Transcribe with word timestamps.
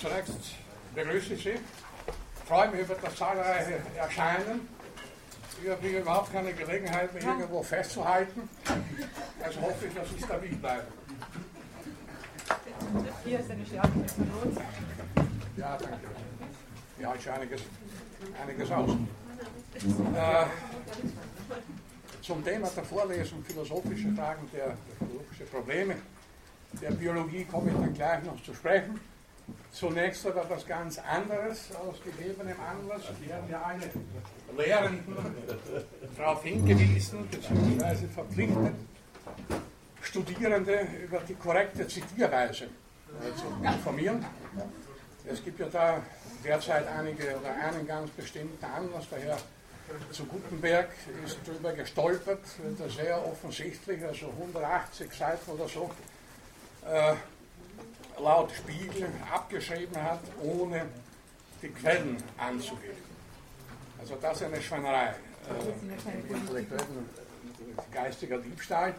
Zunächst 0.00 0.54
begrüße 0.94 1.34
ich 1.34 1.42
Sie. 1.42 1.58
Freue 2.46 2.70
mich 2.70 2.80
über 2.80 2.94
das 2.94 3.14
zahlreiche 3.16 3.74
Erscheinen. 3.98 4.66
Ich 5.62 5.70
habe 5.70 5.86
überhaupt 5.86 6.32
keine 6.32 6.54
Gelegenheit, 6.54 7.12
mich 7.12 7.22
irgendwo 7.22 7.62
festzuhalten. 7.62 8.48
Also 9.42 9.60
hoffe 9.60 9.86
ich, 9.86 9.94
dass 9.94 10.08
ich 10.16 10.24
stabil 10.24 10.54
bleibe. 10.56 10.86
Hier 13.24 13.40
ist 13.40 13.50
eine 13.50 13.66
Stärke 13.66 13.90
Ja, 15.58 15.76
danke. 15.76 15.98
Ja, 16.98 17.14
ich 17.14 17.30
einiges, 17.30 17.60
einiges 18.42 18.70
aus. 18.70 18.90
Äh, 18.90 20.46
zum 22.22 22.42
Thema 22.42 22.68
der 22.74 22.84
Vorlesung 22.84 23.44
philosophische 23.44 24.12
Fragen 24.12 24.48
der, 24.52 24.66
der 24.68 24.76
philosophische 24.98 25.44
Probleme 25.44 25.96
der 26.80 26.90
Biologie 26.92 27.44
komme 27.44 27.70
ich 27.70 27.76
dann 27.76 27.94
gleich 27.94 28.22
noch 28.24 28.42
zu 28.42 28.54
sprechen. 28.54 29.00
Zunächst 29.72 30.26
aber 30.26 30.42
etwas 30.42 30.66
ganz 30.66 30.98
anderes 30.98 31.68
aus 31.76 31.96
gegebenem 32.02 32.56
Anlass. 32.60 33.02
Wir 33.20 33.34
haben 33.34 33.50
ja 33.50 33.62
alle 33.62 33.90
Lehrenden 34.56 35.16
darauf 36.16 36.42
hingewiesen, 36.42 37.28
beziehungsweise 37.30 38.08
verpflichtet, 38.08 38.74
Studierende 40.02 40.86
über 41.04 41.20
die 41.20 41.34
korrekte 41.34 41.86
Zitierweise 41.86 42.66
zu 43.36 43.64
informieren. 43.64 44.24
Es 45.24 45.44
gibt 45.44 45.60
ja 45.60 45.66
da 45.66 46.02
derzeit 46.44 46.86
einige 46.88 47.36
oder 47.38 47.54
einen 47.54 47.86
ganz 47.86 48.10
bestimmten 48.10 48.64
Anlass, 48.64 49.08
der 49.10 49.20
Herr 49.20 49.38
zu 50.12 50.24
Gutenberg 50.24 50.88
ist 51.24 51.38
darüber 51.44 51.72
gestolpert, 51.72 52.40
der 52.78 52.88
sehr 52.88 53.26
offensichtlich, 53.26 54.04
also 54.04 54.26
180 54.38 55.12
Seiten 55.12 55.50
oder 55.50 55.68
so, 55.68 55.90
äh, 56.86 57.14
laut 58.20 58.50
Spiegel 58.52 59.08
abgeschrieben 59.32 60.02
hat, 60.02 60.20
ohne 60.42 60.86
die 61.62 61.68
Quellen 61.68 62.16
anzugeben. 62.38 63.10
Also 63.98 64.16
das 64.20 64.40
ist 64.40 64.46
eine 64.46 64.62
Schweinerei. 64.62 65.08
Äh, 65.08 66.64
geistiger 67.92 68.38
Diebstahl. 68.38 68.94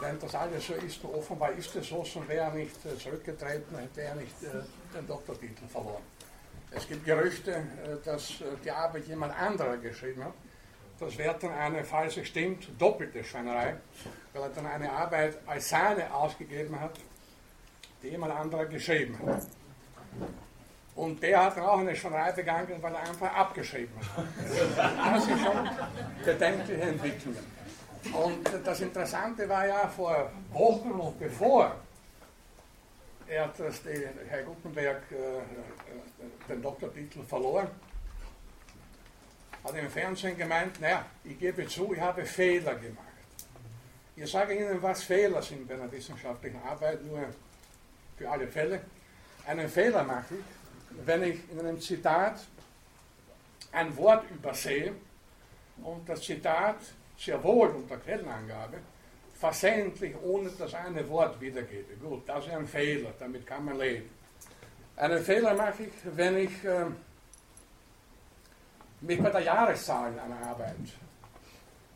Wenn 0.00 0.18
das 0.18 0.34
alles 0.34 0.66
so 0.66 0.74
ist, 0.74 1.04
offenbar 1.04 1.52
ist 1.52 1.74
es 1.76 1.88
so, 1.88 2.04
sonst 2.04 2.28
wäre 2.28 2.46
er 2.46 2.50
nicht 2.52 2.84
äh, 2.84 2.98
zurückgetreten, 2.98 3.78
hätte 3.78 4.02
er 4.02 4.14
nicht 4.16 4.42
äh, 4.42 4.96
den 4.96 5.06
Doktortitel 5.06 5.66
verloren. 5.68 6.02
Es 6.70 6.88
gibt 6.88 7.04
Gerüchte, 7.04 7.62
dass 8.04 8.32
die 8.64 8.70
Arbeit 8.70 9.06
jemand 9.06 9.32
anderer 9.38 9.76
geschrieben 9.76 10.24
hat. 10.24 10.34
Das 10.98 11.16
wäre 11.16 11.36
dann 11.40 11.52
eine, 11.52 11.84
falls 11.84 12.16
es 12.16 12.26
stimmt, 12.26 12.68
doppelte 12.80 13.22
Schweinerei, 13.22 13.76
weil 14.32 14.42
er 14.42 14.48
dann 14.48 14.66
eine 14.66 14.90
Arbeit 14.90 15.38
als 15.46 15.68
seine 15.68 16.12
ausgegeben 16.12 16.80
hat, 16.80 16.98
die 18.04 18.10
jemand 18.10 18.32
anderer 18.32 18.66
geschrieben 18.66 19.18
hat. 19.26 19.42
Und 20.94 21.20
der 21.22 21.44
hat 21.44 21.56
dann 21.56 21.64
auch 21.64 21.78
eine 21.78 21.96
Schweinerei 21.96 22.32
begangen, 22.32 22.80
weil 22.80 22.94
er 22.94 23.00
einfach 23.00 23.34
abgeschrieben 23.34 23.94
hat. 24.16 24.26
Das 25.14 25.24
sind 25.24 25.40
schon 25.40 25.70
bedenkliche 26.24 26.82
Entwicklungen. 26.82 27.54
Und 28.12 28.48
das 28.64 28.80
Interessante 28.80 29.48
war 29.48 29.66
ja 29.66 29.88
vor 29.88 30.30
Wochen 30.52 30.90
und 30.90 31.18
bevor 31.18 31.74
er 33.26 33.48
das, 33.56 33.82
die, 33.82 34.06
Herr 34.28 34.42
Gutenberg 34.42 35.02
äh, 35.10 36.48
den 36.48 36.62
Doktortitel 36.62 37.22
verloren, 37.22 37.68
hat 39.64 39.74
im 39.76 39.88
Fernsehen 39.88 40.36
gemeint, 40.36 40.78
naja, 40.80 41.06
ich 41.24 41.38
gebe 41.38 41.66
zu, 41.66 41.94
ich 41.94 42.00
habe 42.00 42.24
Fehler 42.26 42.74
gemacht. 42.74 42.98
Ich 44.14 44.30
sage 44.30 44.54
Ihnen, 44.54 44.80
was 44.80 45.02
Fehler 45.02 45.40
sind 45.42 45.66
bei 45.66 45.74
einer 45.74 45.90
wissenschaftlichen 45.90 46.60
Arbeit, 46.62 47.02
nur 47.04 47.26
für 48.16 48.30
alle 48.30 48.48
Fälle. 48.48 48.80
Einen 49.46 49.68
Fehler 49.68 50.04
mache 50.04 50.34
ich, 50.34 51.06
wenn 51.06 51.22
ich 51.22 51.38
in 51.50 51.60
einem 51.60 51.80
Zitat 51.80 52.40
ein 53.72 53.96
Wort 53.96 54.24
übersehe 54.30 54.92
und 55.82 56.08
das 56.08 56.22
Zitat 56.22 56.76
sehr 57.18 57.42
wohl 57.42 57.68
unter 57.68 57.96
Quellenangabe 57.96 58.78
versehentlich 59.34 60.14
ohne 60.22 60.48
das 60.50 60.72
eine 60.74 61.06
Wort 61.08 61.40
wiedergebe. 61.40 61.94
Gut, 61.96 62.28
das 62.28 62.46
ist 62.46 62.52
ein 62.52 62.66
Fehler, 62.66 63.12
damit 63.18 63.46
kann 63.46 63.64
man 63.64 63.78
leben. 63.78 64.08
Einen 64.96 65.22
Fehler 65.22 65.54
mache 65.54 65.82
ich, 65.84 65.92
wenn 66.04 66.38
ich 66.38 66.64
äh, 66.64 66.86
mich 69.00 69.20
bei 69.20 69.30
der 69.30 69.40
Jahreszahl 69.40 70.18
einer 70.18 70.46
Arbeit, 70.46 70.76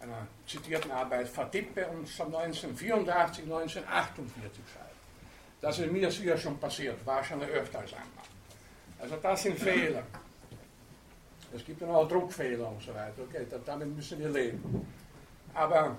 einer 0.00 0.26
zitierten 0.46 0.90
Arbeit 0.90 1.28
vertippe 1.28 1.86
und 1.86 2.04
es 2.04 2.20
1984, 2.20 3.44
1948 3.44 4.64
schreibe. 4.72 4.87
Das 5.60 5.78
ist 5.78 5.90
mir 5.90 6.10
sicher 6.10 6.36
schon 6.36 6.58
passiert, 6.58 7.04
wahrscheinlich 7.04 7.48
öfter 7.50 7.80
als 7.80 7.92
einmal. 7.92 8.24
Also 9.00 9.16
das 9.16 9.42
sind 9.42 9.58
Fehler. 9.58 10.02
Es 11.54 11.64
gibt 11.64 11.80
dann 11.82 11.90
auch 11.90 12.06
Druckfehler 12.06 12.68
und 12.68 12.82
so 12.82 12.94
weiter. 12.94 13.22
Okay, 13.28 13.46
damit 13.64 13.94
müssen 13.96 14.18
wir 14.18 14.28
leben. 14.28 14.86
Aber 15.54 15.96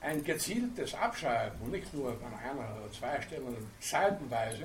ein 0.00 0.24
gezieltes 0.24 0.94
Abschreiben, 0.94 1.70
nicht 1.70 1.92
nur 1.94 2.10
an 2.10 2.34
einer 2.42 2.76
oder 2.76 2.90
zwei 2.92 3.20
Stellen, 3.20 3.56
seitenweise, 3.78 4.64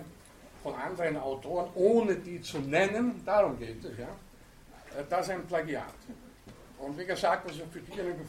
von 0.64 0.74
anderen 0.74 1.18
Autoren, 1.18 1.70
ohne 1.76 2.16
die 2.16 2.42
zu 2.42 2.58
nennen, 2.58 3.22
darum 3.24 3.60
geht 3.60 3.86
es, 3.86 3.98
ja, 4.00 4.08
das 5.08 5.28
ist 5.28 5.34
ein 5.34 5.46
Plagiat. 5.46 5.94
Und 6.80 6.98
wie 6.98 7.06
gesagt, 7.06 7.48
also 7.48 7.64
für 7.72 7.82
diejenigen 7.82 8.28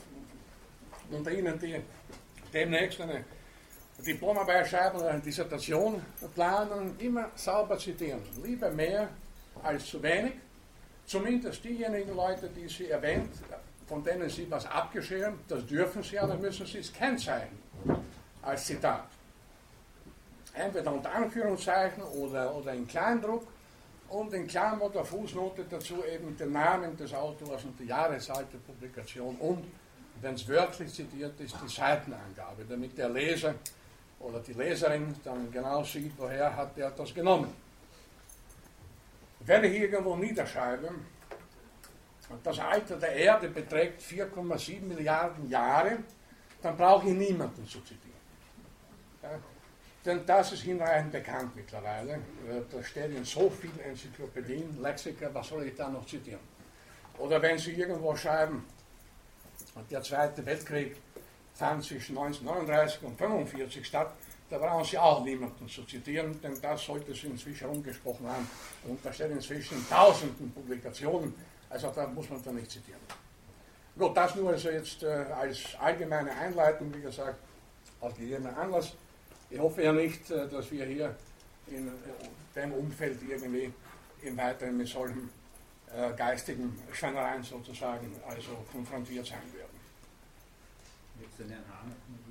unter 1.10 1.30
Ihnen, 1.30 1.58
die 1.58 1.80
demnächst 2.52 3.00
eine 3.00 3.24
Diplomarbeit 4.02 4.68
schreiben 4.68 4.98
oder 4.98 5.10
eine 5.10 5.20
Dissertation 5.20 6.02
planen, 6.34 6.94
immer 6.98 7.30
sauber 7.34 7.78
zitieren. 7.78 8.22
Lieber 8.42 8.70
mehr 8.70 9.08
als 9.62 9.86
zu 9.86 10.02
wenig. 10.02 10.34
Zumindest 11.06 11.64
diejenigen 11.64 12.14
Leute, 12.14 12.48
die 12.48 12.68
Sie 12.68 12.90
erwähnt, 12.90 13.30
von 13.86 14.02
denen 14.02 14.28
Sie 14.28 14.50
was 14.50 14.66
abgeschrieben, 14.66 15.38
das 15.48 15.64
dürfen 15.66 16.02
Sie, 16.02 16.18
aber 16.18 16.34
müssen 16.36 16.66
Sie 16.66 16.78
es 16.78 16.92
kennzeichnen 16.92 17.58
als 18.42 18.66
Zitat. 18.66 19.06
Entweder 20.54 20.92
unter 20.92 21.12
Anführungszeichen 21.12 22.02
oder, 22.02 22.54
oder 22.54 22.72
in 22.72 22.86
Kleindruck 22.86 23.46
und 24.08 24.32
in 24.32 24.46
Klammer 24.46 24.86
oder 24.86 25.04
Fußnote 25.04 25.64
dazu 25.68 26.02
eben 26.04 26.36
den 26.36 26.52
Namen 26.52 26.96
des 26.96 27.12
Autors 27.12 27.64
und 27.64 27.78
die 27.78 27.86
Jahreszahl 27.86 28.44
der 28.52 28.58
Publikation 28.58 29.36
und, 29.36 29.64
wenn 30.20 30.34
es 30.34 30.48
wörtlich 30.48 30.92
zitiert 30.92 31.38
ist, 31.40 31.54
die 31.62 31.68
Seitenangabe, 31.68 32.64
damit 32.68 32.96
der 32.96 33.10
Leser 33.10 33.54
oder 34.21 34.41
die 34.41 34.53
Leserin 34.53 35.15
dann 35.25 35.50
genau 35.50 35.82
sieht, 35.84 36.12
woher 36.16 36.54
hat 36.54 36.77
er 36.78 36.91
das 36.91 37.15
genommen. 37.15 37.53
Wenn 39.41 39.65
ich 39.65 39.81
irgendwo 39.81 40.16
niederschreibe, 40.16 40.91
das 42.43 42.59
Alter 42.59 42.97
der 42.97 43.12
Erde 43.12 43.49
beträgt 43.49 44.03
4,7 44.03 44.81
Milliarden 44.81 45.49
Jahre, 45.49 45.99
dann 46.60 46.77
brauche 46.77 47.09
ich 47.09 47.15
niemanden 47.15 47.65
zu 47.66 47.81
zitieren. 47.81 48.21
Ja, 49.22 49.31
denn 50.04 50.27
das 50.27 50.53
ist 50.53 50.62
hinreichend 50.62 51.12
bekannt 51.12 51.54
mittlerweile. 51.54 52.15
Äh, 52.15 52.62
da 52.71 52.83
steht 52.83 53.15
in 53.15 53.25
so 53.25 53.50
vielen 53.50 53.78
Enzyklopädien, 53.81 54.81
Lexika, 54.81 55.33
was 55.33 55.48
soll 55.48 55.65
ich 55.65 55.75
da 55.75 55.88
noch 55.88 56.06
zitieren? 56.06 56.41
Oder 57.19 57.41
wenn 57.41 57.59
Sie 57.59 57.72
irgendwo 57.72 58.15
schreiben, 58.16 58.65
der 59.91 60.03
Zweite 60.03 60.44
Weltkrieg 60.44 60.97
fand 61.56 61.82
zwischen 61.82 62.16
1939 62.18 63.02
und 63.02 63.12
1945 63.12 63.86
statt, 63.86 64.12
da 64.48 64.58
brauchen 64.58 64.84
Sie 64.84 64.98
auch 64.98 65.24
niemanden 65.24 65.68
zu 65.68 65.82
zitieren, 65.84 66.38
denn 66.40 66.56
das 66.60 66.84
sollte 66.84 67.12
Sie 67.14 67.26
inzwischen 67.26 67.68
umgesprochen 67.68 68.28
haben. 68.28 68.48
Und 68.84 69.04
da 69.04 69.12
steht 69.12 69.30
inzwischen 69.30 69.78
in 69.78 69.88
tausenden 69.88 70.52
Publikationen, 70.52 71.34
also 71.68 71.90
da 71.94 72.06
muss 72.06 72.30
man 72.30 72.42
da 72.42 72.52
nicht 72.52 72.70
zitieren. 72.70 73.00
Gut, 73.98 74.16
das 74.16 74.34
nur 74.36 74.50
also 74.50 74.70
jetzt 74.70 75.02
äh, 75.02 75.06
als 75.06 75.74
allgemeine 75.80 76.30
Einleitung, 76.30 76.94
wie 76.94 77.00
gesagt, 77.00 77.38
aus 78.00 78.14
gegebenem 78.14 78.54
Anlass. 78.54 78.92
Ich 79.48 79.58
hoffe 79.58 79.82
ja 79.82 79.92
nicht, 79.92 80.30
äh, 80.30 80.46
dass 80.48 80.70
wir 80.70 80.84
hier 80.84 81.16
in 81.68 81.90
dem 82.54 82.72
Umfeld 82.72 83.18
irgendwie 83.26 83.72
im 84.22 84.36
Weiteren 84.36 84.76
mit 84.76 84.88
solchen 84.88 85.30
äh, 85.94 86.12
geistigen 86.14 86.76
Schweinereien 86.92 87.42
sozusagen 87.42 88.12
also 88.28 88.50
konfrontiert 88.70 89.26
sein 89.26 89.38
werden. 89.54 89.66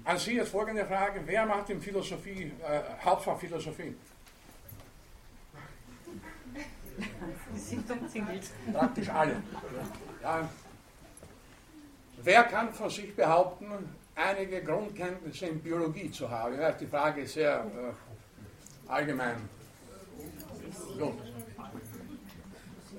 An 0.03 0.17
Sie 0.17 0.35
jetzt 0.35 0.51
folgende 0.51 0.85
Frage: 0.85 1.21
Wer 1.25 1.45
macht 1.45 1.69
in 1.69 1.81
Philosophie, 1.81 2.51
äh, 2.61 2.81
Hauptfach 3.03 3.37
Philosophie? 3.37 3.95
Praktisch 8.73 9.09
alle. 9.09 9.41
Ja. 10.21 10.49
Wer 12.23 12.43
kann 12.43 12.73
von 12.73 12.89
sich 12.89 13.15
behaupten, 13.15 13.67
einige 14.15 14.63
Grundkenntnisse 14.63 15.47
in 15.47 15.61
Biologie 15.61 16.09
zu 16.11 16.29
haben? 16.29 16.59
Ja, 16.59 16.71
die 16.71 16.87
Frage 16.87 17.21
ist 17.21 17.33
sehr 17.33 17.65
äh, 17.65 18.91
allgemein. 18.91 19.37
Gut. 20.97 21.13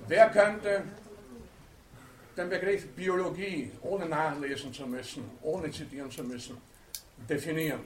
Wer 0.09 0.31
könnte 0.31 0.85
den 2.37 2.51
Begriff 2.51 2.87
Biologie, 2.95 3.71
ohne 3.83 4.07
nachlesen 4.07 4.73
zu 4.73 4.87
müssen, 4.87 5.25
ohne 5.43 5.71
zitieren 5.71 6.11
zu 6.11 6.23
müssen, 6.23 6.57
definieren. 7.29 7.81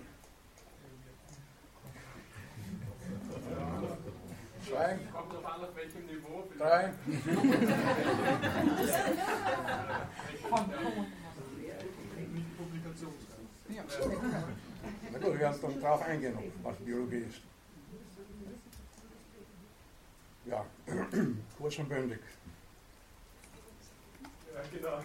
zwei, 4.70 4.98
Kommt 5.12 5.32
drauf 5.32 5.44
an, 5.44 5.64
auf 5.64 5.76
welchem 5.76 6.06
Niveau. 6.06 6.44
drei. 6.58 6.92
Ja. 13.68 13.84
Na 15.12 15.18
gut, 15.18 15.32
wir 15.32 15.38
werden 15.40 15.58
dann 15.62 15.80
drauf 15.80 16.02
eingehen, 16.02 16.38
was 16.62 16.76
Biologie 16.76 17.24
ist. 17.28 17.40
Ja, 20.46 20.64
kurz 21.58 21.78
und 21.78 21.88
bündig. 21.88 22.18
Genau. 24.72 25.00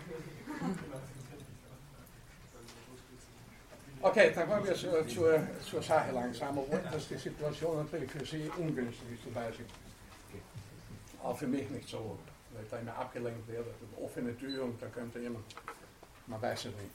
Okay, 4.02 4.32
dann 4.36 4.48
kommen 4.48 4.66
wir 4.66 4.76
zur, 4.76 5.08
zur, 5.08 5.82
Sache 5.82 6.12
langsam, 6.12 6.60
dass 6.92 7.08
die 7.08 7.16
Situation 7.16 7.78
natürlich 7.78 8.12
für 8.12 8.26
Sie 8.26 8.52
ungünstig 8.58 9.08
ist, 9.14 9.34
Beispiel. 9.34 9.66
Auch 11.24 11.38
für 11.38 11.48
mich 11.48 11.68
nicht 11.72 11.90
so, 11.90 12.20
weil 12.54 12.66
da 12.70 12.78
immer 12.78 12.96
abgelenkt 12.96 13.48
werde. 13.48 13.74
Offene 14.00 14.38
Tür 14.38 14.66
und 14.66 14.80
da 14.82 14.88
könnte 14.88 15.20
jemand, 15.20 15.46
man 16.28 16.42
weiß 16.42 16.66
es 16.66 16.66
nicht. 16.66 16.92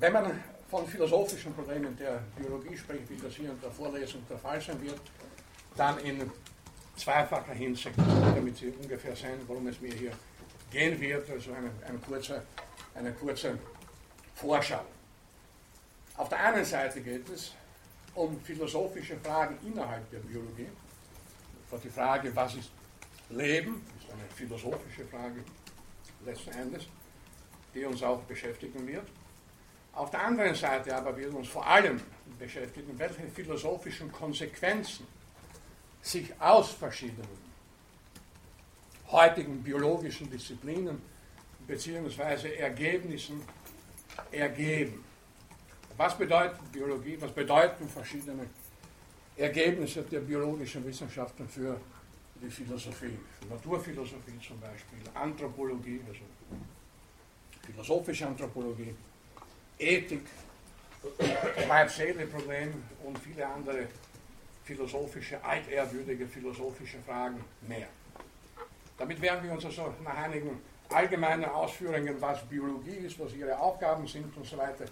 Wenn 0.00 0.12
man 0.12 0.42
von 0.68 0.86
philosophischen 0.86 1.54
Problemen 1.54 1.96
der 1.96 2.22
Biologie 2.36 2.76
spricht, 2.76 3.08
wie 3.08 3.16
das 3.16 3.34
hier 3.34 3.50
in 3.50 3.60
der 3.60 3.70
Vorlesung 3.70 4.22
der 4.28 4.38
Fall 4.38 4.60
sein 4.60 4.80
wird, 4.82 5.00
dann 5.76 5.98
in 6.00 6.30
zweifacher 6.96 7.54
Hinsicht, 7.54 7.96
damit 7.96 8.56
Sie 8.56 8.68
ungefähr 8.68 9.16
sehen, 9.16 9.40
worum 9.46 9.66
es 9.68 9.80
mir 9.80 9.94
hier 9.94 10.12
gehen 10.70 11.00
wird, 11.00 11.30
also 11.30 11.52
eine, 11.52 11.70
eine, 11.86 11.98
kurze, 11.98 12.42
eine 12.94 13.12
kurze 13.12 13.58
Vorschau. 14.34 14.84
Auf 16.16 16.28
der 16.28 16.40
einen 16.40 16.64
Seite 16.64 17.00
geht 17.00 17.28
es 17.30 17.52
um 18.14 18.40
philosophische 18.40 19.16
Fragen 19.18 19.56
innerhalb 19.64 20.10
der 20.10 20.18
Biologie, 20.18 20.68
die 21.84 21.90
Frage, 21.90 22.34
was 22.34 22.54
ist 22.56 22.70
Leben, 23.30 23.82
ist 24.00 24.10
eine 24.10 24.24
philosophische 24.34 25.04
Frage 25.06 25.44
letzten 26.24 26.50
Endes, 26.50 26.86
die 27.74 27.84
uns 27.84 28.02
auch 28.02 28.20
beschäftigen 28.22 28.86
wird. 28.86 29.06
Auf 29.98 30.10
der 30.10 30.22
anderen 30.22 30.54
Seite 30.54 30.94
aber 30.94 31.16
wird 31.16 31.34
uns 31.34 31.48
vor 31.48 31.66
allem 31.66 32.00
beschäftigen, 32.38 32.96
welche 32.96 33.26
philosophischen 33.34 34.12
Konsequenzen 34.12 35.04
sich 36.00 36.32
aus 36.40 36.70
verschiedenen 36.70 37.26
heutigen 39.10 39.60
biologischen 39.60 40.30
Disziplinen 40.30 41.02
bzw. 41.66 42.54
Ergebnissen 42.54 43.42
ergeben. 44.30 45.04
Was 45.96 46.16
bedeutet 46.16 46.70
Biologie? 46.70 47.16
Was 47.20 47.32
bedeuten 47.32 47.88
verschiedene 47.88 48.46
Ergebnisse 49.36 50.02
der 50.02 50.20
biologischen 50.20 50.86
Wissenschaften 50.86 51.48
für 51.48 51.80
die 52.40 52.48
Philosophie? 52.48 53.18
Naturphilosophie 53.50 54.38
zum 54.46 54.60
Beispiel, 54.60 55.00
Anthropologie, 55.12 56.00
also 56.06 56.20
philosophische 57.66 58.28
Anthropologie, 58.28 58.94
Ethik, 59.78 60.26
Weib-Seele-Problem 61.68 62.82
und 63.04 63.18
viele 63.18 63.46
andere 63.46 63.86
philosophische, 64.64 65.42
altehrwürdige 65.42 66.26
philosophische 66.26 66.98
Fragen 66.98 67.42
mehr. 67.62 67.86
Damit 68.98 69.20
werden 69.22 69.44
wir 69.44 69.52
uns 69.52 69.64
also 69.64 69.94
nach 70.04 70.16
einigen 70.16 70.60
allgemeinen 70.90 71.44
Ausführungen, 71.44 72.20
was 72.20 72.44
Biologie 72.46 73.06
ist, 73.06 73.18
was 73.20 73.32
ihre 73.34 73.56
Aufgaben 73.58 74.06
sind 74.06 74.36
und 74.36 74.44
so 74.44 74.56
weiter, 74.56 74.84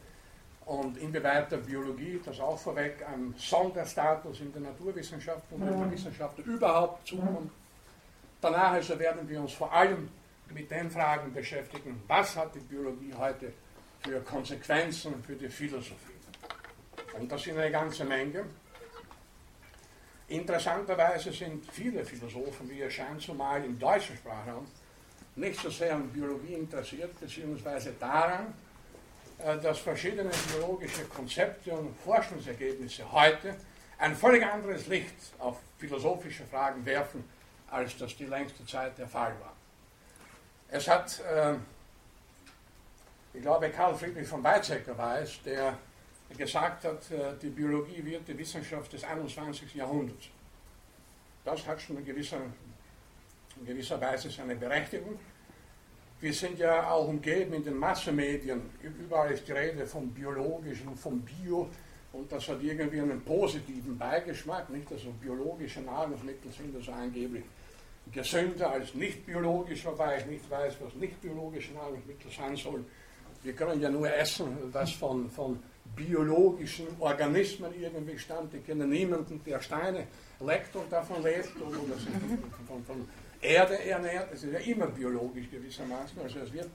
und 0.66 0.96
inwieweit 0.98 1.50
der 1.50 1.58
Biologie, 1.58 2.20
das 2.24 2.40
auch 2.40 2.58
vorweg, 2.58 3.04
ein 3.06 3.34
Sonderstatus 3.36 4.40
in 4.40 4.52
der 4.52 4.62
Naturwissenschaft 4.62 5.44
und 5.50 5.62
in 5.62 5.80
der 5.80 5.90
Wissenschaft 5.90 6.38
überhaupt 6.38 7.06
zukommt. 7.06 7.52
Danach 8.40 8.72
also 8.72 8.98
werden 8.98 9.28
wir 9.28 9.40
uns 9.40 9.52
vor 9.52 9.72
allem 9.72 10.08
mit 10.52 10.70
den 10.70 10.90
Fragen 10.90 11.32
beschäftigen, 11.32 12.02
was 12.06 12.36
hat 12.36 12.54
die 12.54 12.60
Biologie 12.60 13.14
heute 13.16 13.52
für 14.06 14.20
Konsequenzen 14.20 15.22
für 15.24 15.34
die 15.34 15.48
Philosophie. 15.48 16.14
Und 17.18 17.30
das 17.30 17.42
sind 17.42 17.58
eine 17.58 17.70
ganze 17.70 18.04
Menge. 18.04 18.44
Interessanterweise 20.28 21.32
sind 21.32 21.64
viele 21.72 22.04
Philosophen, 22.04 22.68
wie 22.70 22.82
es 22.82 22.92
scheint, 22.94 23.20
zumal 23.20 23.64
im 23.64 23.78
deutschen 23.78 24.16
Sprachraum, 24.16 24.66
nicht 25.36 25.60
so 25.60 25.70
sehr 25.70 25.94
an 25.94 26.08
Biologie 26.08 26.54
interessiert, 26.54 27.18
beziehungsweise 27.20 27.92
daran, 27.98 28.54
äh, 29.38 29.56
dass 29.58 29.78
verschiedene 29.78 30.30
biologische 30.52 31.04
Konzepte 31.04 31.72
und 31.72 31.96
Forschungsergebnisse 32.00 33.10
heute 33.10 33.56
ein 33.98 34.14
völlig 34.14 34.44
anderes 34.44 34.86
Licht 34.86 35.14
auf 35.38 35.58
philosophische 35.78 36.44
Fragen 36.44 36.84
werfen, 36.84 37.24
als 37.70 37.96
das 37.98 38.16
die 38.16 38.26
längste 38.26 38.64
Zeit 38.66 38.98
der 38.98 39.08
Fall 39.08 39.34
war. 39.40 39.54
Es 40.68 40.88
hat, 40.88 41.20
äh, 41.20 41.54
ich 43.36 43.42
glaube, 43.42 43.68
Karl 43.70 43.94
Friedrich 43.94 44.26
von 44.26 44.42
Weizsäcker 44.42 44.96
war 44.96 45.20
es, 45.20 45.42
der 45.42 45.76
gesagt 46.36 46.84
hat, 46.84 47.10
äh, 47.10 47.34
die 47.40 47.50
Biologie 47.50 48.04
wird 48.04 48.26
die 48.26 48.36
Wissenschaft 48.38 48.92
des 48.92 49.04
21. 49.04 49.74
Jahrhunderts. 49.74 50.28
Das 51.44 51.66
hat 51.66 51.80
schon 51.80 51.98
in 51.98 52.04
gewisser, 52.04 52.38
in 53.60 53.66
gewisser 53.66 54.00
Weise 54.00 54.30
seine 54.30 54.56
Berechtigung. 54.56 55.18
Wir 56.20 56.32
sind 56.32 56.58
ja 56.58 56.90
auch 56.90 57.08
umgeben 57.08 57.52
in 57.54 57.64
den 57.64 57.76
Massenmedien. 57.76 58.62
Überall 58.82 59.32
ist 59.32 59.46
die 59.46 59.52
Rede 59.52 59.86
vom 59.86 60.10
Biologischen, 60.10 60.96
vom 60.96 61.20
Bio. 61.20 61.68
Und 62.12 62.32
das 62.32 62.48
hat 62.48 62.62
irgendwie 62.62 63.00
einen 63.00 63.22
positiven 63.22 63.98
Beigeschmack. 63.98 64.70
Nicht, 64.70 64.90
also 64.90 65.10
biologische 65.20 65.82
Nahrungsmittel 65.82 66.50
sind 66.50 66.74
also 66.74 66.90
angeblich 66.92 67.44
gesünder 68.12 68.70
als 68.70 68.94
nicht 68.94 69.26
biologisch, 69.26 69.84
wobei 69.84 70.18
ich 70.18 70.26
nicht 70.26 70.50
weiß, 70.50 70.76
was 70.80 70.94
nicht 70.94 71.20
biologische 71.20 71.72
Nahrungsmittel 71.72 72.30
sein 72.30 72.56
sollen. 72.56 72.86
Wir 73.46 73.52
können 73.52 73.80
ja 73.80 73.88
nur 73.88 74.12
essen, 74.12 74.58
was 74.72 74.90
von, 74.90 75.30
von 75.30 75.62
biologischen 75.94 76.88
Organismen 76.98 77.72
irgendwie 77.80 78.18
stammt. 78.18 78.52
Ich 78.54 78.66
kenne 78.66 78.84
niemanden, 78.88 79.40
der 79.46 79.60
Steine 79.60 80.08
leckt 80.40 80.74
und 80.74 80.90
davon 80.90 81.22
lebt 81.22 81.54
oder 81.60 81.96
sich 81.96 82.08
von, 82.66 82.84
von 82.84 83.08
Erde 83.40 83.78
ernährt. 83.84 84.32
Das 84.32 84.42
ist 84.42 84.52
ja 84.52 84.58
immer 84.58 84.88
biologisch 84.88 85.48
gewissermaßen. 85.48 86.20
Also 86.20 86.40
es 86.40 86.52
wird, 86.52 86.68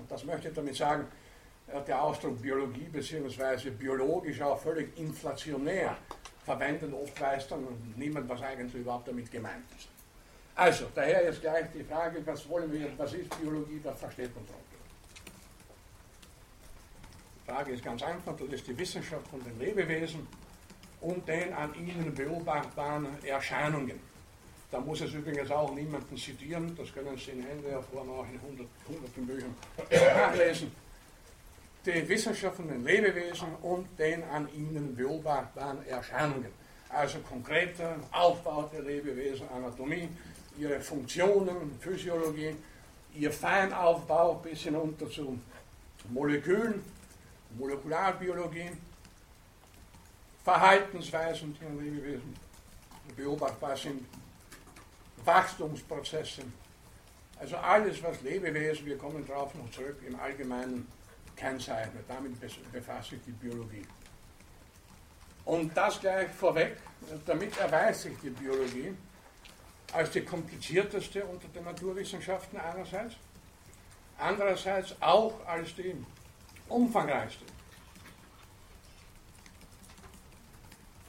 und 0.00 0.10
das 0.10 0.24
möchte 0.24 0.48
ich 0.48 0.54
damit 0.54 0.74
sagen, 0.74 1.06
der 1.86 2.02
Ausdruck 2.02 2.42
Biologie 2.42 2.88
bzw. 2.92 3.70
biologisch 3.70 4.42
auch 4.42 4.58
völlig 4.58 4.98
inflationär 4.98 5.96
verwendet. 6.44 6.92
Oft 6.92 7.20
weiß 7.20 7.46
dann 7.46 7.68
niemand, 7.96 8.28
was 8.28 8.42
eigentlich 8.42 8.82
überhaupt 8.82 9.06
damit 9.06 9.30
gemeint 9.30 9.62
ist. 9.78 9.88
Also, 10.56 10.86
daher 10.92 11.24
jetzt 11.24 11.40
gleich 11.40 11.66
die 11.72 11.84
Frage, 11.84 12.20
was 12.26 12.48
wollen 12.48 12.72
wir, 12.72 12.88
was 12.96 13.12
ist 13.12 13.40
Biologie, 13.40 13.80
was 13.84 13.98
versteht 14.00 14.34
man 14.34 14.44
darunter? 14.44 14.63
Die 17.46 17.50
Frage 17.50 17.72
ist 17.72 17.84
ganz 17.84 18.02
einfach, 18.02 18.34
das 18.36 18.48
ist 18.48 18.66
die 18.66 18.78
Wissenschaft 18.78 19.28
von 19.28 19.42
den 19.44 19.58
Lebewesen 19.58 20.26
und 21.02 21.28
den 21.28 21.52
an 21.52 21.74
ihnen 21.74 22.14
beobachtbaren 22.14 23.06
Erscheinungen. 23.22 24.00
Da 24.70 24.80
muss 24.80 25.02
es 25.02 25.12
übrigens 25.12 25.50
auch 25.50 25.72
niemanden 25.74 26.16
zitieren, 26.16 26.74
das 26.74 26.92
können 26.92 27.16
Sie 27.18 27.32
in 27.32 27.42
Hände 27.42 27.82
Form 27.92 28.10
auch 28.10 28.26
in 28.32 28.40
hundert, 28.40 28.66
hunderten 28.88 29.26
Büchern 29.26 29.54
nachlesen. 30.16 30.72
Die 31.84 32.08
Wissenschaft 32.08 32.56
von 32.56 32.66
den 32.66 32.82
Lebewesen 32.82 33.48
und 33.60 33.86
den 33.98 34.24
an 34.24 34.48
ihnen 34.54 34.96
beobachtbaren 34.96 35.86
Erscheinungen. 35.86 36.50
Also 36.88 37.18
konkreter 37.18 37.96
Aufbau 38.10 38.70
der 38.72 38.82
Lebewesen, 38.82 39.46
Anatomie, 39.54 40.08
ihre 40.58 40.80
Funktionen, 40.80 41.78
Physiologie, 41.78 42.56
ihr 43.14 43.30
Feinaufbau 43.30 44.34
bis 44.36 44.62
hinunter 44.62 45.10
zu 45.10 45.38
Molekülen, 46.08 46.82
Molekularbiologie, 47.58 48.70
Verhaltensweisen, 50.42 51.56
in 51.60 51.82
Lebewesen 51.82 52.36
beobachtbar 53.16 53.76
sind, 53.76 54.04
Wachstumsprozesse, 55.24 56.42
also 57.38 57.56
alles, 57.56 58.02
was 58.02 58.20
Lebewesen, 58.22 58.86
wir 58.86 58.96
kommen 58.96 59.26
darauf 59.26 59.54
noch 59.54 59.70
zurück, 59.70 59.96
im 60.06 60.18
Allgemeinen 60.18 60.86
kennzeichnet. 61.36 62.04
Damit 62.08 62.40
befasst 62.72 63.10
sich 63.10 63.20
die 63.26 63.32
Biologie. 63.32 63.84
Und 65.44 65.76
das 65.76 66.00
gleich 66.00 66.30
vorweg, 66.30 66.76
damit 67.26 67.56
erweist 67.58 68.02
sich 68.02 68.16
die 68.22 68.30
Biologie 68.30 68.94
als 69.92 70.10
die 70.10 70.22
komplizierteste 70.22 71.24
unter 71.24 71.48
den 71.48 71.64
Naturwissenschaften 71.64 72.58
einerseits, 72.58 73.16
andererseits 74.18 74.94
auch 75.00 75.34
als 75.46 75.74
die 75.74 75.94
umfangreichste. 76.68 77.44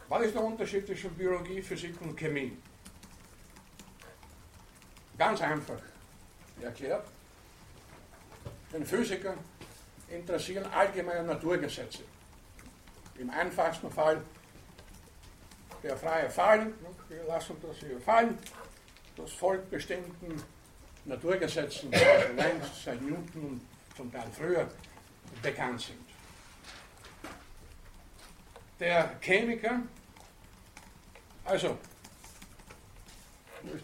Was 0.08 0.26
ist 0.26 0.36
der 0.36 0.44
Unterschied 0.44 0.86
zwischen 0.86 1.12
Biologie, 1.16 1.62
Physik 1.62 2.00
und 2.02 2.16
Chemie? 2.16 2.58
Ganz 5.18 5.42
einfach 5.42 5.82
erklärt. 6.62 7.08
Ein 8.74 8.86
Physiker 8.86 9.36
interessieren 10.10 10.66
allgemeine 10.72 11.24
Naturgesetze. 11.24 12.04
Im 13.18 13.30
einfachsten 13.30 13.90
Fall 13.90 14.22
der 15.82 15.96
freie 15.98 16.30
Fall, 16.30 16.74
wir 17.10 17.24
lassen 17.26 17.56
das 17.62 17.78
hier 17.78 18.00
fallen, 18.02 18.38
das 19.16 19.32
folgt 19.32 19.70
bestimmten 19.70 20.42
Naturgesetzen, 21.06 21.94
also 21.94 22.34
längst 22.34 22.84
seit 22.84 23.02
Newton 23.02 23.44
und 23.44 23.62
zum 23.96 24.12
Teil 24.12 24.28
früher 24.36 24.68
bekannt 25.42 25.82
sind. 25.82 26.06
Der 28.80 29.16
Chemiker, 29.22 29.80
also, 31.46 31.78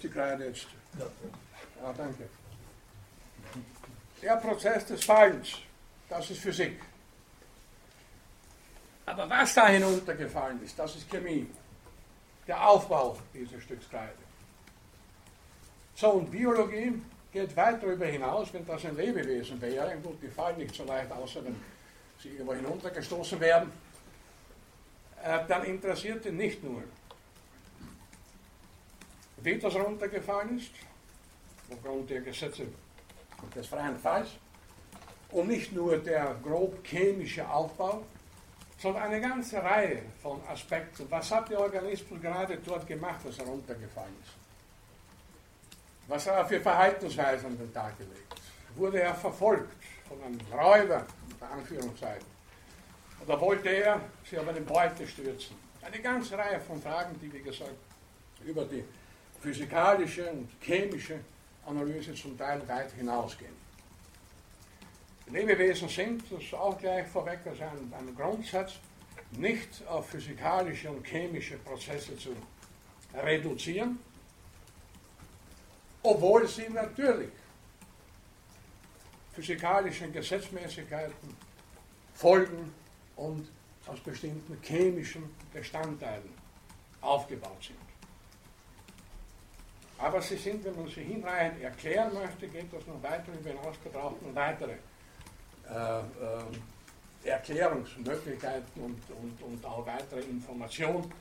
die 0.02 0.10
Kreide 0.10 0.46
jetzt? 0.48 0.68
Ja, 1.00 1.06
ah, 1.84 1.94
danke. 1.96 2.28
Der 4.22 4.36
Prozess 4.38 4.86
des 4.86 5.04
Fallens, 5.04 5.58
das 6.10 6.30
ist 6.30 6.42
Physik. 6.42 6.82
Aber 9.06 9.30
was 9.30 9.54
da 9.54 9.68
hinuntergefallen 9.68 10.62
ist, 10.64 10.78
das 10.78 10.96
ist 10.96 11.10
Chemie. 11.10 11.48
Der 12.48 12.68
Aufbau 12.68 13.18
dieses 13.34 13.64
Stücks 13.64 13.90
Kreide. 13.90 14.14
So, 15.96 16.12
und 16.12 16.32
Biologie 16.32 17.02
geht 17.32 17.56
weit 17.56 17.82
darüber 17.82 18.06
hinaus, 18.06 18.54
wenn 18.54 18.66
das 18.66 18.86
ein 18.86 18.96
Lebewesen 18.96 19.62
wäre. 19.62 19.96
Gut, 19.98 20.22
die 20.22 20.28
fallen 20.28 20.58
nicht 20.58 20.76
so 20.76 20.84
leicht, 20.84 21.12
außer 21.12 21.44
wenn 21.44 21.56
sie 22.20 22.30
irgendwo 22.30 22.54
hinuntergestoßen 22.54 23.40
werden. 23.40 23.72
Äh, 25.24 25.40
dann 25.48 25.64
interessiert 25.64 26.26
ihn 26.26 26.38
nicht 26.38 26.64
nur, 26.64 26.84
wie 29.38 29.58
das 29.58 29.76
runtergefallen 29.76 30.58
ist, 30.58 30.72
aufgrund 31.72 32.10
der 32.10 32.22
Gesetze 32.22 32.68
des 33.56 33.68
freien 33.68 33.98
Falls, 33.98 34.30
und 35.32 35.48
nicht 35.48 35.72
nur 35.72 35.98
der 35.98 36.36
grob 36.44 36.86
chemische 36.86 37.48
Aufbau, 37.48 38.04
sondern 38.78 39.04
eine 39.04 39.22
ganze 39.22 39.64
Reihe 39.64 40.02
von 40.22 40.42
Aspekten. 40.48 41.06
Was 41.10 41.32
hat 41.32 41.50
der 41.50 41.60
Organismus 41.60 42.20
gerade 42.20 42.58
dort 42.58 42.86
gemacht, 42.88 43.22
er 43.26 43.46
runtergefallen 43.46 44.14
ist? 44.22 44.41
Was 46.12 46.28
er 46.28 46.46
für 46.46 46.60
Verhaltensweisen 46.60 47.46
an 47.46 47.58
den 47.58 47.74
Tag 47.74 47.98
gelegt? 47.98 48.34
Wurde 48.76 49.02
er 49.02 49.16
verfolgt 49.16 49.82
von 50.10 50.22
einem 50.22 50.42
Räuber, 50.52 51.06
unter 51.32 51.50
Anführungszeichen? 51.50 52.28
Oder 53.26 53.40
wollte 53.40 53.70
er 53.70 54.02
sich 54.30 54.38
auf 54.38 54.46
eine 54.46 54.60
Beute 54.60 55.08
stürzen? 55.08 55.56
Eine 55.82 56.02
ganze 56.02 56.38
Reihe 56.38 56.60
von 56.60 56.82
Fragen, 56.82 57.18
die, 57.22 57.32
wie 57.32 57.40
gesagt, 57.40 57.78
über 58.46 58.66
die 58.66 58.84
physikalische 59.40 60.30
und 60.30 60.50
chemische 60.60 61.18
Analyse 61.66 62.14
zum 62.14 62.38
Teil 62.38 62.62
weit 62.68 62.92
hinausgehen. 62.92 63.56
Lebewesen 65.28 65.88
sind, 65.88 66.30
das 66.30 66.44
ist 66.44 66.54
auch 66.54 66.78
gleich 66.78 67.08
vorweg 67.08 67.40
als 67.46 67.62
ein, 67.62 67.94
ein 67.98 68.14
Grundsatz, 68.18 68.74
nicht 69.38 69.82
auf 69.88 70.10
physikalische 70.10 70.92
und 70.92 71.08
chemische 71.08 71.56
Prozesse 71.60 72.18
zu 72.18 72.36
reduzieren, 73.14 73.98
obwohl 76.04 76.48
sie 76.48 76.70
natürlich 76.70 77.32
physikalischen 79.34 80.12
Gesetzmäßigkeiten 80.12 81.36
folgen 82.14 82.74
und 83.16 83.48
aus 83.88 84.00
bestimmten 84.00 84.58
chemischen 84.62 85.24
Bestandteilen 85.54 86.30
aufgebaut 87.02 87.64
sind. 87.64 87.78
Aber 89.98 90.22
sie 90.22 90.38
sind, 90.38 90.64
wenn 90.64 90.76
man 90.76 90.88
sie 90.88 91.04
hinreichend 91.04 91.62
erklären 91.62 92.14
möchte, 92.14 92.48
geht 92.48 92.74
das 92.74 92.86
noch 92.88 93.02
weiter 93.04 93.32
hinaus, 93.44 93.76
gebraucht 93.84 94.22
man 94.24 94.36
weitere 94.36 94.72
äh, 95.70 96.00
äh, 96.00 97.30
Erklärungsmöglichkeiten 97.30 98.82
und, 98.82 99.00
und, 99.12 99.42
und 99.44 99.66
auch 99.66 99.86
weitere 99.86 100.22
Informationen 100.22 101.12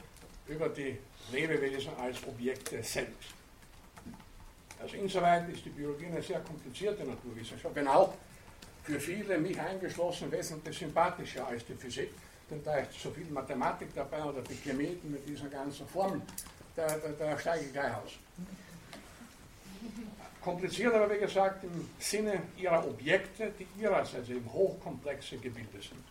über 0.48 0.68
die 0.70 0.98
Lebewesen 1.30 1.92
als 1.98 2.16
Objekte 2.26 2.82
selbst. 2.82 3.39
Also 4.82 4.96
insoweit 4.96 5.48
ist 5.50 5.64
die 5.64 5.70
Biologie 5.70 6.06
eine 6.06 6.22
sehr 6.22 6.40
komplizierte 6.40 7.04
Naturwissenschaft, 7.04 7.74
wenn 7.74 7.88
auch 7.88 8.14
für 8.82 8.98
viele, 8.98 9.38
mich 9.38 9.60
eingeschlossen, 9.60 10.32
wesentlich 10.32 10.78
sympathischer 10.78 11.46
als 11.46 11.64
die 11.66 11.74
Physik, 11.74 12.10
denn 12.50 12.62
da 12.64 12.76
ist 12.76 12.98
so 12.98 13.10
viel 13.10 13.26
Mathematik 13.26 13.88
dabei 13.94 14.24
oder 14.24 14.40
die 14.42 14.54
Chemeten 14.54 15.10
mit 15.10 15.28
diesen 15.28 15.50
ganzen 15.50 15.86
Formeln, 15.86 16.22
da, 16.74 16.86
da, 16.86 17.08
da 17.18 17.38
steige 17.38 17.66
ich 17.66 17.72
gleich 17.72 17.94
aus. 17.94 18.12
Kompliziert 20.40 20.94
aber, 20.94 21.14
wie 21.14 21.18
gesagt, 21.18 21.62
im 21.64 21.90
Sinne 21.98 22.42
ihrer 22.56 22.86
Objekte, 22.86 23.52
die 23.58 23.66
ihrerseits 23.82 24.30
eben 24.30 24.50
hochkomplexe 24.50 25.36
Gebilde 25.36 25.80
sind. 25.82 26.02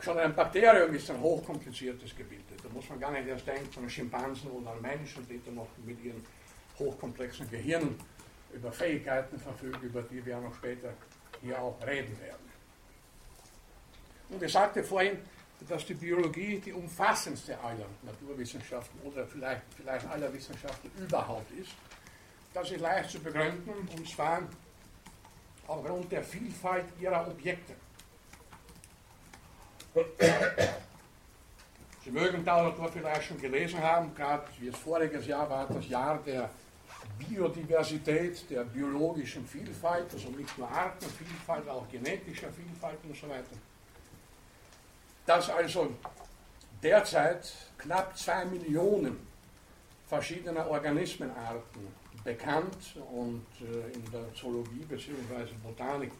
Schon 0.00 0.18
ein 0.18 0.34
Bakterium 0.34 0.94
ist 0.94 1.10
ein 1.10 1.20
hochkompliziertes 1.20 2.16
Gebilde. 2.16 2.54
Da 2.62 2.68
muss 2.70 2.88
man 2.88 2.98
gar 2.98 3.12
nicht 3.12 3.28
erst 3.28 3.46
denken 3.46 3.70
von 3.70 3.88
Schimpansen 3.88 4.50
oder 4.50 4.74
Menschen, 4.80 5.26
die 5.28 5.40
dann 5.44 5.56
noch 5.56 5.68
mit 5.84 6.02
ihren 6.02 6.24
hochkomplexen 6.78 7.50
Gehirn 7.50 7.98
über 8.52 8.72
Fähigkeiten 8.72 9.38
verfügen, 9.38 9.80
über 9.82 10.02
die 10.02 10.24
wir 10.24 10.38
noch 10.38 10.54
später 10.54 10.92
hier 11.42 11.60
auch 11.60 11.76
reden 11.86 12.18
werden. 12.20 12.44
Und 14.30 14.42
ich 14.42 14.52
sagte 14.52 14.82
vorhin, 14.82 15.18
dass 15.68 15.86
die 15.86 15.94
Biologie 15.94 16.58
die 16.58 16.72
umfassendste 16.72 17.58
aller 17.60 17.86
Naturwissenschaften 18.02 19.00
oder 19.02 19.26
vielleicht, 19.26 19.62
vielleicht 19.76 20.06
aller 20.08 20.32
Wissenschaften 20.32 20.90
überhaupt 21.02 21.50
ist. 21.52 21.72
Das 22.52 22.70
ist 22.70 22.80
leicht 22.80 23.10
zu 23.10 23.20
begründen, 23.20 23.70
und 23.70 24.08
zwar 24.08 24.42
aufgrund 25.66 26.12
der 26.12 26.22
Vielfalt 26.22 26.84
ihrer 27.00 27.26
Objekte. 27.26 27.74
Sie 32.04 32.10
mögen 32.10 32.44
darüber 32.44 32.88
vielleicht 32.88 33.24
schon 33.24 33.40
gelesen 33.40 33.80
haben, 33.80 34.14
gerade 34.14 34.44
wie 34.58 34.68
es 34.68 34.76
voriges 34.76 35.26
Jahr 35.26 35.48
war, 35.48 35.66
das 35.66 35.88
Jahr 35.88 36.18
der 36.18 36.50
Biodiversität, 37.18 38.48
der 38.50 38.64
biologischen 38.64 39.46
Vielfalt, 39.46 40.12
also 40.12 40.28
nicht 40.30 40.56
nur 40.58 40.68
Artenvielfalt, 40.70 41.68
auch 41.68 41.88
genetischer 41.88 42.48
Vielfalt 42.52 42.98
und 43.04 43.16
so 43.16 43.28
weiter. 43.28 43.56
Dass 45.26 45.50
also 45.50 45.92
derzeit 46.82 47.52
knapp 47.78 48.16
zwei 48.16 48.44
Millionen 48.44 49.26
verschiedener 50.06 50.68
Organismenarten 50.68 51.88
bekannt 52.22 52.96
und 53.12 53.46
äh, 53.60 53.92
in 53.92 54.10
der 54.10 54.32
Zoologie 54.34 54.84
bzw. 54.88 55.52
Botanik 55.62 56.12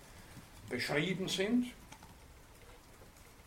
beschrieben 0.69 1.29
sind. 1.29 1.67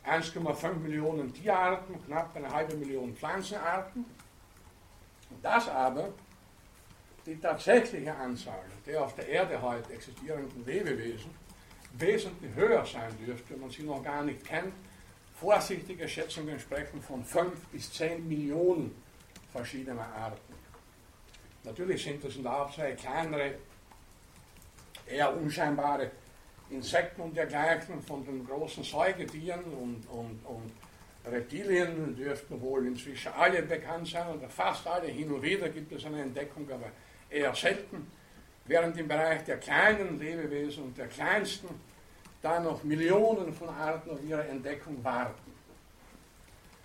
1,5 0.06 0.74
Millionen 0.76 1.34
Tierarten, 1.34 1.96
knapp 2.06 2.36
eine 2.36 2.50
halbe 2.50 2.76
Million 2.78 3.14
Pflanzenarten. 3.16 4.06
Das 5.42 5.68
aber 5.68 6.14
die 7.28 7.36
tatsächliche 7.36 8.16
Anzahl 8.16 8.64
der 8.86 9.04
auf 9.04 9.14
der 9.16 9.28
Erde 9.28 9.62
heute 9.62 9.92
existierenden 9.94 10.66
Lebewesen 10.66 11.30
wesentlich 12.00 12.56
höher 12.56 12.86
sein 12.86 13.12
dürfte, 13.26 13.58
man 13.58 13.70
sie 13.70 13.84
noch 13.84 14.02
gar 14.02 14.24
nicht 14.24 14.46
kennt. 14.46 14.74
Vorsichtige 15.34 16.08
Schätzungen 16.08 16.58
sprechen 16.60 17.02
von 17.02 17.24
5 17.24 17.54
bis 17.68 17.92
10 17.92 18.28
Millionen 18.28 18.96
verschiedener 19.52 20.08
Arten. 20.16 20.54
Natürlich 21.64 22.02
sind 22.02 22.24
das 22.24 22.36
in 22.38 22.44
der 22.44 22.54
Hauptsache 22.54 22.96
kleinere, 22.96 23.56
eher 25.06 25.36
unscheinbare 25.36 26.12
Insekten 26.70 27.22
und 27.22 27.36
dergleichen 27.36 28.02
von 28.04 28.26
den 28.26 28.46
großen 28.46 28.84
Säugetieren 28.84 29.66
und, 29.66 30.08
und, 30.10 30.40
und 30.46 30.72
Reptilien 31.26 32.16
dürften 32.16 32.62
wohl 32.62 32.88
inzwischen 32.88 33.34
alle 33.34 33.64
bekannt 33.64 34.08
sein 34.08 34.28
oder 34.38 34.50
fast 34.50 34.88
alle. 34.88 35.08
Hin 35.08 35.32
und 35.32 35.42
wieder 35.42 35.68
gibt 35.70 35.92
es 35.92 36.06
eine 36.06 36.22
Entdeckung, 36.22 36.70
aber 36.72 36.92
eher 37.30 37.54
selten, 37.56 38.10
während 38.66 38.98
im 38.98 39.08
Bereich 39.08 39.44
der 39.44 39.58
kleinen 39.58 40.20
Lebewesen 40.20 40.84
und 40.86 40.98
der 40.98 41.08
kleinsten 41.08 41.70
da 42.42 42.60
noch 42.60 42.84
Millionen 42.84 43.54
von 43.54 43.70
Arten 43.70 44.12
auf 44.12 44.24
ihre 44.24 44.48
Entdeckung 44.48 45.04
warten. 45.04 45.52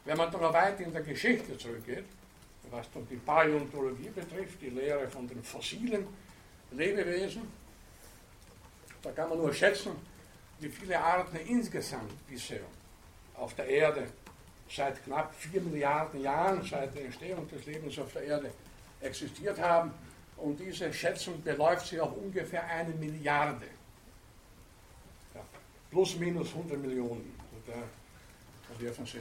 Wenn 0.05 0.17
man 0.17 0.31
dann 0.31 0.41
noch 0.41 0.53
weiter 0.53 0.81
in 0.81 0.93
der 0.93 1.03
Geschichte 1.03 1.57
zurückgeht, 1.57 2.05
was 2.71 2.91
dann 2.93 3.07
die 3.09 3.17
Paläontologie 3.17 4.09
betrifft, 4.09 4.61
die 4.61 4.71
Lehre 4.71 5.07
von 5.09 5.29
den 5.29 5.43
fossilen 5.43 6.07
Lebewesen, 6.71 7.43
da 9.03 9.11
kann 9.11 9.29
man 9.29 9.39
nur 9.39 9.53
schätzen, 9.53 9.93
wie 10.59 10.69
viele 10.69 10.99
Arten 10.99 11.37
insgesamt 11.37 12.27
bisher 12.27 12.61
auf 13.35 13.55
der 13.55 13.67
Erde 13.67 14.07
seit 14.71 15.05
knapp 15.05 15.35
4 15.35 15.61
Milliarden 15.61 16.23
Jahren, 16.23 16.65
seit 16.65 16.95
der 16.95 17.05
Entstehung 17.05 17.49
des 17.49 17.67
Lebens 17.67 17.99
auf 17.99 18.13
der 18.13 18.23
Erde 18.23 18.51
existiert 19.01 19.61
haben. 19.61 19.93
Und 20.43 20.59
diese 20.59 20.93
Schätzung 20.93 21.41
beläuft 21.41 21.87
sich 21.87 22.01
auf 22.01 22.17
ungefähr 22.17 22.65
eine 22.67 22.93
Milliarde. 22.95 23.67
Ja, 25.35 25.41
plus 25.89 26.17
minus 26.17 26.49
100 26.49 26.79
Millionen. 26.79 27.33
Und 27.53 27.69
da, 27.69 27.75
da 27.75 28.75
dürfen 28.81 29.07
Sie 29.07 29.19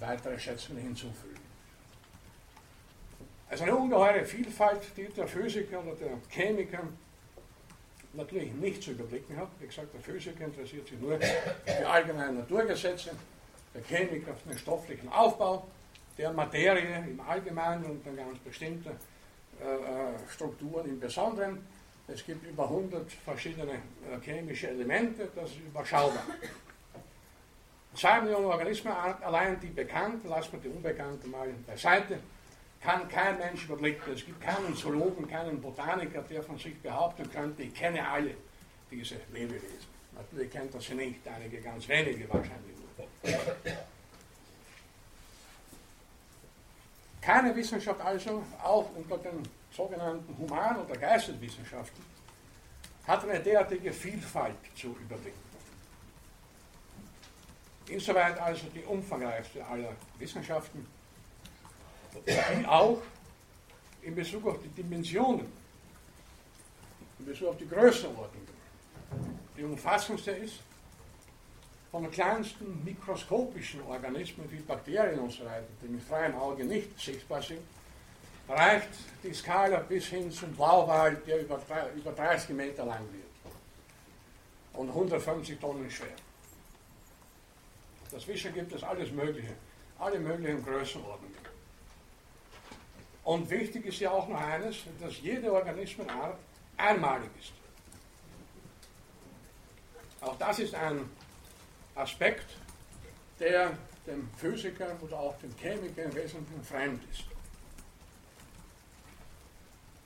weitere 0.00 0.36
Schätzungen 0.36 0.82
hinzufügen. 0.82 1.38
Also 3.48 3.62
eine 3.62 3.76
ungeheure 3.76 4.24
Vielfalt, 4.24 4.82
die 4.96 5.04
der 5.04 5.28
Physiker 5.28 5.84
oder 5.84 5.94
der 5.94 6.18
Chemiker 6.28 6.82
natürlich 8.14 8.52
nicht 8.54 8.82
zu 8.82 8.90
überblicken 8.90 9.36
hat. 9.36 9.48
Wie 9.60 9.68
gesagt, 9.68 9.94
der 9.94 10.00
Physiker 10.00 10.46
interessiert 10.46 10.88
sich 10.88 10.98
nur 10.98 11.16
für 11.16 11.72
die 11.80 11.84
allgemeinen 11.84 12.38
Naturgesetze, 12.38 13.12
der 13.72 13.82
Chemiker 13.84 14.32
auf 14.32 14.42
den 14.42 14.58
stofflichen 14.58 15.08
Aufbau 15.10 15.64
der 16.18 16.32
Materie 16.32 17.04
im 17.08 17.20
Allgemeinen 17.20 17.84
und 17.84 18.04
dann 18.04 18.16
ganz 18.16 18.38
bestimmte 18.40 18.96
Strukturen 20.28 20.88
im 20.88 21.00
Besonderen. 21.00 21.66
Es 22.08 22.24
gibt 22.24 22.44
über 22.46 22.64
100 22.64 23.10
verschiedene 23.24 23.72
äh, 23.72 24.20
chemische 24.22 24.68
Elemente, 24.68 25.28
das 25.34 25.50
ist 25.50 25.60
überschaubar. 25.60 26.24
Zwei 27.94 28.20
Millionen 28.20 28.46
Organismen 28.46 28.92
allein, 28.92 29.58
die 29.60 29.68
bekannt, 29.68 30.24
lassen 30.24 30.52
wir 30.52 30.60
die 30.60 30.68
unbekannten 30.68 31.30
mal 31.30 31.48
beiseite, 31.66 32.18
kann 32.80 33.08
kein 33.08 33.38
Mensch 33.38 33.64
überblicken. 33.64 34.12
Es 34.14 34.24
gibt 34.24 34.40
keinen 34.40 34.74
Zoologen, 34.74 35.28
keinen 35.28 35.60
Botaniker, 35.60 36.22
der 36.22 36.42
von 36.42 36.58
sich 36.58 36.80
behaupten 36.80 37.30
könnte, 37.30 37.62
ich 37.62 37.74
kenne 37.74 38.06
alle 38.08 38.34
diese 38.90 39.16
Lebewesen. 39.32 40.00
Natürlich 40.14 40.50
kennt 40.50 40.74
er 40.74 40.80
sie 40.80 40.94
nicht, 40.94 41.26
einige 41.28 41.60
ganz 41.60 41.88
wenige 41.88 42.28
wahrscheinlich 42.28 42.76
nur. 42.76 43.76
Keine 47.20 47.54
Wissenschaft 47.54 48.00
also, 48.00 48.42
auch 48.62 48.88
unter 48.94 49.18
den 49.18 49.42
sogenannten 49.70 50.36
Human- 50.38 50.84
oder 50.84 50.96
Geisteswissenschaften, 50.96 52.02
hat 53.06 53.24
eine 53.24 53.40
derartige 53.40 53.92
Vielfalt 53.92 54.56
zu 54.74 54.88
überblicken. 54.88 55.50
Insoweit 57.88 58.38
also 58.38 58.66
die 58.74 58.82
umfangreichste 58.84 59.64
aller 59.66 59.92
Wissenschaften, 60.18 60.86
die 62.26 62.66
auch 62.66 63.02
in 64.02 64.14
Bezug 64.14 64.46
auf 64.46 64.58
die 64.62 64.68
Dimensionen, 64.68 65.46
in 67.18 67.26
Bezug 67.26 67.48
auf 67.48 67.56
die 67.56 67.68
Größenordnung, 67.68 68.46
die 69.56 69.64
umfassendste 69.64 70.30
ist, 70.30 70.60
von 71.90 72.10
kleinsten 72.10 72.84
mikroskopischen 72.84 73.82
Organismen 73.82 74.50
wie 74.50 74.58
Bakterien 74.58 75.18
und 75.18 75.32
so 75.32 75.44
weiter, 75.44 75.66
die 75.82 75.88
mit 75.88 76.02
freiem 76.02 76.34
Auge 76.36 76.64
nicht 76.64 76.98
sichtbar 76.98 77.42
sind, 77.42 77.60
reicht 78.48 78.88
die 79.22 79.34
Skala 79.34 79.78
bis 79.80 80.06
hin 80.06 80.30
zum 80.30 80.52
Blauwal, 80.52 81.16
der 81.26 81.40
über 81.40 82.12
30 82.12 82.50
Meter 82.50 82.84
lang 82.84 83.04
wird 83.12 83.30
und 84.74 84.88
150 84.88 85.58
Tonnen 85.58 85.90
schwer. 85.90 86.08
Dazwischen 88.10 88.52
gibt 88.54 88.72
es 88.72 88.82
alles 88.82 89.10
Mögliche, 89.10 89.54
alle 89.98 90.18
möglichen 90.18 90.64
Größenordnungen. 90.64 91.38
Und 93.24 93.50
wichtig 93.50 93.86
ist 93.86 94.00
ja 94.00 94.10
auch 94.10 94.28
noch 94.28 94.40
eines, 94.40 94.76
dass 95.00 95.20
jede 95.20 95.52
Organismenart 95.52 96.38
einmalig 96.76 97.30
ist. 97.38 97.52
Auch 100.20 100.36
das 100.38 100.58
ist 100.58 100.74
ein 100.74 101.08
Aspekt, 102.00 102.46
der 103.38 103.72
dem 104.06 104.28
Physiker 104.36 104.96
oder 105.00 105.18
auch 105.18 105.36
dem 105.38 105.54
Chemiker 105.56 106.04
im 106.04 106.14
Wesentlichen 106.14 106.64
fremd 106.64 107.02
ist. 107.10 107.24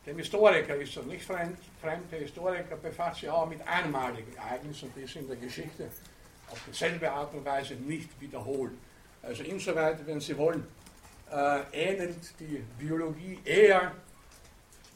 Dem 0.06 0.18
Historiker 0.18 0.76
ist 0.76 0.96
das 0.96 1.06
nicht 1.06 1.24
fremd. 1.24 1.56
Der 2.12 2.18
Historiker 2.18 2.76
befasst 2.76 3.20
sich 3.20 3.30
auch 3.30 3.48
mit 3.48 3.66
einmaligen 3.66 4.36
Ereignissen, 4.36 4.92
die 4.94 5.02
sich 5.02 5.16
in 5.16 5.28
der 5.28 5.36
Geschichte 5.36 5.88
auf 6.50 6.60
dieselbe 6.66 7.10
Art 7.10 7.32
und 7.32 7.44
Weise 7.44 7.74
nicht 7.74 8.20
wiederholen. 8.20 8.78
Also 9.22 9.42
insoweit, 9.44 10.06
wenn 10.06 10.20
Sie 10.20 10.36
wollen, 10.36 10.66
äh, 11.30 11.60
ähnelt 11.72 12.38
die 12.38 12.62
Biologie 12.78 13.38
eher 13.44 13.92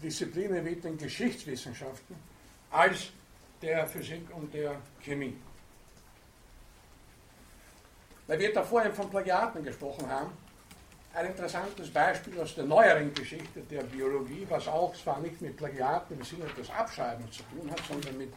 Disziplinen 0.03 0.65
wie 0.65 0.77
den 0.77 0.99
Geschichtswissenschaften 0.99 2.17
als 2.71 3.11
der 3.63 3.87
Physik 3.87 4.29
und 4.35 4.53
der 4.53 4.77
Chemie. 5.01 5.37
Weil 8.29 8.39
wir 8.39 8.53
da 8.53 8.63
vorhin 8.63 8.93
von 8.93 9.09
Plagiaten 9.09 9.65
gesprochen 9.65 10.09
haben, 10.09 10.31
ein 11.15 11.27
interessantes 11.27 11.91
Beispiel 11.91 12.39
aus 12.39 12.55
der 12.55 12.65
neueren 12.65 13.13
Geschichte 13.15 13.61
der 13.63 13.83
Biologie, 13.85 14.47
was 14.51 14.69
auch 14.69 14.95
zwar 14.95 15.19
nicht 15.21 15.41
mit 15.41 15.57
Plagiaten 15.57 16.15
im 16.15 16.23
Sinne 16.23 16.45
des 16.57 16.71
Abschreibens 16.71 17.39
zu 17.39 17.43
tun 17.45 17.71
hat, 17.71 17.81
sondern 17.89 18.19
mit 18.19 18.33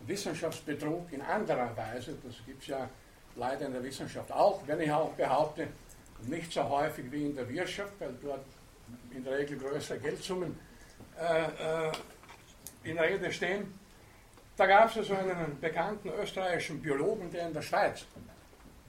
Wissenschaftsbetrug 0.00 1.12
in 1.12 1.22
anderer 1.22 1.74
Weise. 1.76 2.16
Das 2.24 2.44
gibt 2.44 2.62
es 2.62 2.68
ja 2.68 2.88
leider 3.36 3.66
in 3.66 3.72
der 3.72 3.84
Wissenschaft 3.84 4.32
auch, 4.32 4.62
wenn 4.66 4.80
ich 4.80 4.90
auch 4.90 5.12
behaupte, 5.12 5.68
nicht 6.26 6.52
so 6.52 6.68
häufig 6.68 7.10
wie 7.12 7.26
in 7.26 7.36
der 7.36 7.48
Wirtschaft, 7.48 7.92
weil 8.00 8.12
dort 8.20 8.44
in 9.12 9.22
der 9.22 9.38
Regel 9.38 9.58
größere 9.58 9.98
Geldsummen 10.00 10.58
äh, 11.18 11.86
äh, 11.88 11.92
in 12.82 12.98
Rede 12.98 13.32
stehen. 13.32 13.78
Da 14.56 14.66
gab 14.66 14.94
es 14.94 15.06
so 15.06 15.14
einen 15.14 15.58
bekannten 15.60 16.10
österreichischen 16.20 16.82
Biologen, 16.82 17.30
der 17.30 17.46
in 17.46 17.54
der 17.54 17.62
Schweiz 17.62 18.04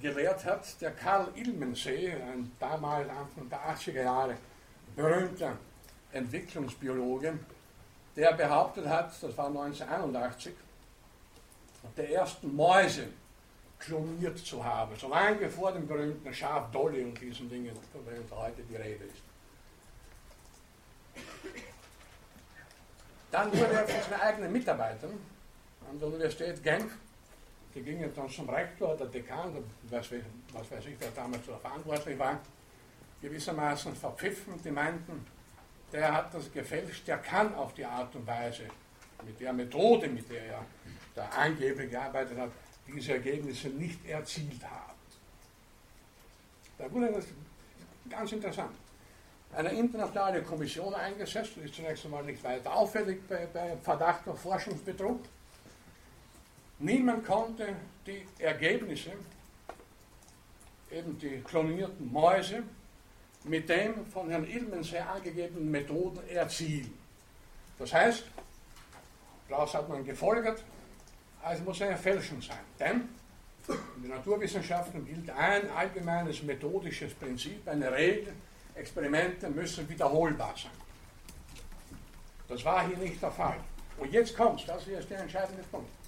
gelehrt 0.02 0.44
hat, 0.46 0.82
der 0.82 0.92
Karl 0.92 1.28
Ilmensee, 1.36 2.12
ein 2.14 2.52
damals 2.60 3.10
Anfang 3.10 3.50
der 3.50 3.60
80er 3.60 4.04
Jahre 4.04 4.38
berühmter 4.96 5.58
Entwicklungsbiologe, 6.12 7.40
der 8.16 8.34
behauptet 8.34 8.88
hat, 8.88 9.12
das 9.22 9.38
war 9.38 9.48
1981, 9.48 10.54
der 11.96 12.12
ersten 12.12 12.56
Mäuse 12.56 13.08
kloniert 13.80 14.38
zu 14.38 14.64
haben, 14.64 14.96
so 14.96 15.08
lange 15.08 15.50
vor 15.50 15.72
dem 15.72 15.88
berühmten 15.88 16.34
Schaf 16.34 16.70
Dolly 16.72 17.04
und 17.04 17.20
diesen 17.20 17.50
Dingen, 17.50 17.76
von 17.92 18.06
denen 18.06 18.26
heute 18.32 18.62
die 18.64 18.76
Rede 18.76 19.06
ist. 19.06 19.24
Dann 23.32 23.52
wurde 23.52 23.74
er 23.74 23.88
von 23.88 24.02
seinen 24.10 24.22
eigenen 24.22 24.52
Mitarbeitern 24.52 25.12
an 25.90 26.00
der 26.00 26.08
Universität 26.10 26.62
Genf, 26.62 26.92
die 27.74 27.82
gingen 27.82 28.14
dann 28.14 28.30
zum 28.30 28.50
Rektor 28.50 28.96
oder 28.96 29.06
Dekan, 29.06 29.56
was, 29.90 30.12
was 30.54 30.72
weiß 30.72 30.86
ich, 30.88 30.96
wer 31.00 31.12
damals 31.12 31.46
so 31.46 31.56
verantwortlich 31.56 32.18
war, 32.20 32.40
gewissermaßen 33.22 33.96
verpfiffen, 33.96 34.62
die 34.64 34.72
meinten, 34.72 35.26
der 35.92 36.14
hat 36.14 36.34
das 36.34 36.52
gefälscht, 36.52 37.08
der 37.08 37.18
kann 37.18 37.54
auf 37.56 37.74
die 37.74 37.86
Art 37.86 38.16
und 38.16 38.26
Weise, 38.26 38.64
mit 39.24 39.40
der 39.40 39.54
Methode, 39.54 40.08
mit 40.08 40.30
der 40.30 40.46
er 40.46 40.66
da 41.14 41.26
angeblich 41.28 41.92
gearbeitet 41.92 42.38
hat, 42.38 42.50
diese 42.88 43.14
Ergebnisse 43.14 43.70
nicht 43.70 44.06
erzielt 44.08 44.64
haben. 44.64 44.98
Da 46.78 46.92
wurde 46.92 47.12
das 47.12 47.26
ganz 48.10 48.32
interessant. 48.32 48.76
Eine 49.54 49.70
internationale 49.70 50.42
Kommission 50.42 50.94
eingesetzt, 50.94 51.58
ist 51.58 51.76
zunächst 51.76 52.06
einmal 52.06 52.24
nicht 52.24 52.44
weiter 52.44 52.74
auffällig 52.74 53.28
bei, 53.28 53.48
bei 53.54 53.76
Verdacht 53.78 54.28
auf 54.28 54.40
Forschungsbetrug. 54.42 55.20
Niemand 56.82 57.24
konnte 57.28 57.76
die 58.08 58.26
Ergebnisse, 58.40 59.12
eben 60.90 61.18
die 61.20 61.42
klonierten 61.42 62.12
Mäuse, 62.12 62.64
mit 63.44 63.70
den 63.70 64.06
von 64.08 64.30
Herrn 64.32 64.46
Ilmensee 64.46 64.98
angegebenen 64.98 65.70
Methoden 65.70 66.28
erzielen. 66.28 66.92
Das 67.78 67.94
heißt, 67.94 68.24
daraus 69.48 69.74
hat 69.76 69.90
man 69.90 70.04
gefolgert, 70.04 70.64
also 71.44 71.64
muss 71.64 71.82
eine 71.84 71.98
Fälschung 71.98 72.42
sein. 72.42 72.58
Denn 72.80 73.10
in 73.68 74.02
den 74.02 74.12
Naturwissenschaften 74.12 75.06
gilt 75.06 75.30
ein 75.30 75.70
allgemeines 75.70 76.42
methodisches 76.42 77.14
Prinzip, 77.14 77.68
eine 77.68 77.92
Regel, 77.92 78.34
Experimente 78.74 79.50
müssen 79.50 79.88
wiederholbar 79.88 80.56
sein. 80.58 80.72
Das 82.48 82.66
war 82.66 82.88
hier 82.88 82.98
nicht 82.98 83.22
der 83.22 83.32
Fall. 83.32 83.60
Und 83.98 84.12
jetzt 84.12 84.36
kommt 84.36 84.68
das 84.68 84.88
ist 84.88 85.10
der 85.10 85.20
entscheidende 85.20 85.62
Punkt. 85.64 86.01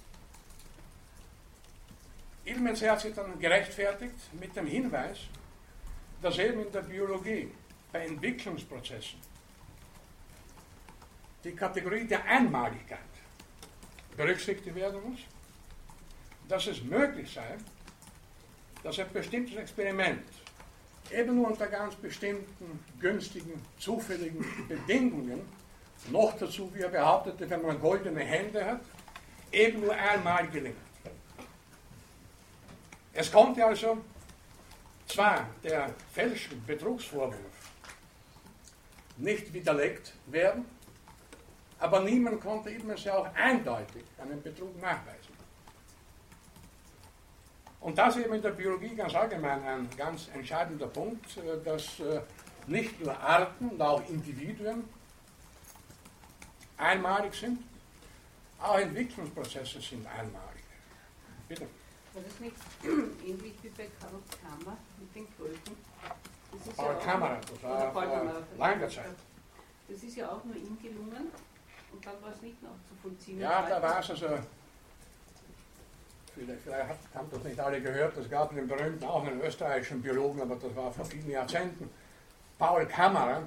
Ilmens 2.44 2.82
hat 2.82 3.00
sich 3.00 3.14
dann 3.14 3.38
gerechtfertigt 3.38 4.14
mit 4.38 4.54
dem 4.54 4.66
Hinweis, 4.66 5.18
dass 6.20 6.38
eben 6.38 6.66
in 6.66 6.72
der 6.72 6.82
Biologie 6.82 7.50
bei 7.92 8.06
Entwicklungsprozessen 8.06 9.18
die 11.42 11.52
Kategorie 11.52 12.06
der 12.06 12.24
Einmaligkeit 12.24 12.98
berücksichtigt 14.16 14.74
werden 14.74 15.00
muss, 15.10 15.20
dass 16.48 16.66
es 16.66 16.82
möglich 16.82 17.32
sei, 17.32 17.56
dass 18.82 18.98
ein 18.98 19.10
bestimmtes 19.12 19.56
Experiment 19.56 20.24
eben 21.10 21.36
nur 21.36 21.48
unter 21.48 21.66
ganz 21.66 21.94
bestimmten 21.96 22.84
günstigen, 23.00 23.62
zufälligen 23.78 24.44
Bedingungen, 24.68 25.42
noch 26.10 26.36
dazu, 26.36 26.70
wie 26.74 26.80
er 26.80 26.88
behauptete, 26.88 27.48
wenn 27.48 27.62
man 27.62 27.80
goldene 27.80 28.20
Hände 28.20 28.64
hat, 28.64 28.80
eben 29.52 29.80
nur 29.80 29.94
einmal 29.94 30.46
gelingt. 30.48 30.76
Es 33.14 33.30
konnte 33.30 33.64
also 33.64 33.98
zwar 35.06 35.46
der 35.62 35.90
Fälschung, 36.12 36.60
Betrugsvorwurf 36.66 37.36
nicht 39.16 39.52
widerlegt 39.52 40.12
werden, 40.26 40.64
aber 41.78 42.00
niemand 42.00 42.40
konnte 42.40 42.70
übrigens 42.70 43.04
ja 43.04 43.16
auch 43.16 43.34
eindeutig 43.34 44.04
einen 44.20 44.42
Betrug 44.42 44.80
nachweisen. 44.80 45.34
Und 47.80 47.98
das 47.98 48.16
ist 48.16 48.24
eben 48.24 48.34
in 48.34 48.42
der 48.42 48.50
Biologie 48.50 48.96
ganz 48.96 49.14
allgemein 49.14 49.62
ein 49.62 49.88
ganz 49.96 50.28
entscheidender 50.34 50.86
Punkt, 50.86 51.36
äh, 51.36 51.62
dass 51.62 52.00
äh, 52.00 52.20
nicht 52.66 52.98
nur 53.00 53.16
Arten 53.16 53.68
und 53.68 53.80
auch 53.80 54.08
Individuen 54.08 54.84
einmalig 56.78 57.34
sind, 57.34 57.58
Auch 58.58 58.78
Entwicklungsprozesse 58.78 59.80
sind 59.80 60.06
einmalig. 60.06 60.64
Bitte. 61.46 61.68
Das 62.14 62.40
nicht 62.40 62.56
ähnlich 63.26 63.54
wie 63.62 63.68
bei 63.70 63.88
Karl 64.00 64.12
Kammer 64.40 64.76
mit 65.00 65.14
den 65.14 65.26
Kröten? 65.36 65.76
Paul 66.76 66.94
ja 66.94 67.00
Kammer, 67.00 67.40
das 67.40 67.62
war 67.62 68.44
langer 68.56 68.88
Zeit. 68.88 69.16
Das 69.88 70.02
ist 70.02 70.16
ja 70.16 70.30
auch 70.30 70.44
nur 70.44 70.54
ihm 70.54 70.78
gelungen 70.80 71.32
und 71.92 72.06
dann 72.06 72.22
war 72.22 72.30
es 72.30 72.40
nicht 72.40 72.62
noch 72.62 72.76
zu 72.88 72.94
vollziehen. 73.02 73.40
Ja, 73.40 73.68
da 73.68 73.82
war 73.82 73.98
es 73.98 74.10
also 74.10 74.28
Vielleicht, 76.34 76.62
vielleicht 76.62 77.14
haben 77.14 77.30
das 77.30 77.44
nicht 77.44 77.60
alle 77.60 77.80
gehört, 77.80 78.16
es 78.16 78.28
gab 78.28 78.50
einen 78.50 78.66
berühmten, 78.66 79.04
auch 79.04 79.24
einen 79.24 79.40
österreichischen 79.40 80.02
Biologen, 80.02 80.42
aber 80.42 80.56
das 80.56 80.74
war 80.74 80.90
vor 80.92 81.04
vielen 81.04 81.30
Jahrzehnten, 81.30 81.88
Paul 82.58 82.86
Kammerer, 82.86 83.42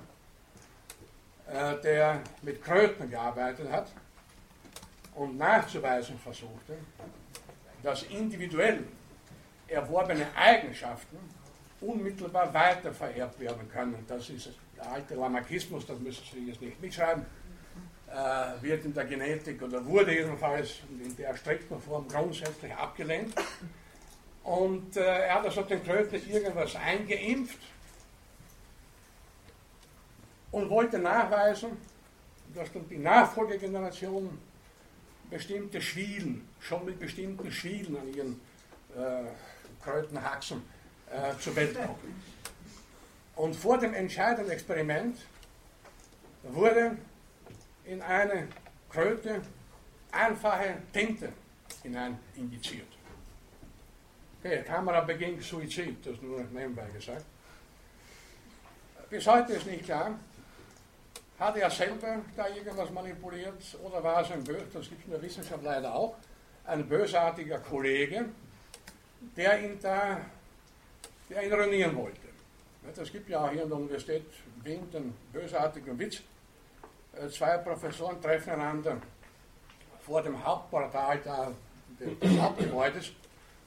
äh, 1.48 1.82
der 1.82 2.22
mit 2.44 2.64
Kröten 2.64 3.10
gearbeitet 3.10 3.70
hat 3.70 3.92
und 5.16 5.38
nachzuweisen 5.38 6.18
versuchte, 6.18 6.78
dass 7.88 8.04
individuell 8.04 8.84
erworbene 9.66 10.28
Eigenschaften 10.36 11.18
unmittelbar 11.80 12.54
weitervererbt 12.54 13.40
werden 13.40 13.70
können. 13.72 14.04
Das 14.10 14.30
ist 14.30 14.50
der 14.76 14.92
alte 14.92 15.16
Lamarckismus, 15.16 15.86
das 15.86 15.98
müssen 16.00 16.22
Sie 16.34 16.48
jetzt 16.48 16.62
nicht 16.62 16.82
mitschreiben, 16.82 17.26
äh, 18.12 18.62
wird 18.62 18.84
in 18.84 18.94
der 18.94 19.06
Genetik 19.06 19.62
oder 19.62 19.86
wurde 19.86 20.14
jedenfalls 20.14 20.82
in 21.02 21.16
der 21.16 21.34
strikten 21.38 21.80
Form 21.80 22.06
grundsätzlich 22.10 22.76
abgelehnt. 22.76 23.34
Und 24.44 24.98
äh, 24.98 25.28
er 25.28 25.36
hat 25.36 25.46
also 25.46 25.62
den 25.62 25.82
Kröten 25.82 26.30
irgendwas 26.30 26.76
eingeimpft 26.76 27.60
und 30.52 30.70
wollte 30.70 31.00
nachweisen, 31.00 31.70
dass 32.54 32.70
dann 32.74 32.90
die 32.90 32.98
Nachfolgegenerationen 32.98 34.47
bestimmte 35.30 35.82
Schwielen, 35.82 36.48
schon 36.60 36.86
mit 36.86 37.00
bestimmten 37.00 37.52
Schwielen 37.52 37.98
an 37.98 38.14
ihren 38.14 38.42
äh, 38.96 39.24
Krötenhaxen 39.84 40.62
äh, 41.12 41.38
zur 41.40 41.56
Welt 41.56 41.76
kommen. 41.76 42.24
Und 43.36 43.56
vor 43.56 43.78
dem 43.78 43.94
entscheidenden 43.94 44.52
Experiment 44.52 45.18
wurde 46.44 46.98
in 47.86 48.02
eine 48.02 48.48
Kröte 48.90 49.42
einfache 50.12 50.78
Tinte 50.92 51.32
hinein 51.84 52.18
injiziert. 52.36 52.88
Okay, 54.40 54.64
Kamera 54.64 55.02
beging 55.02 55.42
Suizid, 55.42 56.06
das 56.06 56.22
nur 56.22 56.44
nebenbei 56.52 56.88
gesagt. 56.90 57.26
Bis 59.10 59.26
heute 59.26 59.54
ist 59.54 59.66
nicht 59.66 59.86
klar, 59.86 60.20
hat 61.40 61.58
er 61.58 61.70
selber 61.70 62.18
da 62.36 62.48
irgendwas 62.48 62.90
manipuliert 62.92 63.78
oder 63.84 64.04
war 64.04 64.22
es 64.22 64.32
ein 64.32 64.44
das 64.44 64.90
gibt 64.90 65.02
es 65.02 65.06
in 65.06 65.12
der 65.12 65.22
Wissenschaft 65.22 65.64
leider 65.64 65.94
auch, 65.94 66.16
ein 66.66 66.88
bösartiger 66.88 67.60
Kollege, 67.60 68.26
der 69.36 69.64
ihn 69.64 69.80
da 69.82 70.20
der 71.30 71.44
ihn 71.44 71.54
ruinieren 71.54 71.96
wollte. 71.96 72.20
Es 72.96 73.12
gibt 73.12 73.30
ja 73.30 73.44
auch 73.44 73.52
hier 73.52 73.64
an 73.64 73.70
der 73.70 73.78
Universität 73.78 74.26
Wien 74.64 74.90
den 74.92 75.14
bösartigen 75.34 76.00
Witz, 76.00 76.22
äh, 77.14 77.28
zwei 77.30 77.58
Professoren 77.58 78.22
treffen 78.22 78.54
einander 78.54 78.98
vor 80.06 80.22
dem 80.22 80.44
Hauptportal 80.44 81.20
da, 81.24 81.52
des 82.00 82.40
Hauptgebäudes 82.40 83.12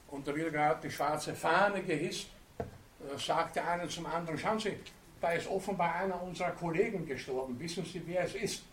und 0.09 0.27
da 0.27 0.35
wird 0.35 0.51
gerade 0.51 0.79
die 0.81 0.91
schwarze 0.91 1.35
Fahne 1.35 1.83
gehisst, 1.83 2.27
äh, 2.59 3.17
sagt 3.17 3.55
der 3.55 3.67
eine 3.67 3.87
zum 3.87 4.05
anderen, 4.07 4.37
schauen 4.37 4.59
Sie, 4.59 4.75
da 5.21 5.31
ist 5.31 5.47
offenbar 5.47 5.95
einer 5.95 6.21
unserer 6.21 6.51
Kollegen 6.51 7.05
gestorben, 7.05 7.57
wissen 7.59 7.85
Sie, 7.85 8.01
wer 8.05 8.25
es 8.25 8.35
ist? 8.35 8.63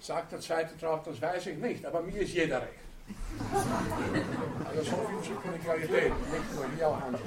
Sagt 0.00 0.32
der 0.32 0.40
zweite 0.40 0.76
drauf, 0.76 1.02
das 1.04 1.20
weiß 1.20 1.48
ich 1.48 1.58
nicht, 1.58 1.84
aber 1.84 2.00
mir 2.00 2.22
ist 2.22 2.32
jeder 2.32 2.62
recht. 2.62 2.72
Also 4.64 4.82
so 4.82 4.96
viel 4.96 5.22
zur 5.22 5.42
Kollegialität, 5.42 6.12
nicht 6.30 6.54
nur 6.54 6.66
hier 6.76 6.88
auch 6.88 7.00
anderswo. 7.00 7.26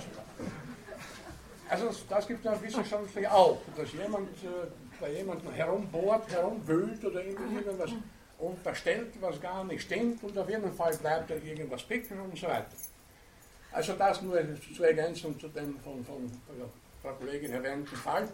Also 1.68 1.90
das 2.10 2.28
gibt 2.28 2.46
es 2.46 2.62
wissenschaftlich 2.62 3.28
auch, 3.28 3.58
dass 3.76 3.92
jemand 3.94 4.30
äh, 4.44 4.68
bei 5.00 5.12
jemandem 5.14 5.52
herumbohrt, 5.52 6.30
herumwühlt 6.32 7.04
oder 7.04 7.24
irgendwas 7.24 7.92
unterstellt, 8.40 9.14
was 9.20 9.40
gar 9.42 9.64
nicht 9.64 9.84
stimmt 9.84 10.24
und 10.24 10.38
auf 10.38 10.50
jeden 10.50 10.74
Fall 10.74 10.96
bleibt 10.98 11.32
er 11.32 11.44
irgendwas 11.44 11.84
picken 11.84 12.20
und 12.20 12.38
so 12.38 12.48
weiter. 12.48 12.72
Also 13.72 13.94
das 13.94 14.22
nur 14.22 14.38
zur 14.76 14.88
Ergänzung 14.88 15.40
zu 15.40 15.48
dem 15.48 15.80
von, 15.80 16.04
von 16.06 16.30
Frau 17.02 17.14
Kollegin 17.14 17.54
erwähnten 17.54 17.96
Fall. 17.96 18.28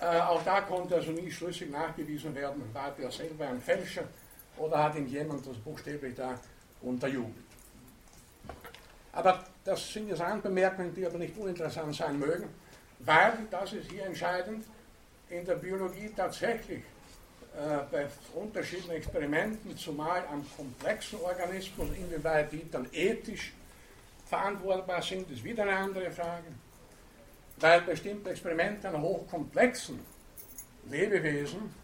Äh, 0.00 0.20
auch 0.20 0.42
da 0.44 0.60
konnte 0.62 0.96
also 0.96 1.12
nie 1.12 1.30
schlüssig 1.30 1.70
nachgewiesen 1.70 2.34
werden, 2.34 2.62
war 2.72 2.90
der 2.98 3.10
selber 3.10 3.48
ein 3.48 3.60
Fälscher 3.60 4.04
oder 4.56 4.82
hat 4.82 4.96
ihm 4.96 5.06
jemand 5.06 5.46
das 5.46 5.56
buchstäblich 5.58 6.14
da 6.14 6.38
unterjubelt. 6.82 7.44
Aber 9.12 9.44
das 9.64 9.92
sind 9.92 10.08
jetzt 10.08 10.20
Anbemerkungen, 10.20 10.94
die 10.94 11.06
aber 11.06 11.18
nicht 11.18 11.36
uninteressant 11.36 11.94
sein 11.94 12.18
mögen, 12.18 12.48
weil, 12.98 13.32
das 13.50 13.72
ist 13.72 13.90
hier 13.90 14.06
entscheidend, 14.06 14.64
in 15.30 15.44
der 15.44 15.54
Biologie 15.54 16.10
tatsächlich 16.14 16.82
äh, 17.56 17.78
bei 17.90 18.06
unterschiedlichen 18.34 18.90
Experimenten, 18.92 19.76
zumal 19.76 20.24
am 20.26 20.44
komplexen 20.56 21.20
Organismus, 21.20 21.88
inwieweit 21.96 22.52
die 22.52 22.68
dann 22.70 22.86
ethisch 22.92 23.52
verantwortbar 24.26 25.02
sind, 25.02 25.30
ist 25.30 25.44
wieder 25.44 25.62
eine 25.62 25.76
andere 25.76 26.10
Frage. 26.10 26.46
Weil 27.58 27.82
bestimmte 27.82 28.30
Experimente 28.30 28.88
an 28.88 29.00
hochkomplexen 29.00 30.00
Lebewesen 30.90 31.74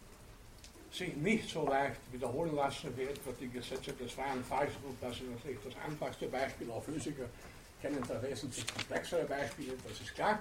sich 0.92 1.14
nicht 1.16 1.48
so 1.48 1.66
leicht 1.66 2.00
wiederholen 2.12 2.54
lassen 2.56 2.92
wie 2.96 3.04
etwa 3.04 3.30
die 3.40 3.48
Gesetze 3.48 3.92
des 3.92 4.12
freien 4.12 4.44
Falls. 4.44 4.72
Und 4.82 5.00
das 5.00 5.16
ist 5.16 5.30
natürlich 5.30 5.60
das 5.64 5.74
einfachste 5.84 6.26
Beispiel. 6.26 6.70
Auch 6.70 6.82
Physiker 6.82 7.26
kennen 7.80 8.02
da 8.06 8.20
wesentlich 8.22 8.66
komplexere 8.66 9.24
Beispiele, 9.24 9.72
das 9.88 10.00
ist 10.00 10.14
klar. 10.14 10.40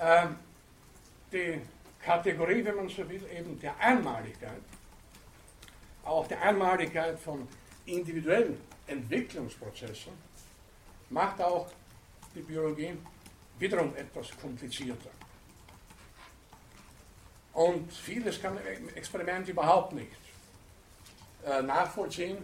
Ähm, 0.00 0.36
die 1.32 1.60
Kategorie, 2.02 2.64
wenn 2.64 2.76
man 2.76 2.88
so 2.88 3.08
will, 3.08 3.24
eben 3.36 3.58
der 3.60 3.78
Einmaligkeit, 3.78 4.62
auch 6.04 6.26
der 6.26 6.42
Einmaligkeit 6.42 7.18
von 7.18 7.46
individuellen 7.86 8.60
Entwicklungsprozessen, 8.86 10.12
macht 11.10 11.40
auch 11.40 11.70
die 12.34 12.40
Biologie 12.40 12.96
wiederum 13.58 13.94
etwas 13.96 14.28
komplizierter. 14.40 15.10
Und 17.52 17.92
vieles 17.92 18.40
kann 18.40 18.56
ein 18.58 18.88
Experiment 18.94 19.48
überhaupt 19.48 19.92
nicht 19.92 20.16
äh, 21.44 21.62
nachvollziehen. 21.62 22.36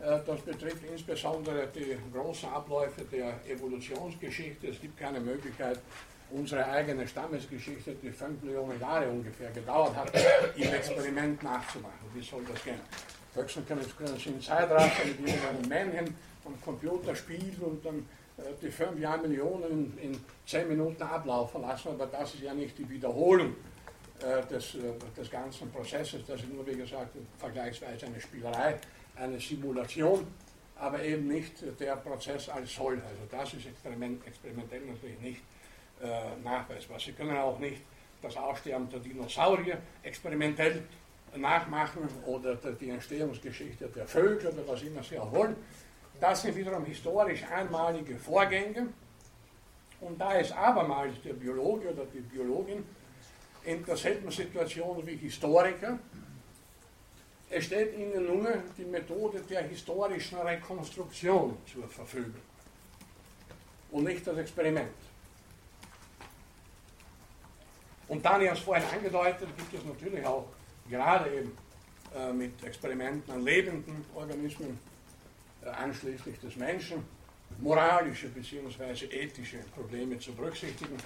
Äh, 0.00 0.18
das 0.26 0.40
betrifft 0.40 0.84
insbesondere 0.84 1.68
die 1.68 1.96
großen 2.12 2.48
Abläufe 2.48 3.04
der 3.04 3.34
Evolutionsgeschichte. 3.48 4.68
Es 4.68 4.80
gibt 4.80 4.98
keine 4.98 5.20
Möglichkeit, 5.20 5.78
unsere 6.30 6.66
eigene 6.66 7.06
Stammesgeschichte, 7.06 7.94
die 8.02 8.10
fünf 8.10 8.42
Millionen 8.42 8.80
Jahre 8.80 9.08
ungefähr 9.08 9.50
gedauert 9.50 9.94
hat, 9.96 10.12
im 10.56 10.72
Experiment 10.72 11.42
nachzumachen. 11.42 12.08
Wie 12.14 12.22
soll 12.22 12.42
das 12.52 12.62
gehen? 12.64 12.80
Höchstens 13.34 13.66
können, 13.66 14.18
Sie 14.18 14.28
in 14.30 14.40
Zeitraffer 14.40 15.06
mit 15.06 15.20
irgendeinem 15.20 15.68
Männchen 15.68 16.14
am 16.44 16.60
Computer 16.62 17.14
spielen 17.14 17.56
und 17.60 17.84
dann 17.84 18.06
die 18.62 18.70
fünf 18.70 18.98
Jahrmillionen 18.98 19.96
in, 19.98 20.10
in 20.10 20.20
zehn 20.46 20.68
Minuten 20.68 21.02
ablaufen 21.02 21.62
lassen, 21.62 21.88
aber 21.88 22.06
das 22.06 22.34
ist 22.34 22.42
ja 22.42 22.54
nicht 22.54 22.78
die 22.78 22.88
Wiederholung 22.88 23.54
äh, 24.20 24.46
des, 24.46 24.74
äh, 24.76 24.80
des 25.16 25.30
ganzen 25.30 25.70
Prozesses. 25.70 26.24
Das 26.26 26.40
ist 26.40 26.52
nur, 26.52 26.66
wie 26.66 26.76
gesagt, 26.76 27.16
vergleichsweise 27.38 28.06
eine 28.06 28.20
Spielerei, 28.20 28.76
eine 29.16 29.38
Simulation, 29.40 30.26
aber 30.76 31.02
eben 31.02 31.28
nicht 31.28 31.54
der 31.80 31.96
Prozess 31.96 32.48
als 32.48 32.74
solcher. 32.74 33.02
Also 33.04 33.22
das 33.30 33.54
ist 33.54 33.66
experiment, 33.66 34.26
experimentell 34.26 34.82
natürlich 34.82 35.20
nicht 35.20 35.42
äh, 36.02 36.40
nachweisbar. 36.44 36.98
Sie 37.00 37.12
können 37.12 37.36
auch 37.36 37.58
nicht 37.58 37.82
das 38.22 38.36
Aussterben 38.36 38.88
der 38.90 39.00
Dinosaurier 39.00 39.78
experimentell 40.02 40.82
nachmachen 41.36 42.08
oder 42.26 42.54
die 42.56 42.90
Entstehungsgeschichte 42.90 43.88
der 43.88 44.06
Vögel 44.06 44.48
oder 44.48 44.66
was 44.66 44.82
immer 44.82 45.02
Sie 45.02 45.18
auch 45.18 45.30
wollen. 45.32 45.56
Das 46.20 46.42
sind 46.42 46.56
wiederum 46.56 46.84
historisch 46.84 47.44
einmalige 47.44 48.16
Vorgänge. 48.16 48.88
Und 50.00 50.20
da 50.20 50.32
ist 50.34 50.52
abermals 50.52 51.14
der 51.24 51.34
Biologe 51.34 51.90
oder 51.90 52.04
die 52.06 52.20
Biologin 52.20 52.84
in 53.64 53.84
derselben 53.84 54.30
Situation 54.30 55.04
wie 55.06 55.16
Historiker, 55.16 55.98
es 57.50 57.64
steht 57.64 57.96
ihnen 57.98 58.26
nur 58.26 58.62
die 58.76 58.84
Methode 58.84 59.40
der 59.40 59.62
historischen 59.62 60.38
Rekonstruktion 60.38 61.56
zur 61.70 61.88
Verfügung 61.88 62.42
und 63.90 64.04
nicht 64.04 64.26
das 64.26 64.36
Experiment. 64.36 64.92
Und 68.06 68.24
dann, 68.24 68.40
erst 68.42 68.62
vorhin 68.62 68.84
angedeutet, 68.94 69.48
gibt 69.56 69.74
es 69.74 69.84
natürlich 69.84 70.24
auch 70.24 70.46
gerade 70.88 71.30
eben 71.34 71.56
äh, 72.14 72.32
mit 72.32 72.62
Experimenten 72.64 73.32
an 73.32 73.42
lebenden 73.42 74.04
Organismen, 74.14 74.78
äh, 75.62 75.68
anschließend 75.68 76.42
des 76.42 76.56
Menschen, 76.56 77.04
moralische 77.60 78.28
bzw. 78.28 79.06
ethische 79.06 79.58
Probleme 79.74 80.18
zu 80.18 80.32
berücksichtigen, 80.32 80.96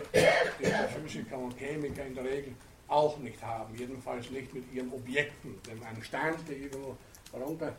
die 0.60 0.66
Physiker 0.94 1.38
und 1.38 1.56
Chemiker 1.58 2.04
in 2.04 2.14
der 2.14 2.24
Regel 2.24 2.54
auch 2.88 3.16
nicht 3.18 3.42
haben, 3.42 3.74
jedenfalls 3.76 4.30
nicht 4.30 4.52
mit 4.52 4.70
ihren 4.72 4.92
Objekten. 4.92 5.58
Denn 5.66 5.82
ein 5.82 6.02
Stein, 6.02 6.34
der 6.48 6.56
irgendwo 6.56 6.96
runter 7.32 7.74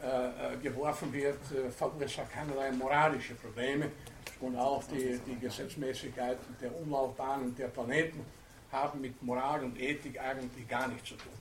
äh, 0.00 0.56
geworfen 0.62 1.12
wird, 1.12 1.38
äh, 1.52 1.70
verursacht 1.70 2.32
keinerlei 2.32 2.72
moralische 2.72 3.34
Probleme 3.34 3.90
und 4.40 4.56
auch 4.56 4.82
die, 4.84 5.18
die 5.26 5.38
Gesetzmäßigkeit 5.38 6.38
der 6.60 6.74
Umlaufbahnen 6.74 7.54
der 7.56 7.68
Planeten 7.68 8.24
haben 8.72 9.00
mit 9.00 9.22
Moral 9.22 9.64
und 9.64 9.80
Ethik 9.80 10.20
eigentlich 10.20 10.66
gar 10.68 10.88
nichts 10.88 11.08
zu 11.08 11.14
tun. 11.14 11.32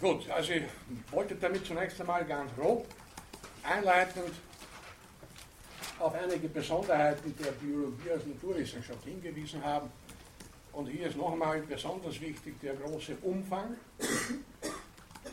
Gut, 0.00 0.30
also 0.30 0.52
ich 0.52 0.62
wollte 1.10 1.34
damit 1.34 1.66
zunächst 1.66 2.00
einmal 2.00 2.24
ganz 2.24 2.50
grob 2.56 2.86
einleitend 3.62 4.32
auf 5.98 6.14
einige 6.14 6.48
Besonderheiten 6.48 7.34
der 7.36 7.50
Biologie 7.52 8.10
als 8.10 8.24
Naturwissenschaft 8.24 9.04
hingewiesen 9.04 9.62
haben. 9.62 9.90
Und 10.72 10.86
hier 10.86 11.08
ist 11.08 11.18
noch 11.18 11.32
einmal 11.32 11.60
besonders 11.60 12.18
wichtig 12.18 12.58
der 12.62 12.76
große 12.76 13.16
Umfang, 13.20 13.76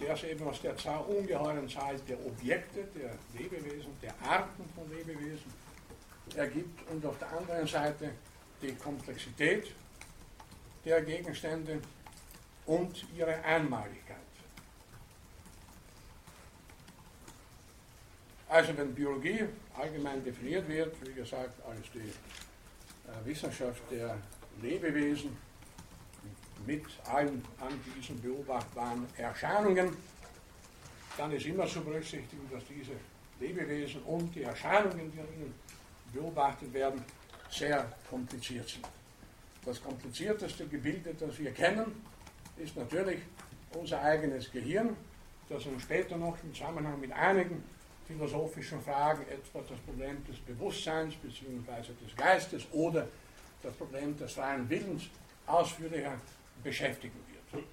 der 0.01 0.17
sich 0.17 0.31
eben 0.31 0.45
aus 0.45 0.61
der 0.61 0.75
Zahl, 0.75 1.01
ungeheuren 1.05 1.69
Zahl 1.69 1.97
der 1.99 2.17
Objekte, 2.25 2.83
der 2.93 3.11
Lebewesen, 3.39 3.97
der 4.01 4.13
Arten 4.21 4.65
von 4.75 4.89
Lebewesen 4.89 5.53
ergibt 6.35 6.91
und 6.91 7.05
auf 7.05 7.17
der 7.19 7.31
anderen 7.31 7.67
Seite 7.67 8.11
die 8.61 8.75
Komplexität 8.75 9.71
der 10.83 11.01
Gegenstände 11.03 11.79
und 12.65 13.05
ihre 13.15 13.41
Einmaligkeit. 13.45 14.26
Also 18.49 18.77
wenn 18.77 18.93
Biologie 18.95 19.43
allgemein 19.77 20.23
definiert 20.23 20.67
wird, 20.69 20.95
wie 21.05 21.13
gesagt, 21.13 21.53
als 21.67 21.91
die 21.93 21.99
äh, 21.99 23.25
Wissenschaft 23.25 23.81
der 23.91 24.17
Lebewesen 24.61 25.35
mit 26.65 26.85
allen 27.05 27.43
an 27.59 27.79
diesen 27.95 28.21
beobachtbaren 28.21 29.05
Erscheinungen, 29.17 29.95
dann 31.17 31.31
ist 31.31 31.45
immer 31.45 31.67
zu 31.67 31.81
berücksichtigen, 31.81 32.49
dass 32.51 32.63
diese 32.65 32.93
Lebewesen 33.39 34.01
und 34.03 34.33
die 34.33 34.43
Erscheinungen, 34.43 35.11
die 35.11 35.19
an 35.19 35.27
ihnen 35.35 35.53
beobachtet 36.13 36.73
werden, 36.73 37.03
sehr 37.49 37.91
kompliziert 38.09 38.67
sind. 38.69 38.87
Das 39.65 39.83
komplizierteste 39.83 40.67
Gebilde, 40.67 41.13
das 41.13 41.37
wir 41.37 41.51
kennen, 41.51 42.01
ist 42.57 42.75
natürlich 42.77 43.19
unser 43.73 44.01
eigenes 44.01 44.51
Gehirn, 44.51 44.95
das 45.49 45.65
uns 45.65 45.83
später 45.83 46.17
noch 46.17 46.37
im 46.43 46.53
Zusammenhang 46.53 46.99
mit 46.99 47.11
einigen 47.11 47.63
philosophischen 48.07 48.81
Fragen 48.81 49.23
etwa 49.23 49.59
das 49.67 49.79
Problem 49.79 50.23
des 50.25 50.37
Bewusstseins 50.39 51.13
bzw. 51.15 51.93
des 52.03 52.15
Geistes 52.15 52.65
oder 52.71 53.07
das 53.61 53.73
Problem 53.73 54.17
des 54.17 54.33
freien 54.33 54.69
Willens 54.69 55.03
ausführlicher 55.45 56.13
beschäftigen 56.63 57.19
wird. 57.27 57.65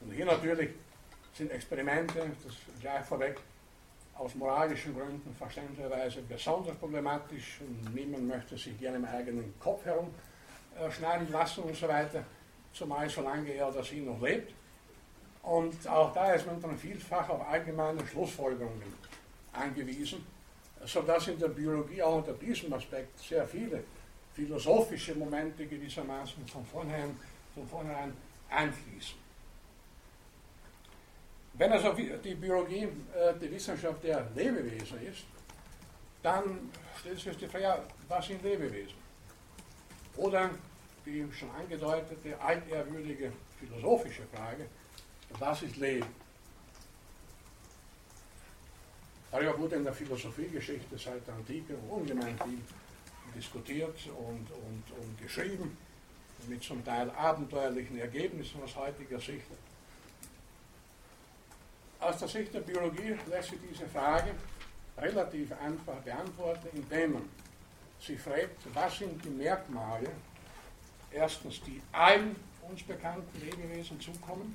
Und 0.00 0.12
hier 0.12 0.26
natürlich 0.26 0.70
sind 1.34 1.50
Experimente, 1.50 2.30
das 2.44 2.54
gleich 2.80 3.04
vorweg, 3.04 3.38
aus 4.14 4.34
moralischen 4.34 4.94
Gründen 4.94 5.34
verständlicherweise 5.36 6.22
besonders 6.22 6.76
problematisch 6.76 7.60
und 7.60 7.94
niemand 7.94 8.26
möchte 8.26 8.56
sich 8.56 8.78
gerne 8.78 8.96
im 8.96 9.04
eigenen 9.04 9.54
Kopf 9.60 9.84
herumschneiden 9.84 11.30
lassen 11.30 11.64
und 11.64 11.76
so 11.76 11.86
weiter, 11.86 12.24
zumal 12.72 13.08
solange 13.10 13.50
er 13.50 13.68
oder 13.68 13.84
sie 13.84 14.00
noch 14.00 14.20
lebt. 14.22 14.54
Und 15.46 15.86
auch 15.86 16.12
da 16.12 16.32
ist 16.32 16.44
man 16.44 16.60
dann 16.60 16.76
vielfach 16.76 17.28
auf 17.28 17.48
allgemeine 17.48 18.04
Schlussfolgerungen 18.04 18.92
angewiesen, 19.52 20.26
sodass 20.84 21.28
in 21.28 21.38
der 21.38 21.48
Biologie 21.48 22.02
auch 22.02 22.16
unter 22.16 22.32
diesem 22.32 22.72
Aspekt 22.72 23.16
sehr 23.20 23.46
viele 23.46 23.84
philosophische 24.34 25.14
Momente 25.14 25.64
gewissermaßen 25.66 26.44
von 26.48 26.66
vornherein, 26.66 27.16
von 27.54 27.64
vornherein 27.68 28.12
einfließen. 28.50 29.16
Wenn 31.54 31.72
also 31.72 31.92
die 31.92 32.34
Biologie 32.34 32.88
äh, 33.14 33.32
die 33.40 33.50
Wissenschaft 33.52 34.02
der 34.02 34.28
Lebewesen 34.34 35.00
ist, 35.06 35.26
dann 36.24 36.70
stellt 36.98 37.20
sich 37.20 37.36
die 37.36 37.46
Frage, 37.46 37.84
was 38.08 38.26
sind 38.26 38.42
Lebewesen? 38.42 38.98
Oder 40.16 40.50
die 41.06 41.24
schon 41.32 41.50
angedeutete 41.52 42.36
altehrwürdige 42.40 43.32
philosophische 43.60 44.24
Frage, 44.34 44.66
was 45.38 45.62
ist 45.62 45.76
Leben? 45.76 46.06
Darüber 49.30 49.58
wurde 49.58 49.76
in 49.76 49.84
der 49.84 49.92
Philosophiegeschichte 49.92 50.96
seit 50.96 51.26
der 51.26 51.34
Antike 51.34 51.76
ungemein 51.88 52.38
viel 52.38 52.58
diskutiert 53.34 53.98
und, 54.06 54.50
und, 54.50 54.84
und 54.98 55.20
geschrieben, 55.20 55.76
mit 56.48 56.62
zum 56.62 56.84
Teil 56.84 57.10
abenteuerlichen 57.10 57.98
Ergebnissen 57.98 58.62
aus 58.62 58.74
heutiger 58.76 59.20
Sicht. 59.20 59.46
Aus 62.00 62.18
der 62.18 62.28
Sicht 62.28 62.54
der 62.54 62.60
Biologie 62.60 63.16
lässt 63.28 63.50
sich 63.50 63.58
diese 63.70 63.86
Frage 63.88 64.32
relativ 64.96 65.52
einfach 65.60 65.96
beantworten, 65.96 66.68
indem 66.72 67.14
man 67.14 67.28
sich 68.00 68.20
fragt, 68.20 68.74
was 68.74 68.98
sind 68.98 69.24
die 69.24 69.30
Merkmale, 69.30 70.10
erstens, 71.10 71.60
die 71.62 71.80
allen 71.92 72.36
uns 72.68 72.82
bekannten 72.82 73.40
Lebewesen 73.40 74.00
zukommen, 74.00 74.54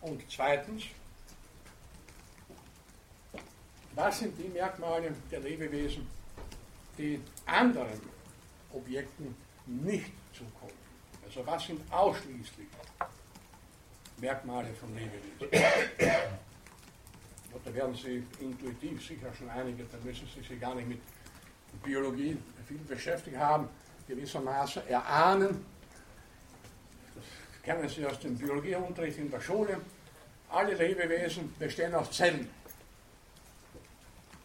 und 0.00 0.22
zweitens, 0.28 0.84
was 3.94 4.18
sind 4.18 4.38
die 4.38 4.48
Merkmale 4.48 5.12
der 5.30 5.40
Lebewesen, 5.40 6.06
die 6.96 7.20
anderen 7.46 8.00
Objekten 8.72 9.34
nicht 9.66 10.12
zukommen? 10.32 10.78
Also 11.24 11.46
was 11.46 11.66
sind 11.66 11.80
ausschließlich 11.92 12.68
Merkmale 14.18 14.72
von 14.74 14.94
Lebewesen? 14.94 15.60
Da 17.64 17.74
werden 17.74 17.94
Sie 17.94 18.24
intuitiv 18.40 19.06
sicher 19.06 19.32
schon 19.34 19.50
einige, 19.50 19.84
da 19.84 19.98
müssen 20.02 20.26
Sie 20.34 20.40
sich 20.40 20.60
gar 20.60 20.74
nicht 20.74 20.88
mit 20.88 21.00
Biologie 21.82 22.36
viel 22.66 22.78
beschäftigt 22.78 23.36
haben, 23.36 23.68
gewissermaßen 24.08 24.86
erahnen, 24.88 25.64
kennen 27.62 27.88
Sie 27.88 28.06
aus 28.06 28.18
dem 28.20 28.36
Biologieunterricht 28.36 29.18
in 29.18 29.30
der 29.30 29.40
Schule. 29.40 29.80
Alle 30.48 30.74
Lebewesen 30.74 31.54
bestehen 31.58 31.94
aus 31.94 32.10
Zellen. 32.10 32.48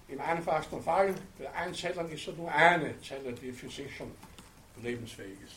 Im 0.07 0.21
einfachsten 0.21 0.81
Fall, 0.83 1.15
bei 1.39 1.51
Einzellern 1.53 2.09
ist 2.11 2.27
es 2.27 2.37
nur 2.37 2.51
eine 2.51 3.01
Zelle, 3.01 3.33
die 3.33 3.51
für 3.51 3.69
sich 3.69 3.95
schon 3.95 4.11
lebensfähig 4.81 5.37
ist. 5.43 5.55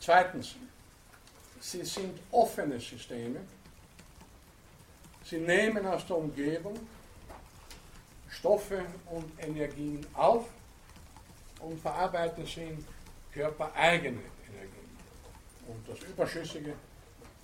Zweitens, 0.00 0.54
sie 1.60 1.84
sind 1.84 2.18
offene 2.30 2.80
Systeme. 2.80 3.40
Sie 5.24 5.38
nehmen 5.38 5.86
aus 5.86 6.06
der 6.06 6.16
Umgebung 6.16 6.78
Stoffe 8.30 8.82
und 9.10 9.30
Energien 9.38 10.06
auf 10.14 10.46
und 11.58 11.78
verarbeiten 11.78 12.46
sie 12.46 12.62
in 12.62 12.84
körpereigene 13.32 14.20
und 15.70 15.88
das 15.88 16.02
Überschüssige 16.02 16.74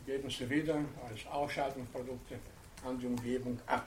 geben 0.05 0.29
sie 0.31 0.51
wieder 0.51 0.81
als 1.09 1.25
Ausscheidungsprodukte 1.31 2.39
an 2.85 2.99
die 2.99 3.07
Umgebung 3.07 3.59
ab. 3.67 3.87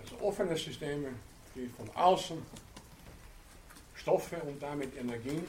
Also 0.00 0.16
offene 0.20 0.56
Systeme, 0.56 1.10
die 1.54 1.68
von 1.68 1.88
außen 1.94 2.42
Stoffe 3.94 4.36
und 4.36 4.60
damit 4.62 4.96
Energien 4.96 5.46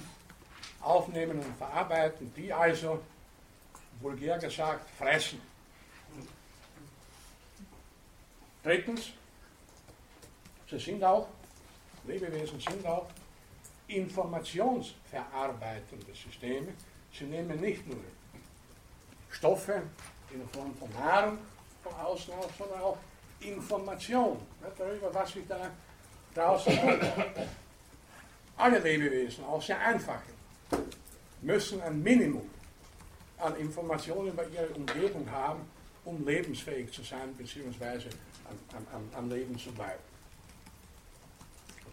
aufnehmen 0.81 1.39
und 1.39 1.55
verarbeiten, 1.57 2.33
die 2.35 2.51
also, 2.51 2.99
vulgär 3.99 4.39
gesagt, 4.39 4.89
fressen. 4.97 5.39
Drittens, 8.63 9.11
sie 10.69 10.79
sind 10.79 11.03
auch, 11.03 11.27
Lebewesen 12.05 12.59
sind 12.59 12.85
auch 12.85 13.07
informationsverarbeitende 13.87 16.13
Systeme, 16.13 16.73
Sie 17.17 17.25
nehmen 17.25 17.59
nicht 17.59 17.85
nur 17.87 17.97
Stoffe 19.29 19.81
in 20.31 20.47
Form 20.49 20.75
von 20.75 20.89
Nahrung 20.93 21.37
von 21.83 21.93
außen 21.93 22.33
auf, 22.33 22.49
sondern 22.57 22.81
auch 22.81 22.97
Information 23.39 24.37
darüber, 24.77 25.13
was 25.13 25.31
sich 25.31 25.47
da 25.47 25.69
draußen. 26.33 26.77
Alle 28.57 28.79
Lebewesen, 28.79 29.43
auch 29.45 29.61
sehr 29.61 29.79
einfache, 29.79 30.29
müssen 31.41 31.81
ein 31.81 32.01
Minimum 32.01 32.49
an 33.37 33.55
Informationen 33.55 34.27
über 34.29 34.47
ihre 34.47 34.67
Umgebung 34.69 35.29
haben, 35.31 35.61
um 36.05 36.25
lebensfähig 36.25 36.91
zu 36.91 37.01
sein, 37.01 37.35
beziehungsweise 37.35 38.09
am, 38.47 38.87
am, 38.93 39.09
am 39.17 39.29
Leben 39.29 39.57
zu 39.57 39.71
bleiben. 39.71 40.11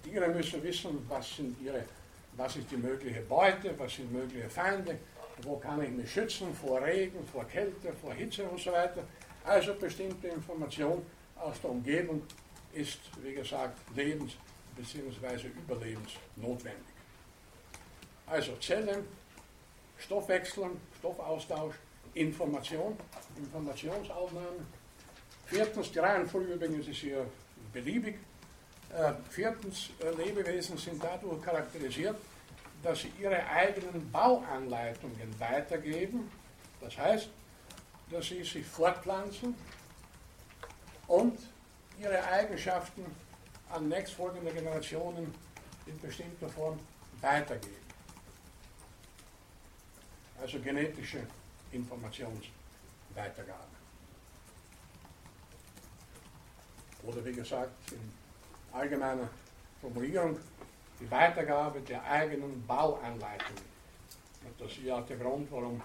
Tiere 0.09 0.29
müssen 0.29 0.63
wissen, 0.63 1.05
was 1.09 1.37
sind 1.37 1.61
ihre 1.63 1.85
was 2.39 2.55
ist 2.57 2.71
die 2.71 2.77
mögliche 2.77 3.21
Beute, 3.23 3.77
was 3.79 3.97
sind 3.97 4.13
mögliche 4.13 4.49
Feinde, 4.49 4.97
wo 5.43 5.57
kann 5.59 5.83
ich 5.83 5.91
mich 5.91 6.11
schützen 6.11 6.55
vor 6.55 6.81
Regen, 6.81 7.27
vor 7.27 7.45
Kälte, 7.45 7.93
vor 8.01 8.15
Hitze 8.15 8.45
und 8.45 8.61
so 8.61 8.73
weiter. 8.73 9.03
Also 9.45 9.75
bestimmte 9.75 10.29
Information 10.29 11.05
aus 11.37 11.61
der 11.61 11.71
Umgebung 11.71 12.23
ist, 12.73 13.01
wie 13.23 13.35
gesagt, 13.35 13.77
lebens- 13.97 14.37
bzw. 14.77 15.49
überlebensnotwendig. 15.49 16.95
Also 18.27 18.53
Zellen, 18.57 19.05
Stoffwechseln, 19.99 20.81
Stoffaustausch, 21.01 21.75
Information, 22.15 22.97
Informationsaufnahme. 23.37 24.65
Viertens, 25.47 25.91
die 25.91 25.99
Reihenfolge 25.99 26.53
übrigens 26.53 26.87
ist 26.87 26.99
hier 26.99 27.27
beliebig. 27.73 28.17
Äh, 28.91 29.13
viertens, 29.31 29.91
äh, 30.01 30.11
Lebewesen 30.11 30.79
sind 30.79 31.03
dadurch 31.03 31.43
charakterisiert, 31.43 32.17
dass 32.83 33.01
sie 33.01 33.13
ihre 33.21 33.47
eigenen 33.47 34.11
Bauanleitungen 34.11 35.39
weitergeben. 35.39 36.31
Das 36.81 36.97
heißt, 36.97 37.29
dass 38.11 38.27
sie 38.27 38.43
sich 38.45 38.65
fortpflanzen 38.65 39.55
und 41.07 41.39
ihre 42.01 42.23
Eigenschaften 42.25 43.05
an 43.71 43.89
nächstfolgende 43.89 44.53
Generationen 44.53 45.35
in 45.87 46.01
bestimmter 46.01 46.49
Form 46.49 46.79
weitergeben. 47.21 47.75
Also 50.41 50.59
genetische 50.61 51.27
Informationsweitergabe. 51.73 53.69
Oder 57.03 57.25
wie 57.25 57.33
gesagt, 57.33 57.93
in 57.93 58.28
allgemeiner 58.73 59.29
Formulierung, 59.81 60.39
die 61.01 61.11
Weitergabe 61.11 61.81
der 61.81 62.03
eigenen 62.05 62.65
Bauanleitungen. 62.67 63.63
Und 64.45 64.61
das 64.61 64.73
ist 64.73 64.85
ja 64.85 65.01
der 65.01 65.17
Grund, 65.17 65.51
warum 65.51 65.81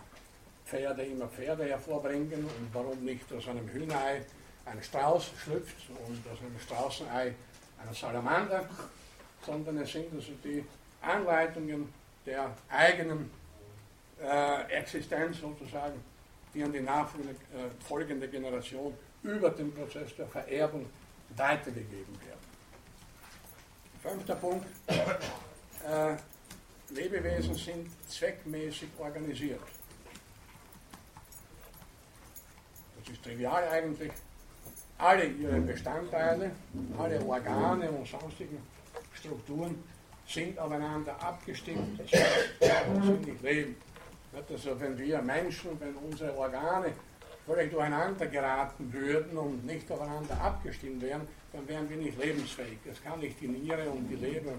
Pferde 0.65 1.03
immer 1.03 1.27
Pferde 1.27 1.65
hervorbringen 1.65 2.45
und 2.45 2.69
warum 2.73 3.03
nicht 3.03 3.31
aus 3.33 3.47
einem 3.47 3.67
Hühnerei 3.69 4.21
ein 4.65 4.81
Strauß 4.81 5.31
schlüpft 5.43 5.89
und 5.89 6.31
aus 6.31 6.39
einem 6.39 6.59
Straußenei 6.59 7.33
eine 7.81 7.93
Salamander, 7.93 8.67
sondern 9.45 9.77
es 9.79 9.91
sind 9.91 10.13
also 10.13 10.31
die 10.43 10.63
Anleitungen 11.01 11.93
der 12.25 12.55
eigenen 12.69 13.29
äh, 14.21 14.61
Existenz 14.71 15.39
sozusagen, 15.41 15.99
die 16.53 16.63
an 16.63 16.71
die 16.71 16.79
nachfolgende 16.79 18.25
äh, 18.25 18.29
Generation 18.29 18.93
über 19.21 19.49
den 19.49 19.73
Prozess 19.73 20.15
der 20.15 20.27
Vererbung 20.27 20.85
weitergegeben 21.35 22.15
werden. 22.25 22.42
Fünfter 24.03 24.35
Punkt. 24.35 24.65
Äh, 24.89 26.15
Lebewesen 26.93 27.55
sind 27.55 27.89
zweckmäßig 28.07 28.89
organisiert. 28.99 29.61
Das 32.99 33.13
ist 33.13 33.23
trivial 33.23 33.67
eigentlich. 33.69 34.11
Alle 34.97 35.25
ihre 35.25 35.59
Bestandteile, 35.61 36.51
alle 36.97 37.25
Organe 37.25 37.89
und 37.89 38.05
sonstigen 38.05 38.61
Strukturen 39.13 39.81
sind 40.27 40.59
aufeinander 40.59 41.21
abgestimmt, 41.21 41.99
das 41.99 42.11
heißt, 42.11 43.03
sind 43.05 43.25
nicht 43.25 43.41
leben. 43.41 43.75
Also 44.33 44.79
wenn 44.79 44.97
wir 44.97 45.21
Menschen, 45.21 45.79
wenn 45.79 45.95
unsere 45.95 46.37
Organe 46.37 46.93
völlig 47.45 47.71
durcheinander 47.71 48.27
geraten 48.27 48.91
würden 48.91 49.37
und 49.37 49.65
nicht 49.65 49.89
aufeinander 49.91 50.39
abgestimmt 50.39 51.01
wären, 51.01 51.27
dann 51.53 51.67
wären 51.67 51.89
wir 51.89 51.97
nicht 51.97 52.17
lebensfähig. 52.21 52.79
Es 52.91 53.01
kann 53.01 53.19
nicht 53.19 53.39
die 53.39 53.47
Niere 53.47 53.89
und 53.89 54.07
die 54.09 54.15
Leber 54.15 54.53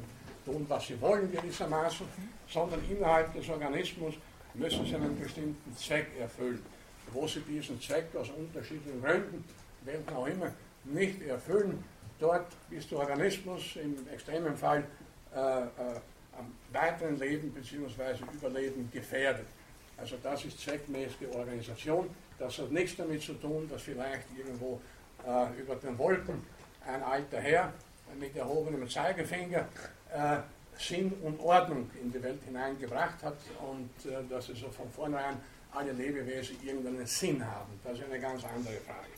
tun, 0.46 0.64
was 0.68 0.86
sie 0.86 1.00
wollen 1.00 1.30
gewissermaßen, 1.30 2.06
sondern 2.48 2.80
innerhalb 2.88 3.34
des 3.34 3.48
Organismus 3.48 4.14
müssen 4.54 4.86
sie 4.86 4.94
einen 4.94 5.18
bestimmten 5.18 5.76
Zweck 5.76 6.06
erfüllen. 6.18 6.64
Wo 7.12 7.26
sie 7.26 7.40
diesen 7.40 7.80
Zweck 7.80 8.14
aus 8.16 8.30
unterschiedlichen 8.30 9.02
Gründen, 9.02 9.44
welchen 9.84 10.08
auch 10.10 10.26
immer, 10.26 10.52
nicht 10.84 11.20
erfüllen, 11.22 11.82
dort 12.20 12.46
ist 12.70 12.90
der 12.90 12.98
Organismus 12.98 13.76
im 13.76 13.96
extremen 14.12 14.56
Fall 14.56 14.84
äh, 15.34 15.38
äh, 15.38 15.70
am 16.38 16.52
weiteren 16.72 17.18
Leben 17.18 17.52
bzw. 17.52 18.24
Überleben 18.32 18.88
gefährdet. 18.92 19.46
Also 19.96 20.16
das 20.22 20.44
ist 20.44 20.60
zweckmäßige 20.60 21.28
Organisation. 21.34 22.08
Das 22.38 22.58
hat 22.58 22.70
nichts 22.70 22.96
damit 22.96 23.22
zu 23.22 23.34
tun, 23.34 23.68
dass 23.68 23.82
vielleicht 23.82 24.26
irgendwo 24.36 24.80
äh, 25.26 25.60
über 25.60 25.76
den 25.76 25.96
Wolken 25.98 26.42
ein 26.86 27.02
alter 27.02 27.40
Herr 27.40 27.72
mit 28.18 28.36
erhobenem 28.36 28.88
Zeigefinger 28.88 29.68
äh, 30.12 30.38
Sinn 30.78 31.12
und 31.22 31.40
Ordnung 31.40 31.90
in 32.00 32.12
die 32.12 32.22
Welt 32.22 32.42
hineingebracht 32.44 33.22
hat 33.22 33.38
und 33.60 34.10
äh, 34.10 34.22
dass 34.28 34.50
also 34.50 34.70
von 34.70 34.90
vornherein 34.90 35.36
alle 35.72 35.92
Lebewesen 35.92 36.56
irgendeinen 36.64 37.06
Sinn 37.06 37.44
haben. 37.44 37.80
Das 37.82 37.98
ist 37.98 38.04
eine 38.04 38.20
ganz 38.20 38.44
andere 38.44 38.74
Frage. 38.74 39.08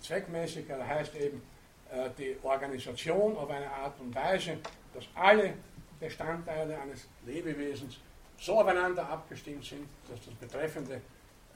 Zweckmäßiger 0.00 0.86
heißt 0.86 1.14
eben 1.16 1.42
äh, 1.90 2.10
die 2.18 2.36
Organisation 2.42 3.36
auf 3.36 3.50
eine 3.50 3.70
Art 3.70 3.98
und 4.00 4.14
Weise, 4.14 4.58
dass 4.94 5.04
alle 5.14 5.54
Bestandteile 6.00 6.78
eines 6.80 7.06
Lebewesens 7.24 7.98
so 8.38 8.60
aufeinander 8.60 9.08
abgestimmt 9.08 9.64
sind, 9.64 9.86
dass 10.08 10.24
das 10.24 10.34
betreffende 10.34 11.00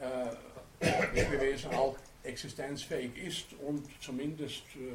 äh, 0.00 1.14
Lebewesen 1.14 1.74
auch 1.74 1.96
existenzfähig 2.22 3.16
ist 3.16 3.46
und 3.66 3.84
zumindest 4.00 4.62
äh, 4.76 4.94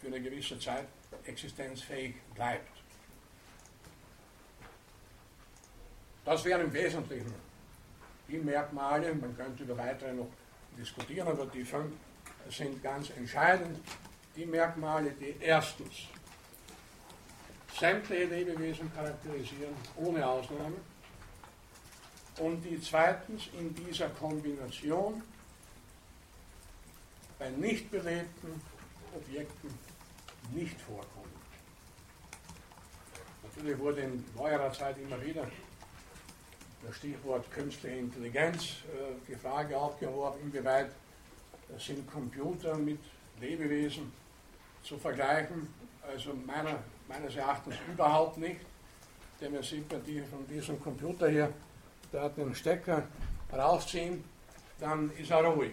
für 0.00 0.06
eine 0.06 0.20
gewisse 0.20 0.58
Zeit 0.58 0.86
existenzfähig 1.24 2.14
bleibt. 2.34 2.70
Das 6.24 6.44
wären 6.44 6.62
im 6.62 6.72
Wesentlichen 6.72 7.34
die 8.28 8.38
Merkmale, 8.38 9.14
man 9.14 9.36
könnte 9.36 9.64
über 9.64 9.76
weitere 9.76 10.12
noch 10.12 10.28
diskutieren, 10.78 11.28
aber 11.28 11.46
die 11.46 11.64
fünf 11.64 11.92
sind 12.48 12.82
ganz 12.82 13.10
entscheidend. 13.10 13.78
Die 14.36 14.46
Merkmale, 14.46 15.10
die 15.10 15.34
erstens 15.40 16.06
sämtliche 17.78 18.24
Lebewesen 18.24 18.92
charakterisieren, 18.94 19.74
ohne 19.96 20.26
Ausnahme. 20.26 20.76
Und 22.38 22.62
die 22.62 22.80
zweitens 22.80 23.48
in 23.58 23.74
dieser 23.74 24.08
Kombination 24.10 25.22
bei 27.38 27.50
nicht 27.50 27.90
belebten 27.90 28.60
Objekten 29.14 29.70
nicht 30.52 30.80
vorkommen. 30.80 31.30
Natürlich 33.42 33.78
wurde 33.78 34.00
in 34.02 34.24
neuerer 34.36 34.72
Zeit 34.72 34.96
immer 34.98 35.20
wieder 35.22 35.46
das 36.86 36.96
Stichwort 36.96 37.50
künstliche 37.50 37.96
Intelligenz 37.96 38.64
äh, 38.64 39.12
die 39.28 39.34
Frage 39.34 39.76
aufgeworfen, 39.76 40.40
inwieweit 40.42 40.90
sind 41.78 42.10
Computer 42.10 42.76
mit 42.76 43.00
Lebewesen 43.40 44.12
zu 44.82 44.98
vergleichen. 44.98 45.68
Also 46.02 46.32
meiner, 46.34 46.82
meines 47.08 47.36
Erachtens 47.36 47.76
überhaupt 47.92 48.38
nicht. 48.38 48.60
Denn 49.40 49.52
man 49.52 49.62
sieht, 49.62 49.90
wenn 49.90 50.02
die 50.04 50.20
von 50.22 50.46
diesem 50.46 50.80
Computer 50.80 51.28
hier 51.28 51.52
da 52.12 52.28
den 52.28 52.54
Stecker 52.54 53.06
rausziehen, 53.52 54.24
dann 54.78 55.10
ist 55.12 55.30
er 55.30 55.44
ruhig. 55.44 55.72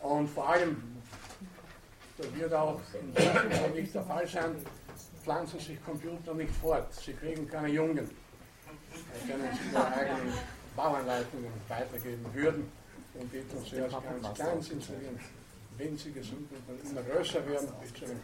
Und 0.00 0.28
vor 0.28 0.48
allem, 0.48 0.82
das 2.16 2.34
wird 2.34 2.52
auch 2.52 2.80
in 2.94 3.14
Zukunft 3.16 3.74
nicht 3.74 3.94
der 3.94 4.02
Fall 4.02 4.26
sein, 4.26 4.56
pflanzen 5.22 5.60
sich 5.60 5.84
Computer 5.84 6.34
nicht 6.34 6.54
fort. 6.54 6.92
Sie 6.94 7.12
kriegen 7.12 7.48
keine 7.48 7.68
Jungen. 7.68 8.08
Sie 9.14 9.30
können 9.30 9.52
sich 9.52 9.72
ihre 9.72 9.92
eigenen 9.92 10.32
Bauanleitungen 10.76 11.52
weitergeben 11.68 12.24
würden 12.32 12.72
und 13.14 13.32
die 13.32 13.42
dann 13.52 13.64
zuerst 13.64 13.96
ganz 14.02 14.34
klein 14.34 14.62
sind, 14.62 14.82
so 14.82 14.92
wie 15.00 15.08
ein 15.08 15.20
winziges 15.76 16.30
und 16.30 16.48
dann 16.66 16.90
immer 16.90 17.02
größer 17.02 17.46
werden, 17.46 17.68
bis 17.82 17.94
zu 17.94 18.04
einem 18.04 18.20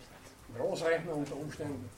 Großrechner 0.57 1.15
unter 1.15 1.37
Umständen. 1.37 1.89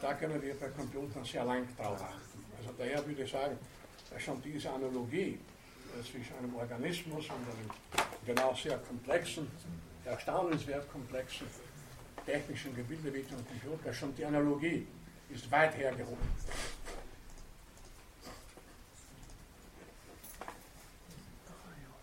Da 0.00 0.14
können 0.14 0.42
wir 0.42 0.54
bei 0.58 0.68
Computern 0.68 1.24
sehr 1.24 1.44
lang 1.44 1.66
drauf 1.76 2.02
achten. 2.02 2.44
Also 2.58 2.70
daher 2.76 3.06
würde 3.06 3.22
ich 3.22 3.30
sagen, 3.30 3.56
dass 4.10 4.22
schon 4.22 4.42
diese 4.42 4.70
Analogie 4.70 5.38
äh, 5.38 6.02
zwischen 6.02 6.36
einem 6.38 6.54
Organismus 6.56 7.24
und 7.26 7.32
einem 7.32 7.70
genau 8.26 8.54
sehr 8.54 8.78
komplexen, 8.78 9.50
erstaunenswert 10.04 10.90
komplexen 10.90 11.46
technischen 12.24 12.74
Gebilde 12.74 13.12
wie 13.12 13.22
dem 13.22 13.46
Computer, 13.46 13.92
schon 13.92 14.14
die 14.14 14.24
Analogie 14.24 14.86
ist 15.30 15.50
weit 15.50 15.76
hergehoben. 15.76 16.28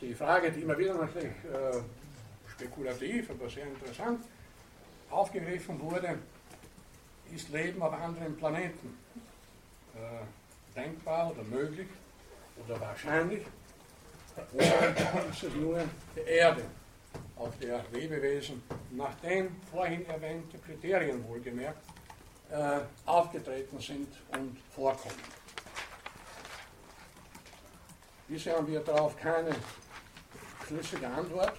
Die 0.01 0.13
Frage, 0.13 0.51
die 0.51 0.61
immer 0.61 0.77
wieder 0.77 0.93
natürlich 0.93 1.33
äh, 1.43 1.81
spekulativ, 2.49 3.29
aber 3.29 3.49
sehr 3.49 3.65
interessant 3.65 4.25
aufgegriffen 5.09 5.79
wurde, 5.81 6.17
ist 7.33 7.49
Leben 7.49 7.81
auf 7.81 7.93
anderen 7.93 8.35
Planeten 8.37 8.97
äh, 9.95 10.75
denkbar 10.75 11.31
oder 11.31 11.43
möglich 11.43 11.87
oder 12.63 12.79
wahrscheinlich? 12.79 13.45
Ist 15.31 15.43
es 15.43 15.53
nur 15.55 15.79
die 16.15 16.29
Erde, 16.29 16.63
auf 17.35 17.57
der 17.59 17.83
Lebewesen 17.93 18.61
nach 18.91 19.15
den 19.21 19.55
vorhin 19.71 20.05
erwähnten 20.07 20.61
Kriterien 20.61 21.25
wohlgemerkt 21.27 21.81
äh, 22.51 22.79
aufgetreten 23.05 23.79
sind 23.79 24.07
und 24.33 24.57
vorkommen? 24.75 25.15
Bisher 28.27 28.57
haben 28.57 28.67
wir 28.67 28.81
darauf 28.81 29.17
keine 29.17 29.55
schlüssige 30.67 31.07
Antwort, 31.07 31.53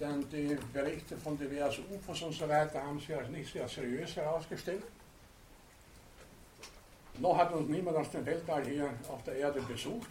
denn 0.00 0.28
die 0.30 0.58
Berichte 0.72 1.16
von 1.16 1.38
diversen 1.38 1.84
UFOs 1.94 2.22
und 2.22 2.32
so 2.32 2.48
weiter 2.48 2.82
haben 2.82 2.98
sich 2.98 3.14
als 3.14 3.28
nicht 3.28 3.52
sehr 3.52 3.68
seriös 3.68 4.16
herausgestellt. 4.16 4.82
Noch 7.18 7.36
hat 7.36 7.52
uns 7.52 7.68
niemand 7.68 7.96
aus 7.96 8.10
dem 8.10 8.24
Weltall 8.24 8.64
hier 8.64 8.90
auf 9.08 9.22
der 9.24 9.34
Erde 9.34 9.60
besucht. 9.62 10.08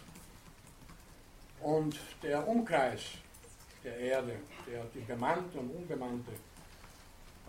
Und 1.62 1.98
der 2.22 2.48
Umkreis 2.48 3.02
der 3.84 3.98
Erde, 3.98 4.34
der 4.68 4.84
die 4.94 5.00
bemannte 5.00 5.60
und 5.60 5.70
unbemannte 5.70 6.32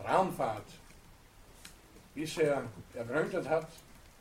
Raumfahrt 0.02 0.66
bisher 2.14 2.64
ergründet 2.94 3.48
hat, 3.48 3.68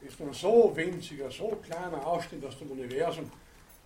ist 0.02 0.20
ein 0.22 0.34
so 0.34 0.72
winziger, 0.76 1.30
so 1.32 1.60
kleiner 1.66 2.06
Ausschnitt 2.06 2.46
aus 2.46 2.58
dem 2.60 2.72
Universum, 2.72 3.32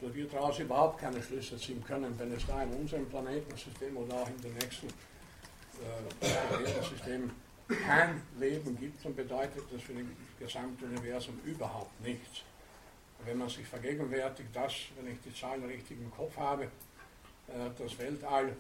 dass 0.02 0.14
wir 0.14 0.28
daraus 0.28 0.60
überhaupt 0.60 1.00
keine 1.00 1.22
Schlüsse 1.22 1.58
ziehen 1.58 1.84
können, 1.84 2.14
wenn 2.18 2.32
es 2.34 2.46
da 2.46 2.64
in 2.64 2.72
unserem 2.72 3.06
Planetensystem 3.08 3.96
oder 3.96 4.16
auch 4.16 4.28
in 4.28 4.42
den 4.42 4.54
nächsten 4.56 4.88
äh, 4.88 6.26
Planetensystemen 6.50 7.32
kein 7.86 8.22
Leben 8.40 8.78
gibt, 8.78 9.04
dann 9.06 9.16
bedeutet 9.16 9.64
das 9.72 9.82
für 9.82 9.94
das 9.94 10.04
gesamte 10.40 10.86
Universum 10.86 11.40
überhaupt 11.46 12.02
nichts. 12.02 12.42
Wenn 13.26 13.38
man 13.38 13.50
sich 13.50 13.68
vergegenwärtigt, 13.68 14.56
dass, 14.56 14.74
wenn 14.98 15.12
ich 15.12 15.20
die 15.22 15.34
Zahlen 15.34 15.64
richtig 15.66 16.00
im 16.00 16.12
Kopf 16.12 16.36
habe, 16.38 16.64
äh, 16.64 17.70
das 17.78 17.98
Weltall 18.00 18.56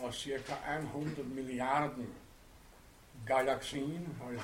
aus 0.00 0.24
ca. 0.24 0.58
100 0.66 1.26
Milliarden 1.34 2.06
Galaxien, 3.26 4.06
also 4.20 4.40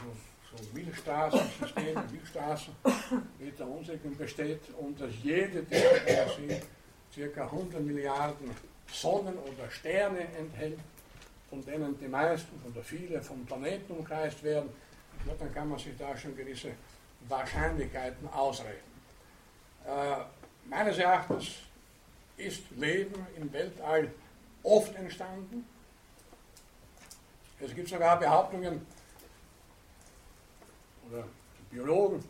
so 0.51 0.75
Milchstraßensystem, 0.75 1.95
Milchstraßen 2.11 2.75
mit 3.39 3.59
der 3.59 3.69
unsrigen 3.69 4.17
besteht 4.17 4.61
und 4.79 5.01
dass 5.01 5.11
jede 5.23 5.63
dieser 5.63 6.01
Galaxien 6.01 6.61
ca. 7.35 7.43
100 7.45 7.81
Milliarden 7.81 8.51
Sonnen 8.93 9.37
oder 9.39 9.71
Sterne 9.71 10.21
enthält, 10.39 10.79
von 11.51 11.65
denen 11.65 11.99
die 11.99 12.09
meisten 12.09 12.61
oder 12.69 12.83
viele 12.83 13.23
vom 13.23 13.45
Planeten 13.47 13.93
umkreist 13.93 14.43
werden, 14.43 14.71
dann 15.39 15.53
kann 15.53 15.69
man 15.69 15.79
sich 15.79 15.97
da 15.97 16.17
schon 16.17 16.37
gewisse 16.37 16.73
Wahrscheinlichkeiten 17.29 18.29
ausrechnen. 18.29 18.96
Äh, 19.87 20.17
meines 20.69 20.99
Erachtens 20.99 21.47
ist 22.37 22.63
Leben 22.73 23.27
im 23.37 23.53
Weltall 23.53 24.13
oft 24.63 24.95
entstanden. 24.97 25.65
Es 27.61 27.75
gibt 27.75 27.89
sogar 27.89 28.19
Behauptungen, 28.19 28.85
oder 31.09 31.25
Biologen, 31.71 32.23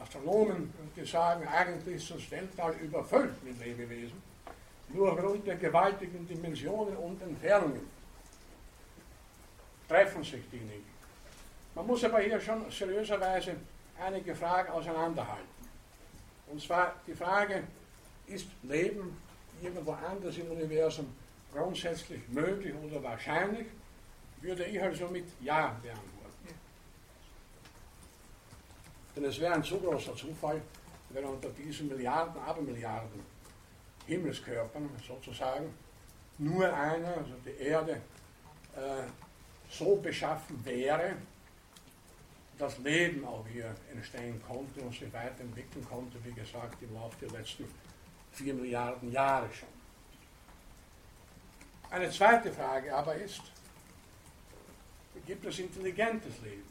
Astronomen, 0.00 0.72
die 0.94 1.04
sagen, 1.04 1.46
eigentlich 1.48 1.96
ist 1.96 2.10
das 2.10 2.30
Weltall 2.30 2.74
überfüllt 2.74 3.42
mit 3.42 3.58
Lebewesen, 3.58 4.22
nur 4.90 5.12
aufgrund 5.12 5.46
der 5.46 5.56
gewaltigen 5.56 6.26
Dimensionen 6.28 6.96
und 6.96 7.22
Entfernungen 7.22 7.88
treffen 9.88 10.22
sich 10.22 10.42
die 10.50 10.60
nicht. 10.60 10.84
Man 11.74 11.86
muss 11.86 12.04
aber 12.04 12.20
hier 12.20 12.40
schon 12.40 12.70
seriöserweise 12.70 13.56
einige 13.98 14.34
Fragen 14.34 14.70
auseinanderhalten. 14.70 15.59
Und 16.50 16.60
zwar 16.60 16.94
die 17.06 17.14
Frage, 17.14 17.64
ist 18.26 18.46
Leben 18.62 19.16
irgendwo 19.62 19.92
anders 19.92 20.36
im 20.36 20.50
Universum 20.50 21.06
grundsätzlich 21.52 22.20
möglich 22.28 22.74
oder 22.74 23.02
wahrscheinlich, 23.02 23.66
würde 24.40 24.64
ich 24.64 24.82
also 24.82 25.08
mit 25.08 25.26
Ja 25.40 25.76
beantworten. 25.82 26.54
Denn 29.14 29.24
es 29.24 29.38
wäre 29.40 29.54
ein 29.54 29.62
so 29.62 29.78
großer 29.78 30.14
Zufall, 30.16 30.60
wenn 31.10 31.24
unter 31.24 31.50
diesen 31.50 31.88
Milliarden, 31.88 32.40
Abermilliarden 32.40 33.20
Himmelskörpern 34.06 34.88
sozusagen 35.06 35.72
nur 36.38 36.72
einer, 36.72 37.16
also 37.18 37.34
die 37.44 37.62
Erde, 37.62 38.00
äh, 38.76 39.02
so 39.68 39.96
beschaffen 39.96 40.64
wäre, 40.64 41.16
dass 42.60 42.78
Leben 42.78 43.24
auch 43.24 43.46
hier 43.50 43.74
entstehen 43.90 44.40
konnte 44.46 44.82
und 44.82 44.92
sich 44.92 45.10
weiterentwickeln 45.12 45.84
konnte, 45.88 46.22
wie 46.24 46.32
gesagt, 46.32 46.82
im 46.82 46.92
Laufe 46.94 47.16
der 47.26 47.38
letzten 47.38 47.64
vier 48.32 48.52
Milliarden 48.52 49.10
Jahre 49.10 49.48
schon. 49.52 49.68
Eine 51.90 52.10
zweite 52.10 52.52
Frage 52.52 52.94
aber 52.94 53.14
ist, 53.14 53.40
gibt 55.26 55.44
es 55.46 55.58
intelligentes 55.58 56.38
Leben? 56.42 56.68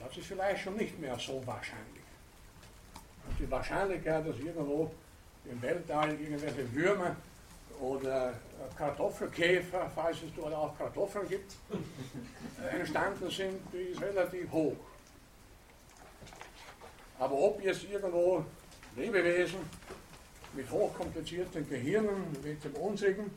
Das 0.00 0.16
ist 0.16 0.26
vielleicht 0.26 0.62
schon 0.62 0.76
nicht 0.76 0.98
mehr 0.98 1.18
so 1.18 1.40
wahrscheinlich. 1.46 2.04
Und 3.28 3.38
die 3.38 3.50
Wahrscheinlichkeit, 3.50 4.26
dass 4.26 4.38
irgendwo 4.38 4.92
im 5.44 5.62
Weltall 5.62 6.10
irgendwelche 6.20 6.72
Würmer 6.72 7.16
oder 7.80 8.34
Kartoffelkäfer, 8.76 9.90
falls 9.94 10.22
es 10.22 10.34
dort 10.34 10.54
auch 10.54 10.76
Kartoffeln 10.76 11.28
gibt, 11.28 11.52
entstanden 12.72 13.30
sind, 13.30 13.60
die 13.72 13.92
ist 13.92 14.00
relativ 14.00 14.50
hoch. 14.50 14.76
Aber 17.18 17.34
ob 17.34 17.62
jetzt 17.62 17.84
irgendwo 17.84 18.44
Lebewesen 18.96 19.60
mit 20.52 20.70
hochkomplizierten 20.70 21.68
Gehirnen 21.68 22.36
wie 22.42 22.54
dem 22.54 22.74
unsrigen 22.74 23.30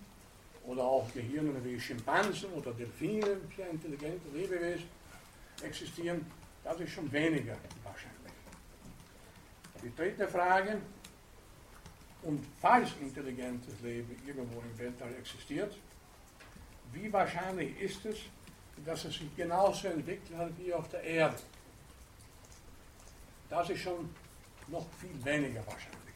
oder 0.66 0.84
auch 0.84 1.12
Gehirnen 1.14 1.64
wie 1.64 1.80
Schimpansen 1.80 2.52
oder 2.54 2.72
Delfine, 2.74 3.38
sehr 3.56 3.70
intelligente 3.70 4.30
Lebewesen 4.34 4.88
existieren, 5.64 6.26
das 6.64 6.80
ist 6.80 6.92
schon 6.92 7.12
weniger 7.12 7.56
wahrscheinlich. 7.84 8.34
Die 9.84 9.96
dritte 9.96 10.28
Frage, 10.28 10.78
und 12.24 12.46
falls 12.60 12.90
intelligentes 13.02 13.80
Leben 13.82 14.16
irgendwo 14.26 14.62
im 14.62 14.78
Weltall 14.78 15.14
existiert, 15.20 15.76
wie 16.94 17.12
wahrscheinlich 17.12 17.80
ist 17.80 18.06
es, 18.06 18.18
dass 18.86 19.06
es 19.06 19.16
sich 19.16 19.36
genauso 19.36 19.88
entwickelt 19.88 20.38
hat 20.38 20.52
wie 20.58 20.74
auf 20.74 20.90
der 20.90 21.04
Erde? 21.04 21.38
Das 23.50 23.70
ist 23.70 23.82
schon 23.82 24.10
noch 24.68 24.86
viel 25.00 25.26
weniger 25.26 25.66
wahrscheinlich. 25.66 26.16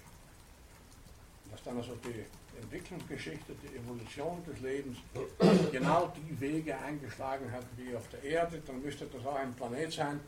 Dass 1.52 1.64
dann 1.64 1.78
also 1.78 1.96
die 2.04 2.26
Entwicklungsgeschichte, 2.62 3.54
die 3.64 3.78
Evolution 3.78 4.44
des 4.46 4.60
Lebens 4.62 4.98
genau 5.72 6.14
die 6.16 6.40
Wege 6.40 6.78
eingeschlagen 6.78 7.52
hat 7.52 7.66
wie 7.76 7.96
auf 7.96 8.08
der 8.10 8.24
Erde, 8.24 8.62
dann 8.66 8.82
müsste 8.82 9.06
das 9.06 9.26
auch 9.26 9.36
ein 9.36 9.54
Planet 9.54 9.92
sein, 9.92 10.20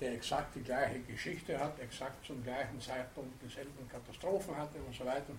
der 0.00 0.12
exakt 0.12 0.54
die 0.54 0.62
gleiche 0.62 1.00
Geschichte 1.00 1.58
hat, 1.58 1.78
exakt 1.80 2.24
zum 2.26 2.42
gleichen 2.42 2.80
Zeitpunkt 2.80 3.42
dieselben 3.42 3.88
Katastrophen 3.88 4.56
hatte 4.56 4.78
und 4.78 4.94
so 4.94 5.04
weiter. 5.04 5.32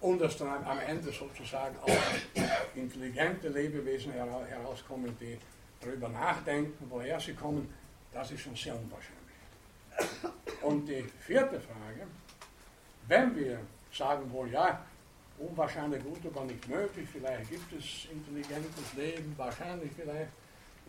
Und 0.00 0.20
dass 0.20 0.36
dann 0.38 0.64
am 0.64 0.78
Ende 0.80 1.12
sozusagen 1.12 1.76
auch 1.78 2.74
intelligente 2.74 3.48
Lebewesen 3.48 4.12
herauskommen, 4.12 5.16
die 5.20 5.38
darüber 5.80 6.08
nachdenken, 6.08 6.86
woher 6.88 7.20
sie 7.20 7.34
kommen, 7.34 7.72
das 8.12 8.30
ist 8.30 8.40
schon 8.40 8.56
sehr 8.56 8.74
unwahrscheinlich. 8.74 9.20
Und 10.62 10.86
die 10.86 11.04
vierte 11.20 11.60
Frage, 11.60 12.06
wenn 13.06 13.36
wir 13.36 13.60
sagen 13.92 14.30
wollen, 14.32 14.52
ja, 14.52 14.84
unwahrscheinlich 15.38 16.02
gut, 16.02 16.20
aber 16.26 16.44
nicht 16.44 16.68
möglich, 16.68 17.08
vielleicht 17.10 17.50
gibt 17.50 17.72
es 17.72 18.06
intelligentes 18.10 18.92
Leben, 18.96 19.34
wahrscheinlich 19.36 19.90
vielleicht, 19.96 20.30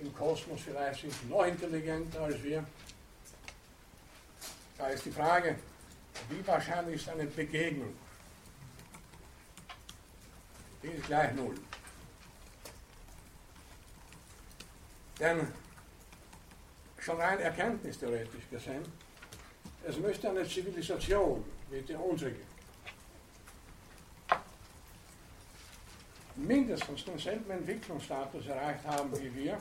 im 0.01 0.13
Kosmos 0.15 0.61
vielleicht 0.61 1.01
sind 1.01 1.13
sie 1.13 1.27
noch 1.27 1.45
intelligenter 1.45 2.21
als 2.21 2.41
wir. 2.43 2.65
Da 4.77 4.87
ist 4.87 5.05
die 5.05 5.11
Frage, 5.11 5.55
wie 6.29 6.45
wahrscheinlich 6.47 6.95
ist 6.95 7.09
eine 7.09 7.25
Begegnung? 7.25 7.93
Die 10.81 10.87
ist 10.87 11.05
gleich 11.05 11.33
null. 11.35 11.55
Denn 15.19 15.47
schon 16.97 17.21
rein 17.21 17.39
erkenntnistheoretisch 17.39 18.49
gesehen, 18.49 18.83
es 19.83 19.97
müsste 19.97 20.29
eine 20.29 20.47
Zivilisation 20.47 21.43
wie 21.69 21.81
die 21.81 21.93
unsere 21.93 22.33
mindestens 26.35 27.05
denselben 27.05 27.51
Entwicklungsstatus 27.51 28.47
erreicht 28.47 28.85
haben 28.85 29.11
wie 29.19 29.33
wir, 29.35 29.57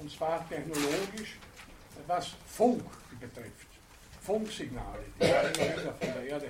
und 0.00 0.10
zwar 0.10 0.46
technologisch, 0.48 1.36
was 2.06 2.32
Funk 2.46 2.84
betrifft. 3.20 3.68
Funksignale, 4.20 5.04
die 5.20 5.26
von 5.26 6.14
der 6.14 6.26
Erde 6.26 6.48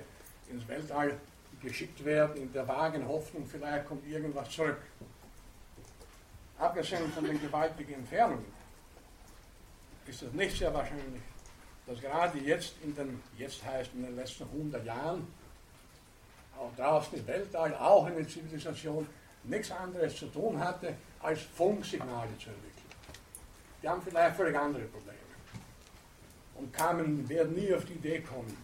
ins 0.49 0.67
Weltall 0.69 1.19
geschickt 1.61 2.05
werden, 2.05 2.43
in 2.43 2.53
der 2.53 2.67
vagen 2.69 3.07
Hoffnung, 3.07 3.47
vielleicht 3.47 3.87
kommt 3.87 4.07
irgendwas 4.07 4.51
zurück. 4.51 4.79
Abgesehen 6.59 7.11
von 7.13 7.25
den 7.25 7.41
gewaltigen 7.41 7.95
Entfernungen 7.95 8.47
ist 10.07 10.23
es 10.23 10.33
nicht 10.33 10.57
sehr 10.57 10.73
wahrscheinlich, 10.73 11.23
dass 11.87 12.01
gerade 12.01 12.39
jetzt 12.39 12.75
in 12.83 12.95
den, 12.95 13.23
jetzt 13.37 13.65
heißt 13.65 13.91
in 13.95 14.05
den 14.05 14.17
letzten 14.17 14.45
100 14.45 14.85
Jahren, 14.85 15.27
auch 16.57 16.71
draußen 16.77 17.19
im 17.19 17.27
Weltall, 17.27 17.75
auch 17.75 18.07
eine 18.07 18.27
Zivilisation, 18.27 19.07
nichts 19.43 19.71
anderes 19.71 20.17
zu 20.17 20.27
tun 20.27 20.59
hatte, 20.59 20.95
als 21.21 21.41
Funksignale 21.43 22.31
zu 22.39 22.51
entwickeln. 22.51 22.74
Die 23.85 23.89
haben 23.91 24.01
vielleicht 24.01 24.35
völlig 24.35 24.57
andere 24.57 24.85
Probleme. 24.85 25.19
Und 26.55 26.73
kamen, 26.73 27.29
werden 27.29 27.55
nie 27.55 27.75
auf 27.75 27.85
die 27.85 27.93
Idee 27.93 28.21
kommen, 28.21 28.57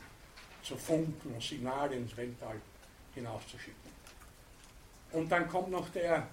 zu 0.62 0.74
funken 0.76 1.34
und 1.34 1.42
Signale 1.42 1.96
ins 1.96 2.16
Weltall 2.16 2.56
hinauszuschicken. 3.14 3.90
Und 5.12 5.30
dann 5.30 5.46
kommt 5.46 5.70
noch 5.72 5.90
der 5.90 6.26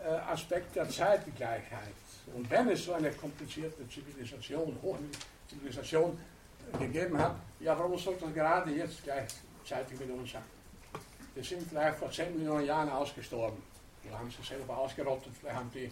äh, 0.00 0.08
Aspekt 0.08 0.74
der 0.74 0.88
Zeitgleichheit. 0.88 1.94
Und 2.34 2.50
wenn 2.50 2.68
es 2.70 2.86
so 2.86 2.94
eine 2.94 3.12
komplizierte 3.12 3.88
Zivilisation, 3.88 4.76
Hochzivilisation 4.82 6.18
gegeben 6.76 7.16
hat, 7.18 7.36
ja, 7.60 7.78
warum 7.78 7.96
sollte 7.96 8.24
das 8.24 8.34
gerade 8.34 8.72
jetzt 8.72 9.04
gleichzeitig 9.04 10.00
mit 10.00 10.10
uns 10.10 10.32
sein? 10.32 10.42
Wir 11.36 11.44
sind 11.44 11.68
vielleicht 11.68 11.96
vor 11.96 12.10
10 12.10 12.36
Millionen 12.36 12.66
Jahren 12.66 12.88
ausgestorben. 12.88 13.62
Wir 14.02 14.18
haben 14.18 14.28
sie 14.28 14.42
selber 14.44 14.76
ausgerottet, 14.76 15.32
vielleicht 15.38 15.56
haben 15.56 15.70
die 15.72 15.88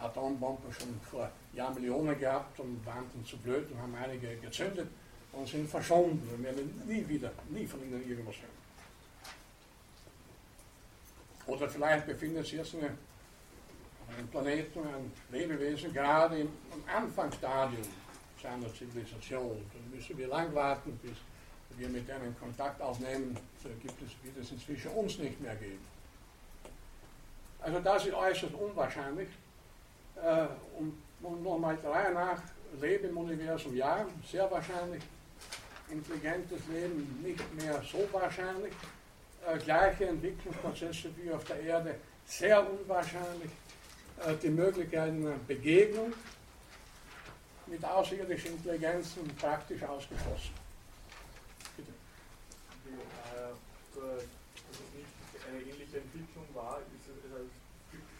Atombomben 0.00 0.72
schon 0.72 1.00
vor 1.00 1.30
Jahrmillionen 1.52 2.18
gehabt 2.18 2.58
und 2.60 2.84
waren 2.86 3.04
dann 3.12 3.24
zu 3.24 3.36
blöd 3.38 3.70
und 3.70 3.80
haben 3.80 3.94
einige 3.94 4.36
gezündet 4.36 4.88
und 5.32 5.48
sind 5.48 5.68
verschwunden 5.68 6.28
und 6.34 6.42
werden 6.42 6.82
nie 6.86 7.06
wieder, 7.06 7.30
nie 7.48 7.66
von 7.66 7.80
ihnen 7.82 8.08
irgendwas 8.08 8.36
hören. 8.36 8.60
Oder 11.46 11.68
vielleicht 11.68 12.06
befindet 12.06 12.44
sich 12.46 12.58
jetzt 12.58 12.74
ein 12.74 14.28
Planeten, 14.30 14.80
ein 14.80 15.12
Lebewesen 15.30 15.92
gerade 15.92 16.40
im 16.40 16.48
Anfangsstadium 16.86 17.82
seiner 18.42 18.72
Zivilisation. 18.74 19.60
Dann 19.72 19.90
müssen 19.90 20.16
wir 20.16 20.28
lang 20.28 20.54
warten, 20.54 20.98
bis 21.02 21.16
wir 21.76 21.88
mit 21.88 22.08
denen 22.08 22.36
Kontakt 22.38 22.80
aufnehmen. 22.80 23.36
So 23.62 23.68
gibt 23.80 24.00
es, 24.02 24.10
wird 24.22 24.36
es 24.38 24.50
inzwischen 24.52 24.90
uns 24.92 25.18
nicht 25.18 25.40
mehr 25.40 25.54
geben. 25.56 25.84
Also 27.60 27.80
das 27.80 28.06
ist 28.06 28.14
äußerst 28.14 28.54
unwahrscheinlich. 28.54 29.28
Äh, 30.22 30.46
und 30.78 31.42
nochmal 31.42 31.76
der 31.76 31.90
Reihe 31.90 32.14
nach, 32.14 32.40
Leben 32.80 33.08
im 33.08 33.18
Universum 33.18 33.74
ja, 33.74 34.06
sehr 34.30 34.50
wahrscheinlich. 34.50 35.02
Intelligentes 35.90 36.60
Leben 36.68 37.20
nicht 37.22 37.54
mehr 37.54 37.82
so 37.82 38.06
wahrscheinlich. 38.12 38.72
Äh, 39.46 39.58
gleiche 39.58 40.06
Entwicklungsprozesse 40.06 41.10
wie 41.16 41.32
auf 41.32 41.44
der 41.44 41.60
Erde 41.60 41.96
sehr 42.26 42.64
unwahrscheinlich. 42.70 43.50
Äh, 44.24 44.36
die 44.42 44.50
Möglichkeiten 44.50 45.26
einer 45.26 45.36
Begegnung 45.48 46.12
mit 47.66 47.84
außerirdischen 47.84 48.52
Intelligenzen 48.52 49.26
praktisch 49.36 49.82
ausgeschlossen. 49.82 50.52
Bitte. 51.76 51.90
Äh, 52.90 53.52
dass 53.94 54.76
es 54.76 54.90
nicht 54.94 55.08
eine 55.48 55.62
ähnliche 55.62 55.98
Entwicklung 55.98 56.46
war, 56.54 56.78
ist, 56.94 57.08
es, 57.08 57.20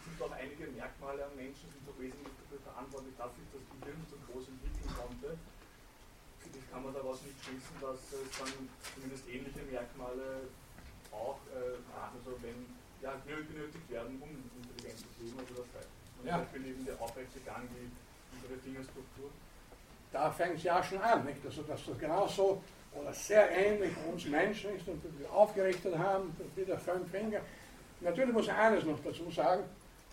sind 0.04 0.22
auch 0.22 0.32
einige 0.32 0.66
Merkmale 0.72 1.24
am 1.24 1.36
Menschen, 1.36 1.68
die 1.70 1.84
doch 1.86 1.98
wesentlich 1.98 2.32
dafür 2.42 2.58
verantwortlich 2.64 3.14
dafür, 3.18 3.44
dass 3.52 3.62
die 3.62 3.80
Hirn 3.84 4.02
so 4.08 4.16
groß 4.26 4.48
entwickeln 4.48 4.90
konnte. 4.96 5.38
Ich 6.48 6.70
kann 6.70 6.82
man 6.82 6.89
daraus 7.00 7.22
nicht 7.24 7.40
schließen, 7.40 7.74
dass 7.80 8.00
es 8.12 8.28
dann 8.36 8.52
zumindest 8.94 9.24
ähnliche 9.28 9.64
Merkmale 9.72 10.52
auch, 11.12 11.40
äh, 11.48 11.80
also 11.96 12.36
wenn 12.44 12.68
ja, 13.00 13.16
benötigt 13.24 13.88
werden, 13.90 14.20
um 14.20 14.28
intelligent 14.60 15.00
zu 15.00 15.24
leben, 15.24 15.38
also 15.40 15.64
das 15.64 15.68
heißt. 15.80 15.92
Und 16.20 16.28
ja. 16.28 16.38
Beispiel 16.38 16.66
eben 16.66 16.84
der 16.84 17.00
aufrechte 17.00 17.40
Gang, 17.40 17.64
die 17.72 17.88
unsere 18.36 18.60
Fingerstruktur. 18.60 19.30
Da 20.12 20.30
fängt 20.30 20.56
es 20.56 20.64
ja 20.64 20.82
schon 20.84 21.00
an, 21.00 21.24
nicht? 21.24 21.40
Also, 21.44 21.62
dass 21.62 21.80
das 21.86 21.98
genauso 21.98 22.62
oder 22.92 23.12
sehr 23.14 23.50
ähnlich 23.50 23.92
uns 24.10 24.26
Menschen 24.26 24.76
ist 24.76 24.86
und 24.86 25.00
wir 25.18 25.32
aufgerichtet 25.32 25.96
haben, 25.96 26.36
wieder 26.54 26.76
fünf 26.78 27.10
Finger. 27.10 27.40
Natürlich 28.00 28.32
muss 28.32 28.46
ich 28.46 28.52
eines 28.52 28.84
noch 28.84 28.98
dazu 29.02 29.30
sagen, 29.30 29.62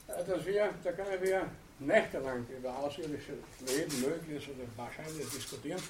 äh, 0.08 0.24
dass 0.24 0.46
wir, 0.46 0.70
da 0.84 0.92
können 0.94 1.22
wir 1.22 1.50
nächtelang 1.80 2.46
über 2.48 2.78
außerirdisches 2.78 3.38
Leben 3.66 4.02
mögliches 4.02 4.48
oder 4.50 4.66
wahrscheinlich 4.78 5.30
diskutieren 5.30 5.82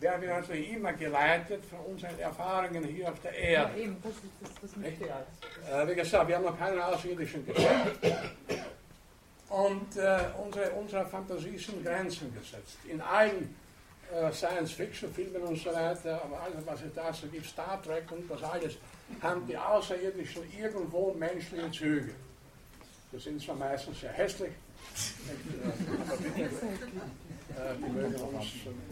werden 0.00 0.22
wir 0.22 0.28
natürlich 0.28 0.72
immer 0.72 0.92
geleitet 0.92 1.64
von 1.64 1.80
unseren 1.92 2.18
Erfahrungen 2.18 2.84
hier 2.84 3.10
auf 3.10 3.20
der 3.20 3.32
Erde. 3.32 3.72
Ja, 3.78 3.84
eben, 3.84 3.96
das 4.02 4.12
ist 4.12 4.22
das, 4.42 4.50
das 4.62 4.76
nicht 4.76 5.00
äh, 5.02 5.88
Wie 5.88 5.94
gesagt, 5.94 6.28
wir 6.28 6.36
haben 6.36 6.44
noch 6.44 6.58
keinen 6.58 6.80
außerirdischen 6.80 7.46
gesehen. 7.46 7.80
Und 9.48 9.96
äh, 9.96 10.18
unsere, 10.44 10.70
unsere 10.72 11.06
Fantasie 11.06 11.56
sind 11.56 11.84
Grenzen 11.84 12.34
gesetzt. 12.34 12.78
In 12.88 13.00
allen 13.00 13.54
äh, 14.12 14.32
Science-Fiction-Filmen 14.32 15.42
und 15.42 15.56
so 15.56 15.72
weiter, 15.72 16.20
aber 16.24 16.40
alles, 16.40 16.66
was 16.66 16.82
es 16.82 16.94
da 16.94 17.12
so 17.12 17.26
gibt, 17.28 17.46
Star 17.46 17.80
Trek 17.82 18.04
und 18.10 18.30
das 18.30 18.42
alles, 18.42 18.76
haben 19.22 19.46
die 19.46 19.56
Außerirdischen 19.56 20.42
irgendwo 20.58 21.12
menschliche 21.14 21.70
Züge. 21.70 22.12
Das 23.12 23.22
sind 23.22 23.40
zwar 23.40 23.54
meistens 23.54 24.00
sehr 24.00 24.12
hässlich, 24.12 24.52
aber 26.08 26.16
bitte, 26.16 26.42
äh, 26.42 26.48
die 27.78 27.90
mögen 27.90 28.14
uns 28.14 28.46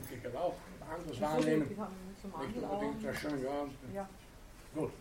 wirklich 0.09 0.37
auch 0.37 0.55
anders 0.89 1.21
wahrnehmen. 1.21 1.69
Nicht 1.69 2.63
unbedingt 2.63 3.01
sehr 3.01 3.15
schön, 3.15 3.43
ja. 3.43 3.67
ja. 3.95 4.09
Gut. 4.75 4.93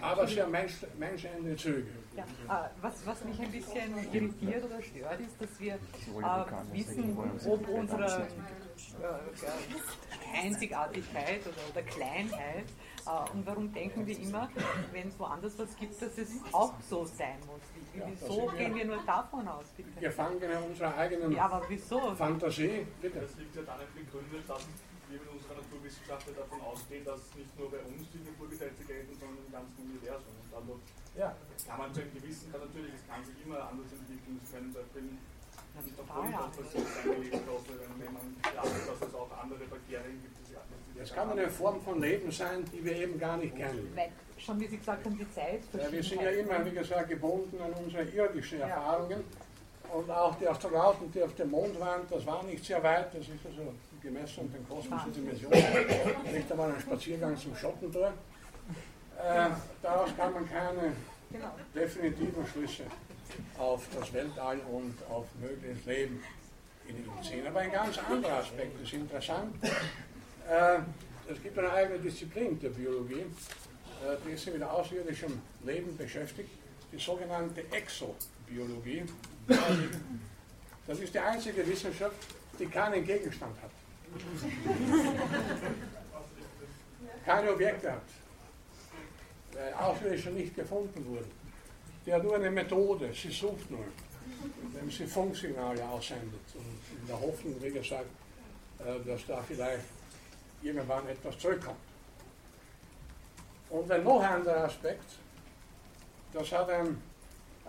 Aber 0.00 0.26
sehr 0.26 0.46
Mensch, 0.46 0.74
menschende 0.98 1.56
Züge. 1.56 1.86
Ja, 2.16 2.24
äh, 2.24 2.68
was, 2.80 3.06
was 3.06 3.24
mich 3.24 3.38
ein 3.40 3.50
bisschen 3.50 4.12
irritiert 4.12 4.64
oder 4.64 4.80
stört, 4.82 5.20
ist, 5.20 5.40
dass 5.40 5.60
wir 5.60 5.74
äh, 5.74 6.72
wissen, 6.72 7.18
ob 7.46 7.68
unsere 7.68 8.26
äh, 9.02 10.38
Einzigartigkeit 10.38 11.40
oder, 11.46 11.70
oder 11.70 11.82
Kleinheit 11.82 12.64
und 13.06 13.46
warum 13.46 13.72
denken 13.72 14.06
wir 14.06 14.18
immer, 14.18 14.48
wenn 14.92 15.08
es 15.08 15.18
woanders 15.18 15.58
was 15.58 15.76
gibt, 15.76 16.00
dass 16.00 16.18
es 16.18 16.30
auch 16.52 16.74
so 16.88 17.04
sein 17.04 17.38
muss. 17.46 17.60
Wieso 17.92 18.46
gehen 18.56 18.74
wir 18.74 18.84
nur 18.84 19.02
davon 19.04 19.46
aus? 19.48 19.66
Bitte? 19.76 19.88
Wir 19.98 20.12
fangen 20.12 20.40
in 20.40 20.50
unserer 20.62 20.96
eigenen 20.96 21.32
ja, 21.32 21.46
aber 21.46 21.62
wieso? 21.68 22.14
Fantasie. 22.14 22.86
Bitte. 23.00 23.20
Das 23.20 23.36
liegt 23.36 23.56
ja 23.56 23.62
darin 23.62 23.88
begründet, 23.94 24.48
dass 24.48 24.62
wir 25.08 25.18
mit 25.18 25.28
unserer 25.28 25.58
Naturwissenschaft 25.58 26.28
davon 26.38 26.60
ausgehen, 26.60 27.04
dass 27.04 27.34
nicht 27.34 27.58
nur 27.58 27.70
bei 27.70 27.82
uns 27.82 28.06
die 28.14 28.22
Naturgesetze 28.22 28.84
gelten, 28.86 29.12
sondern 29.18 29.42
im 29.44 29.52
ganzen 29.52 29.90
Universum. 29.90 30.34
Und 30.38 30.54
also 30.54 30.80
ja. 31.18 31.34
kann 31.66 31.78
man 31.78 31.92
zu 31.92 32.00
einem 32.02 32.14
gewissen 32.14 32.52
Grad 32.52 32.62
natürlich, 32.62 32.94
es 32.94 33.06
kann 33.10 33.24
sich 33.24 33.34
immer 33.42 33.58
anders 33.58 33.90
entwickeln, 33.90 34.38
es 34.38 34.50
können 34.52 34.70
zum 34.70 34.82
Beispiel 34.82 35.02
nicht 35.02 35.98
aufgrund, 35.98 36.34
dass 36.34 36.72
das 36.72 36.94
seine 36.94 37.16
Lebensstoffe, 37.16 37.74
wenn 37.74 38.12
man 38.12 38.26
glaubt, 38.38 38.82
dass 38.86 39.00
es 39.08 39.14
auch 39.14 39.30
andere 39.34 39.64
Bakterien 39.66 40.20
gibt, 40.22 40.40
es 41.02 41.14
kann 41.14 41.30
eine 41.30 41.48
Form 41.48 41.80
von 41.80 42.00
Leben 42.00 42.30
sein, 42.30 42.64
die 42.72 42.84
wir 42.84 42.96
eben 42.96 43.18
gar 43.18 43.36
nicht 43.36 43.56
kennen. 43.56 43.94
Schon 44.38 44.60
wie 44.60 44.66
Sie 44.66 44.78
gesagt 44.78 45.04
haben, 45.04 45.18
die 45.18 45.30
Zeit. 45.30 45.60
Ja, 45.72 45.90
wir 45.90 46.02
sind 46.02 46.22
ja 46.22 46.30
immer, 46.30 46.64
wie 46.64 46.70
gesagt, 46.70 47.08
gebunden 47.08 47.60
an 47.60 47.72
unsere 47.72 48.04
irdischen 48.04 48.60
Erfahrungen. 48.60 49.24
Und 49.92 50.10
auch 50.10 50.36
die 50.36 50.46
Astronauten, 50.46 51.10
die 51.12 51.22
auf 51.22 51.34
dem 51.34 51.50
Mond 51.50 51.78
waren, 51.80 52.02
das 52.08 52.24
war 52.24 52.42
nicht 52.44 52.64
sehr 52.64 52.82
weit. 52.82 53.12
Das 53.12 53.22
ist 53.22 53.44
also 53.44 53.74
gemessen 54.00 54.40
an 54.40 54.52
den 54.52 54.68
kosmischen 54.68 55.12
Dimensionen. 55.12 56.32
Nicht 56.32 56.50
einmal 56.50 56.72
ein 56.72 56.80
Spaziergang 56.80 57.36
zum 57.36 57.56
Schottentor. 57.56 58.12
Äh, 59.18 59.50
daraus 59.82 60.16
kann 60.16 60.32
man 60.32 60.48
keine 60.48 60.92
genau. 61.30 61.50
definitiven 61.74 62.46
Schlüsse 62.46 62.84
auf 63.58 63.86
das 63.98 64.12
Weltall 64.12 64.58
und 64.72 64.94
auf 65.10 65.26
mögliches 65.40 65.84
Leben 65.84 66.22
in 66.88 66.96
ihm 66.96 67.22
ziehen. 67.22 67.46
Aber 67.46 67.60
ein 67.60 67.72
ganz 67.72 67.98
anderer 67.98 68.38
Aspekt 68.38 68.80
ist 68.82 68.92
interessant. 68.92 69.54
Äh, 70.48 70.78
es 71.30 71.42
gibt 71.42 71.58
eine 71.58 71.70
eigene 71.72 71.98
Disziplin 71.98 72.58
der 72.58 72.70
Biologie, 72.70 73.20
äh, 73.20 74.16
die 74.26 74.36
sich 74.36 74.52
mit 74.52 74.62
außerirdischem 74.62 75.40
Leben 75.64 75.96
beschäftigt, 75.96 76.50
die 76.92 76.98
sogenannte 76.98 77.62
Exobiologie. 77.70 79.04
Das 80.86 80.98
ist 80.98 81.14
die 81.14 81.18
einzige 81.18 81.66
Wissenschaft, 81.66 82.16
die 82.58 82.66
keinen 82.66 83.04
Gegenstand 83.04 83.54
hat. 83.62 83.70
Keine 87.24 87.52
Objekte 87.52 87.92
hat, 87.92 88.02
weil 89.52 89.72
Außerirdische 89.74 90.30
nicht 90.30 90.56
gefunden 90.56 91.06
wurden. 91.06 91.30
Die 92.04 92.12
hat 92.12 92.24
nur 92.24 92.34
eine 92.34 92.50
Methode, 92.50 93.12
sie 93.12 93.30
sucht 93.30 93.70
nur, 93.70 93.84
wenn 94.72 94.90
sie 94.90 95.06
Funksignale 95.06 95.86
aussendet. 95.86 96.40
Und 96.54 96.98
in 96.98 97.06
der 97.06 97.20
Hoffnung, 97.20 97.54
wie 97.60 97.70
gesagt, 97.70 98.08
äh, 98.78 98.98
dass 99.06 99.26
da 99.26 99.42
vielleicht 99.46 99.84
irgendwann 100.62 101.08
etwas 101.08 101.38
zurückkommt. 101.38 101.78
Und 103.70 103.90
ein 103.90 104.02
noch 104.02 104.22
anderer 104.22 104.64
Aspekt, 104.64 105.04
das 106.32 106.50
hat 106.52 106.70
ein 106.70 107.00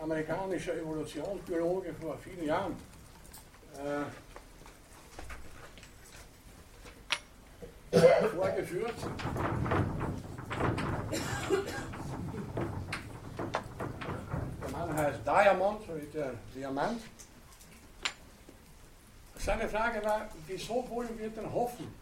amerikanischer 0.02 0.76
Evolutionsbiologe 0.76 1.94
vor 1.94 2.18
vielen 2.18 2.46
Jahren 2.46 2.76
äh, 3.78 4.04
vorgeführt. 8.36 8.96
Der 14.62 14.70
Mann 14.72 14.96
heißt 14.96 15.20
Diamond, 15.26 15.82
so 15.86 15.96
wie 15.96 16.08
der 16.08 16.34
Diamant. 16.56 17.02
Seine 19.38 19.68
Frage 19.68 20.04
war, 20.04 20.30
wieso 20.48 20.88
wollen 20.90 21.18
wir 21.18 21.30
denn 21.30 21.52
hoffen, 21.52 21.94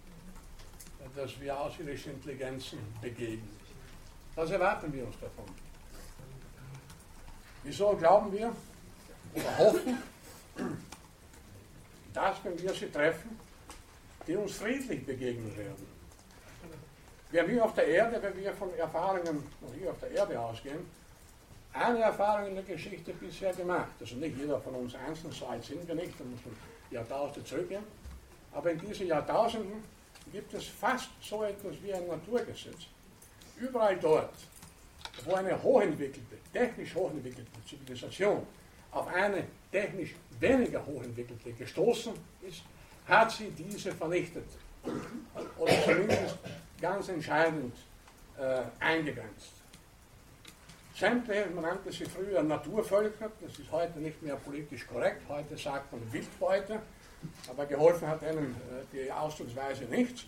dass 1.19 1.39
wir 1.41 1.59
außerirdische 1.59 2.11
Intelligenzen 2.11 2.79
begegnen. 3.01 3.57
Was 4.35 4.51
erwarten 4.51 4.91
wir 4.93 5.05
uns 5.05 5.19
davon? 5.19 5.45
Wieso 7.63 7.95
glauben 7.97 8.31
wir 8.31 8.53
oder 9.33 9.57
hoffen, 9.57 9.97
dass, 12.13 12.37
wenn 12.43 12.61
wir 12.61 12.73
sie 12.73 12.89
treffen, 12.89 13.37
die 14.25 14.35
uns 14.37 14.53
friedlich 14.53 15.05
begegnen 15.05 15.55
werden? 15.57 15.99
Wer 17.31 17.47
wir 17.47 17.65
auf 17.65 17.73
der 17.73 17.87
Erde, 17.87 18.23
wenn 18.23 18.37
wir 18.37 18.53
von 18.53 18.73
Erfahrungen 18.75 19.43
hier 19.77 19.91
auf 19.91 19.99
der 19.99 20.11
Erde 20.11 20.39
ausgehen, 20.39 20.85
eine 21.73 21.99
Erfahrung 21.99 22.47
in 22.47 22.55
der 22.55 22.63
Geschichte 22.63 23.13
bisher 23.13 23.53
gemacht. 23.53 23.91
Also 23.99 24.15
nicht 24.15 24.37
jeder 24.37 24.59
von 24.59 24.73
uns 24.73 24.95
einzeln, 24.95 25.31
so 25.31 25.45
alt 25.45 25.63
sind 25.63 25.85
wir 25.87 25.95
nicht, 25.95 26.19
da 26.19 26.23
muss 26.23 26.39
man 26.45 26.55
Jahrtausende 26.89 27.43
zurückgehen. 27.43 27.83
Aber 28.53 28.71
in 28.71 28.79
diesen 28.79 29.05
Jahrtausenden 29.05 29.83
gibt 30.31 30.53
es 30.53 30.65
fast 30.65 31.09
so 31.21 31.43
etwas 31.43 31.75
wie 31.81 31.93
ein 31.93 32.07
Naturgesetz. 32.07 32.87
Überall 33.57 33.97
dort, 33.97 34.33
wo 35.25 35.33
eine 35.33 35.61
hochentwickelte, 35.61 36.37
technisch 36.53 36.95
hochentwickelte 36.95 37.51
Zivilisation 37.67 38.45
auf 38.91 39.07
eine 39.07 39.45
technisch 39.71 40.15
weniger 40.39 40.85
hochentwickelte 40.85 41.51
gestoßen 41.53 42.13
ist, 42.47 42.61
hat 43.07 43.31
sie 43.31 43.49
diese 43.51 43.91
vernichtet. 43.91 44.45
Oder 45.57 45.83
zumindest 45.83 46.37
ganz 46.79 47.09
entscheidend 47.09 47.75
äh, 48.37 48.61
eingegrenzt. 48.79 49.51
Sämtliche, 50.95 51.47
man 51.53 51.63
nannte 51.63 51.91
sie 51.91 52.05
früher 52.05 52.43
Naturvölker, 52.43 53.31
das 53.41 53.57
ist 53.57 53.71
heute 53.71 53.99
nicht 53.99 54.21
mehr 54.21 54.35
politisch 54.35 54.85
korrekt, 54.85 55.21
heute 55.29 55.57
sagt 55.57 55.91
man 55.91 56.01
Wildbeute, 56.11 56.81
aber 57.49 57.65
geholfen 57.65 58.07
hat 58.07 58.21
ihnen 58.21 58.55
äh, 58.55 58.95
die 58.95 59.11
Ausdrucksweise 59.11 59.85
nichts. 59.85 60.25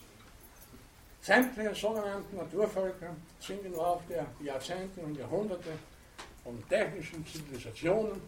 Sämtliche 1.21 1.75
sogenannten 1.75 2.35
Naturvölker 2.35 3.15
sind 3.39 3.63
im 3.65 3.75
Laufe 3.75 4.03
der 4.09 4.25
Jahrzehnte 4.43 5.01
und 5.01 5.15
Jahrhunderte 5.15 5.69
von 6.43 6.67
technischen 6.67 7.25
Zivilisationen, 7.27 8.19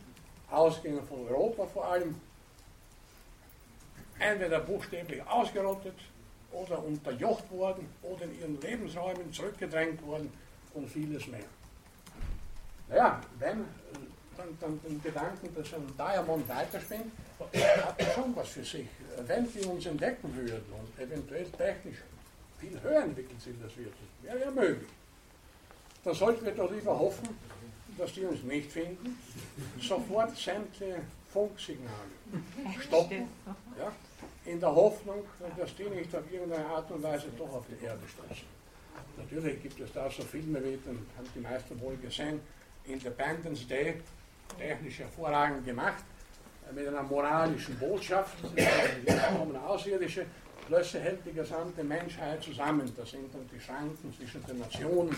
ausgehend 0.52 1.08
von 1.08 1.28
Europa 1.28 1.66
vor 1.66 1.86
allem, 1.86 2.16
entweder 4.20 4.60
buchstäblich 4.60 5.26
ausgerottet 5.28 5.96
oder 6.52 6.84
unterjocht 6.84 7.50
worden 7.52 7.90
oder 8.04 8.26
in 8.26 8.40
ihren 8.40 8.62
Lebensräumen 8.62 9.34
zurückgedrängt 9.34 10.06
worden 10.06 10.32
und 10.76 10.88
vieles 10.88 11.26
mehr. 11.28 11.46
Naja, 12.90 13.20
wenn 13.40 13.66
dann, 14.38 14.58
dann 14.60 14.80
den 14.84 15.02
Gedanken, 15.02 15.54
dass 15.56 15.74
ein 15.74 15.88
Diamond 15.98 16.48
weiterspinnt, 16.48 17.12
hat 17.52 18.02
schon 18.14 18.36
was 18.36 18.50
für 18.50 18.64
sich. 18.64 18.88
Wenn 19.26 19.48
sie 19.48 19.62
uns 19.62 19.86
entdecken 19.86 20.36
würden 20.36 20.66
und 20.72 21.04
eventuell 21.04 21.46
technisch 21.58 21.98
viel 22.60 22.80
höher 22.82 23.04
entwickelt 23.04 23.42
sind, 23.42 23.62
wird, 23.62 23.94
wäre 24.22 24.40
ja 24.40 24.52
möglich. 24.52 24.90
Dann 26.04 26.14
sollten 26.14 26.46
wir 26.46 26.54
doch 26.54 26.72
lieber 26.72 26.98
hoffen, 26.98 27.30
dass 27.98 28.14
die 28.14 28.26
uns 28.26 28.44
nicht 28.44 28.72
finden, 28.72 29.18
sofort 29.80 30.36
sämtliche 30.36 31.02
Funksignale 31.32 31.94
stoppen, 32.80 33.28
ja, 33.78 33.92
in 34.46 34.60
der 34.60 34.74
Hoffnung, 34.74 35.24
dass 35.58 35.76
die 35.76 35.84
nicht 35.84 36.16
auf 36.16 36.24
irgendeine 36.32 36.66
Art 36.66 36.90
und 36.92 37.02
Weise 37.04 37.28
doch 37.38 37.54
auf 37.54 37.66
die 37.68 37.86
Erde 37.86 38.02
stoßen. 38.08 38.46
Natürlich 39.18 39.62
gibt 39.62 39.80
es 39.80 39.94
da 39.94 40.10
so 40.10 40.24
Filme 40.24 40.64
wie, 40.64 40.78
den 40.78 41.06
haben 41.18 41.28
die 41.36 41.40
meisten 41.40 41.80
wohl 41.80 41.96
gesehen, 41.98 42.40
Independence 42.86 43.68
Day, 43.68 44.02
technisch 44.58 45.00
hervorragend 45.00 45.66
gemacht, 45.66 46.04
mit 46.72 46.88
einer 46.88 47.04
moralischen 47.04 47.78
Botschaft, 47.78 48.36
kommen 49.38 49.56
Außerirdische, 49.56 50.26
plötzlich 50.68 51.04
hält 51.04 51.26
die 51.26 51.34
gesamte 51.34 51.84
Menschheit 51.84 52.44
zusammen. 52.44 52.92
Da 52.96 53.06
sind 53.06 53.34
dann 53.34 53.48
die 53.54 53.60
Schranken 53.60 54.14
zwischen 54.14 54.44
den 54.46 54.60
Nationen, 54.60 55.16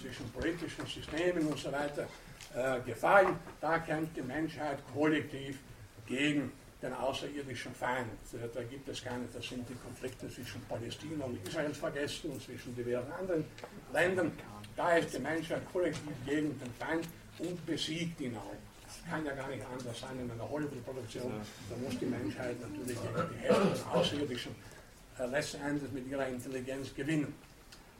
zwischen 0.00 0.30
politischen 0.32 0.86
Systemen 0.86 1.46
und 1.46 1.58
so 1.58 1.70
weiter 1.72 2.06
äh, 2.54 2.80
gefallen. 2.80 3.36
Da 3.60 3.78
kämpft 3.78 4.16
die 4.16 4.22
Menschheit 4.22 4.78
kollektiv 4.92 5.58
gegen 6.06 6.52
den 6.82 6.92
außerirdischen 6.92 7.74
Feind. 7.74 8.08
Da 8.52 8.62
gibt 8.62 8.88
es 8.88 9.02
keine, 9.02 9.24
das 9.32 9.48
sind 9.48 9.68
die 9.68 9.74
Konflikte 9.74 10.28
zwischen 10.28 10.60
Palästina 10.68 11.24
und 11.24 11.46
Israel 11.46 11.72
vergessen 11.72 12.30
und 12.30 12.42
zwischen 12.42 12.76
diversen 12.76 13.10
anderen 13.12 13.44
Ländern. 13.92 14.32
Da 14.76 14.96
ist 14.96 15.14
die 15.14 15.18
Menschheit 15.18 15.62
kollektiv 15.72 16.12
gegen 16.26 16.58
den 16.58 16.72
Feind 16.78 17.08
und 17.38 17.64
besiegt 17.64 18.20
ihn 18.20 18.36
auch. 18.36 18.73
Kann 19.08 19.24
ja 19.24 19.32
gar 19.32 19.48
nicht 19.48 19.64
anders 19.66 20.00
sein 20.00 20.18
in 20.18 20.30
einer 20.30 20.48
Hollywood-Produktion. 20.48 21.32
Da 21.68 21.76
muss 21.76 21.98
die 21.98 22.06
Menschheit 22.06 22.56
natürlich 22.60 22.98
gegen 23.00 23.28
die 23.32 23.38
Hälfte 23.38 23.68
des 23.68 23.86
Außerirdischen 23.86 24.54
äh, 25.18 25.26
letzten 25.26 25.60
Endes 25.62 25.92
mit 25.92 26.08
ihrer 26.08 26.26
Intelligenz 26.26 26.94
gewinnen. 26.94 27.34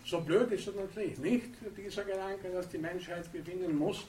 So 0.04 0.20
blöd 0.20 0.50
ist 0.52 0.66
es 0.68 0.74
natürlich 0.74 1.18
nicht, 1.18 1.48
dieser 1.76 2.04
Gedanke, 2.04 2.50
dass 2.50 2.68
die 2.68 2.78
Menschheit 2.78 3.30
gewinnen 3.32 3.76
muss. 3.76 4.04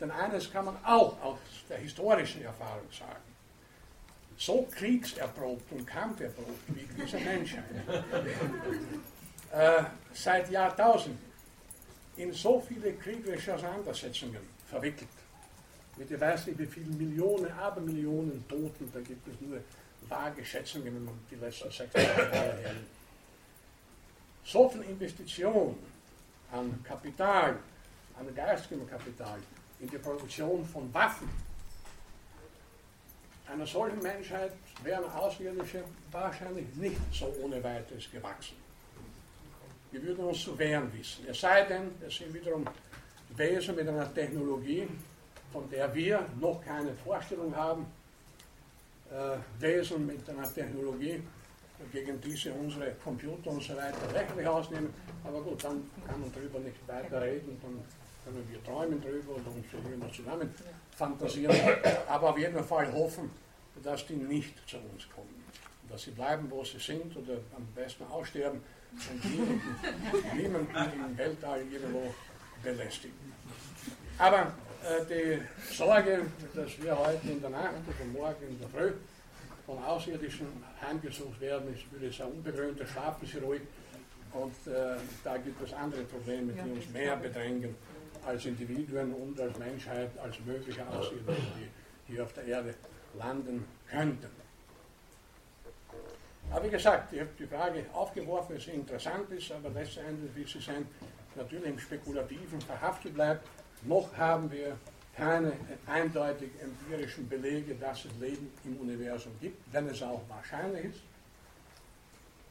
Denn 0.00 0.10
eines 0.10 0.50
kann 0.50 0.64
man 0.64 0.76
auch 0.84 1.20
aus 1.22 1.38
der 1.68 1.78
historischen 1.78 2.42
Erfahrung 2.42 2.90
sagen. 2.90 3.20
So 4.36 4.66
kriegserprobt 4.70 5.70
und 5.72 5.86
kampferprobt 5.86 6.60
wie 6.68 6.88
diese 7.02 7.18
Menschheit 7.18 7.64
äh, 9.52 9.82
seit 10.14 10.50
Jahrtausenden 10.50 11.18
in 12.16 12.32
so 12.32 12.60
viele 12.60 12.94
kriegerische 12.94 13.54
Auseinandersetzungen 13.54 14.40
verwickelt. 14.66 15.08
Mit 16.00 16.10
ich 16.10 16.18
weiß 16.18 16.46
nicht 16.46 16.58
wie 16.58 16.64
viele 16.64 16.90
Millionen, 16.96 17.52
Abermillionen 17.52 18.42
Toten, 18.48 18.90
da 18.90 19.00
gibt 19.00 19.28
es 19.28 19.38
nur 19.38 19.60
vage 20.08 20.42
Schätzungen, 20.42 20.94
wenn 20.94 21.08
die 21.30 21.34
letzten 21.34 21.70
sechs 21.70 21.92
Jahre 21.92 22.32
hernimmt. 22.32 22.86
So 24.42 24.66
viel 24.70 24.80
Investition 24.80 25.76
an 26.52 26.82
Kapital, 26.82 27.58
an 28.18 28.34
geistigem 28.34 28.88
Kapital, 28.88 29.40
in 29.78 29.90
die 29.90 29.98
Produktion 29.98 30.64
von 30.64 30.92
Waffen, 30.94 31.28
einer 33.46 33.66
solchen 33.66 34.02
Menschheit 34.02 34.52
wären 34.82 35.04
Außerirdische 35.04 35.84
wahrscheinlich 36.10 36.74
nicht 36.76 36.96
so 37.12 37.26
ohne 37.42 37.62
weiteres 37.62 38.10
gewachsen. 38.10 38.56
Wir 39.90 40.02
würden 40.02 40.24
uns 40.24 40.44
zu 40.44 40.58
wehren 40.58 40.90
wissen. 40.94 41.26
Es 41.28 41.40
sei 41.40 41.66
denn, 41.66 41.90
es 42.06 42.16
sind 42.16 42.32
wiederum 42.32 42.64
Wesen 43.36 43.76
mit 43.76 43.86
einer 43.86 44.12
Technologie, 44.14 44.88
von 45.52 45.68
der 45.70 45.92
wir 45.94 46.26
noch 46.40 46.64
keine 46.64 46.94
Vorstellung 46.94 47.54
haben, 47.54 47.86
äh, 49.10 49.36
Wesen 49.60 50.06
mit 50.06 50.28
einer 50.28 50.52
Technologie, 50.52 51.22
gegen 51.92 52.20
diese 52.20 52.52
unsere 52.52 52.92
Computer 53.02 53.50
und 53.50 53.62
so 53.62 53.74
weiter 53.76 54.14
rechtlich 54.14 54.46
ausnehmen. 54.46 54.92
Aber 55.24 55.40
gut, 55.40 55.64
dann 55.64 55.82
kann 56.06 56.20
man 56.20 56.32
darüber 56.32 56.58
nicht 56.58 56.76
weiter 56.86 57.22
reden, 57.22 57.58
dann 57.62 57.82
können 58.24 58.48
wir 58.50 58.62
träumen 58.62 59.00
darüber 59.00 59.36
und 59.36 59.46
uns 59.46 59.66
darüber 59.72 60.12
zusammen 60.12 60.54
fantasieren. 60.96 61.56
Aber 62.06 62.30
auf 62.30 62.38
jeden 62.38 62.62
Fall 62.64 62.92
hoffen, 62.92 63.30
dass 63.82 64.06
die 64.06 64.14
nicht 64.14 64.54
zu 64.68 64.76
uns 64.76 65.08
kommen. 65.14 65.42
Dass 65.88 66.02
sie 66.02 66.10
bleiben, 66.10 66.50
wo 66.50 66.62
sie 66.64 66.78
sind 66.78 67.16
oder 67.16 67.38
am 67.56 67.66
besten 67.74 68.04
aussterben 68.04 68.60
und 68.92 70.36
niemanden, 70.36 70.74
im 71.10 71.18
Weltall 71.18 71.62
irgendwo 71.70 72.14
belästigen. 72.62 73.32
Aber 74.18 74.52
die 75.08 75.40
Sorge, 75.74 76.26
dass 76.54 76.82
wir 76.82 76.98
heute 76.98 77.28
in 77.28 77.40
der 77.40 77.50
Nacht 77.50 77.74
oder 77.86 78.04
morgen 78.12 78.48
in 78.48 78.58
der 78.58 78.68
Früh 78.68 78.92
von 79.66 79.82
Außerirdischen 79.84 80.46
heimgesucht 80.80 81.40
werden, 81.40 81.74
ist, 81.74 81.90
würde 81.92 82.06
ich 82.06 82.16
sagen, 82.16 82.32
unbegründet, 82.32 82.88
schlafen 82.88 83.26
sie 83.26 83.38
ruhig. 83.38 83.62
Und 84.32 84.54
äh, 84.72 84.96
da 85.24 85.36
gibt 85.38 85.60
es 85.62 85.72
andere 85.72 86.02
Probleme, 86.02 86.52
die 86.52 86.70
uns 86.70 86.88
mehr 86.90 87.16
bedrängen 87.16 87.74
als 88.26 88.46
Individuen 88.46 89.12
und 89.12 89.40
als 89.40 89.58
Menschheit, 89.58 90.10
als 90.22 90.36
mögliche 90.44 90.86
Außerirdische, 90.86 91.42
die 92.06 92.12
hier 92.12 92.22
auf 92.24 92.32
der 92.32 92.44
Erde 92.44 92.74
landen 93.18 93.64
könnten. 93.90 94.28
Aber 96.50 96.64
wie 96.64 96.70
gesagt, 96.70 97.12
ich 97.12 97.20
habe 97.20 97.30
die 97.38 97.46
Frage 97.46 97.84
aufgeworfen, 97.92 98.54
weil 98.54 98.60
sie 98.60 98.72
interessant 98.72 99.30
ist, 99.30 99.52
aber 99.52 99.70
letztendlich, 99.70 100.34
wie 100.34 100.44
Sie 100.44 100.64
sehen, 100.64 100.86
natürlich 101.36 101.66
im 101.66 101.78
Spekulativen 101.78 102.60
verhaftet 102.60 103.14
bleibt. 103.14 103.46
Noch 103.82 104.14
haben 104.16 104.50
wir 104.50 104.76
keine 105.16 105.52
eindeutig 105.86 106.50
empirischen 106.62 107.28
Belege, 107.28 107.74
dass 107.74 108.04
es 108.04 108.12
Leben 108.20 108.50
im 108.64 108.76
Universum 108.78 109.32
gibt, 109.40 109.60
wenn 109.72 109.88
es 109.88 110.02
auch 110.02 110.22
wahrscheinlich 110.28 110.86
ist. 110.86 111.00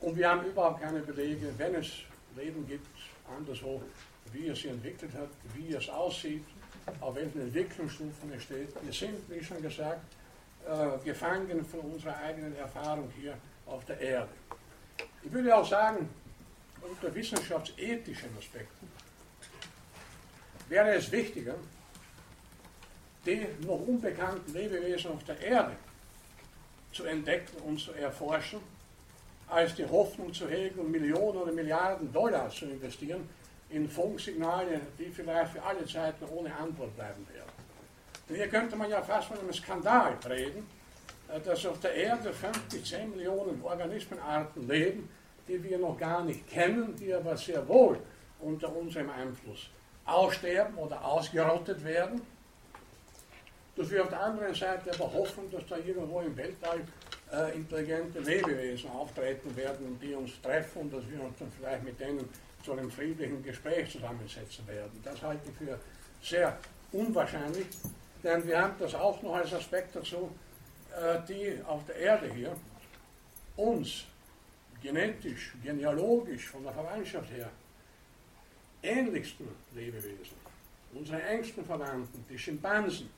Und 0.01 0.17
wir 0.17 0.29
haben 0.29 0.45
überhaupt 0.45 0.81
keine 0.81 0.99
Belege, 0.99 1.53
wenn 1.57 1.75
es 1.75 1.89
Leben 2.35 2.65
gibt, 2.67 2.87
anderswo, 3.37 3.81
wie 4.31 4.47
es 4.47 4.61
sich 4.61 4.71
entwickelt 4.71 5.11
hat, 5.13 5.29
wie 5.55 5.73
es 5.73 5.89
aussieht, 5.89 6.45
auf 7.01 7.15
welchen 7.15 7.41
Entwicklungsstufen 7.41 8.31
es 8.35 8.43
steht. 8.43 8.69
Wir 8.81 8.93
sind, 8.93 9.17
wie 9.29 9.43
schon 9.43 9.61
gesagt, 9.61 10.01
äh, 10.67 11.03
gefangen 11.03 11.65
von 11.65 11.79
unserer 11.81 12.17
eigenen 12.17 12.55
Erfahrung 12.55 13.09
hier 13.19 13.35
auf 13.65 13.85
der 13.85 13.99
Erde. 13.99 14.29
Ich 15.23 15.31
würde 15.31 15.55
auch 15.55 15.67
sagen, 15.67 16.09
unter 16.81 17.13
wissenschaftsethischen 17.13 18.29
Aspekten 18.37 18.87
wäre 20.69 20.93
es 20.93 21.11
wichtiger, 21.11 21.55
die 23.25 23.45
noch 23.65 23.85
unbekannten 23.87 24.53
Lebewesen 24.53 25.11
auf 25.11 25.23
der 25.23 25.39
Erde 25.41 25.75
zu 26.91 27.03
entdecken 27.03 27.57
und 27.65 27.79
zu 27.79 27.91
erforschen, 27.93 28.59
als 29.47 29.75
die 29.75 29.85
Hoffnung 29.85 30.33
zu 30.33 30.47
hegen, 30.47 30.89
Millionen 30.89 31.37
oder 31.37 31.51
Milliarden 31.51 32.11
Dollar 32.13 32.49
zu 32.49 32.65
investieren 32.65 33.27
in 33.69 33.89
Funksignale, 33.89 34.81
die 34.97 35.09
vielleicht 35.09 35.53
für 35.53 35.63
alle 35.63 35.85
Zeiten 35.85 36.25
ohne 36.25 36.55
Antwort 36.55 36.95
bleiben 36.95 37.27
werden. 37.33 37.49
Denn 38.27 38.35
hier 38.35 38.47
könnte 38.47 38.75
man 38.75 38.89
ja 38.89 39.01
fast 39.01 39.27
von 39.27 39.39
einem 39.39 39.53
Skandal 39.53 40.17
reden, 40.27 40.67
äh, 41.27 41.39
dass 41.39 41.65
auf 41.65 41.79
der 41.79 41.93
Erde 41.93 42.31
50, 42.31 42.83
10 42.85 43.11
Millionen 43.11 43.61
Organismenarten 43.63 44.67
leben, 44.67 45.09
die 45.47 45.63
wir 45.63 45.79
noch 45.79 45.97
gar 45.97 46.23
nicht 46.23 46.47
kennen, 46.47 46.95
die 46.95 47.13
aber 47.13 47.35
sehr 47.35 47.67
wohl 47.67 47.99
unter 48.39 48.75
unserem 48.75 49.09
Einfluss 49.09 49.69
aussterben 50.13 50.75
oder 50.77 51.03
ausgerottet 51.03 51.83
werden. 51.83 52.21
Dass 53.75 53.89
wir 53.89 54.03
auf 54.03 54.09
der 54.09 54.21
anderen 54.21 54.53
Seite 54.53 54.91
aber 54.93 55.13
hoffen, 55.13 55.49
dass 55.51 55.65
da 55.67 55.77
irgendwo 55.77 56.19
im 56.21 56.35
Weltall 56.35 56.81
äh, 57.31 57.55
intelligente 57.55 58.19
Lebewesen 58.19 58.89
auftreten 58.89 59.55
werden 59.55 59.99
die 60.01 60.13
uns 60.13 60.31
treffen 60.41 60.81
und 60.81 60.93
dass 60.93 61.09
wir 61.09 61.21
uns 61.21 61.37
dann 61.37 61.51
vielleicht 61.51 61.83
mit 61.83 61.99
denen 61.99 62.27
zu 62.63 62.73
einem 62.73 62.91
friedlichen 62.91 63.43
Gespräch 63.43 63.91
zusammensetzen 63.91 64.67
werden. 64.67 64.99
Das 65.03 65.21
halte 65.21 65.49
ich 65.49 65.55
für 65.55 65.79
sehr 66.21 66.57
unwahrscheinlich, 66.91 67.67
denn 68.23 68.45
wir 68.45 68.61
haben 68.61 68.73
das 68.79 68.95
auch 68.95 69.21
noch 69.21 69.35
als 69.35 69.53
Aspekt 69.53 69.95
dazu, 69.95 70.29
äh, 70.91 71.19
die 71.27 71.61
auf 71.65 71.85
der 71.85 71.95
Erde 71.95 72.33
hier 72.33 72.55
uns 73.55 74.05
genetisch, 74.81 75.53
genealogisch, 75.63 76.47
von 76.47 76.63
der 76.63 76.73
Verwandtschaft 76.73 77.29
her 77.31 77.49
ähnlichsten 78.81 79.47
Lebewesen, 79.73 80.37
unsere 80.93 81.21
engsten 81.23 81.65
Verwandten, 81.65 82.25
die 82.29 82.37
Schimpansen. 82.37 83.09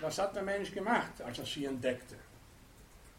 Was 0.00 0.18
hat 0.18 0.34
der 0.34 0.42
Mensch 0.42 0.72
gemacht, 0.72 1.20
als 1.24 1.38
er 1.38 1.46
sie 1.46 1.64
entdeckte? 1.64 2.16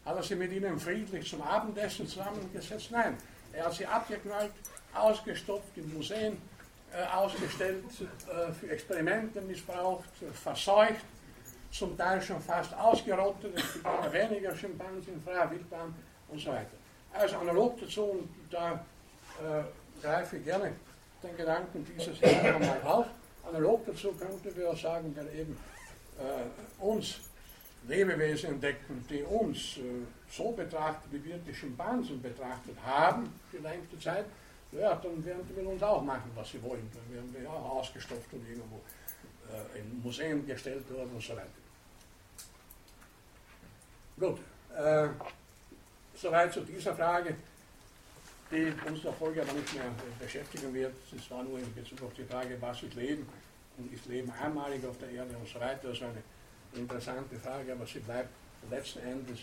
Hat 0.04 0.16
er 0.16 0.22
sie 0.22 0.36
mit 0.36 0.52
ihnen 0.52 0.78
friedlich 0.78 1.28
zum 1.28 1.42
Abendessen 1.42 2.06
zusammengesetzt? 2.06 2.90
Nein, 2.90 3.16
er 3.52 3.66
hat 3.66 3.74
sie 3.74 3.86
abgeknallt, 3.86 4.52
ausgestopft, 4.94 5.76
in 5.76 5.92
Museen 5.94 6.38
äh, 6.92 7.04
ausgestellt, 7.14 7.84
äh, 8.00 8.52
für 8.52 8.70
Experimente 8.70 9.40
missbraucht, 9.42 10.08
verseucht, 10.42 11.04
zum 11.70 11.96
Teil 11.96 12.20
schon 12.20 12.40
fast 12.40 12.74
ausgerottet. 12.74 13.56
Es 13.56 13.72
gibt 13.74 13.84
immer 13.84 14.12
weniger 14.12 14.56
Schimpansen 14.56 15.14
in 15.14 15.22
freier 15.22 15.50
Wildbahn 15.50 15.94
und 16.28 16.40
so 16.40 16.50
weiter. 16.50 16.76
Also 17.12 17.38
analog 17.38 17.78
dazu, 17.80 18.02
und 18.04 18.28
da 18.50 18.72
äh, 18.72 19.62
greife 20.02 20.36
ich 20.38 20.44
gerne 20.44 20.72
den 21.22 21.36
Gedanken 21.36 21.84
dieses 21.84 22.20
Jahr 22.20 22.54
einmal 22.54 22.80
auf. 22.84 23.06
Analog 23.46 23.84
dazu 23.86 24.12
könnten 24.12 24.56
wir 24.56 24.74
sagen, 24.76 25.14
wenn 25.16 25.26
eben 25.38 25.56
äh, 26.18 26.82
uns 26.82 27.20
Lebewesen 27.88 28.50
entdecken, 28.50 29.04
die 29.08 29.22
uns 29.22 29.78
äh, 29.78 29.82
so 30.30 30.52
betrachtet, 30.52 31.10
wie 31.12 31.24
wir 31.24 31.38
die 31.38 31.54
Schimpansen 31.54 32.20
betrachtet 32.20 32.76
haben, 32.84 33.32
die 33.52 33.58
längste 33.58 33.98
Zeit, 33.98 34.26
ja, 34.72 34.94
dann 34.94 35.24
werden 35.24 35.46
die 35.48 35.54
mit 35.54 35.66
uns 35.66 35.82
auch 35.82 36.02
machen, 36.02 36.30
was 36.34 36.50
sie 36.50 36.62
wollen. 36.62 36.88
Dann 36.94 37.14
werden 37.14 37.34
wir 37.34 37.50
auch 37.50 37.78
ausgestopft 37.78 38.32
und 38.32 38.48
irgendwo 38.48 38.80
äh, 39.50 39.78
in 39.78 40.00
Museen 40.02 40.46
gestellt 40.46 40.88
worden 40.90 41.10
und 41.14 41.22
so 41.22 41.32
weiter. 41.32 41.46
Gut, 44.18 44.38
äh, 44.76 45.08
soweit 46.14 46.52
zu 46.52 46.60
dieser 46.60 46.94
Frage, 46.94 47.34
die 48.50 48.72
uns 48.88 49.02
der 49.02 49.12
Folge 49.12 49.42
aber 49.42 49.52
nicht 49.52 49.74
mehr 49.74 49.84
beschäftigen 50.18 50.74
wird. 50.74 50.94
Es 51.16 51.30
war 51.30 51.42
nur 51.42 51.58
in 51.58 51.74
Bezug 51.74 52.02
auf 52.02 52.14
die 52.14 52.24
Frage, 52.24 52.56
was 52.60 52.82
ist 52.82 52.94
Leben 52.94 53.26
und 53.78 53.92
ist 53.92 54.06
Leben 54.06 54.32
einmalig 54.42 54.84
auf 54.84 54.98
der 54.98 55.10
Erde 55.10 55.36
und 55.36 55.48
so 55.48 55.60
weiter. 55.60 55.88
Das 55.88 55.96
ist 55.96 56.02
eine 56.02 56.22
interessante 56.74 57.36
Frage, 57.36 57.72
aber 57.72 57.86
sie 57.86 58.00
bleibt 58.00 58.30
letzten 58.70 59.00
Endes 59.00 59.40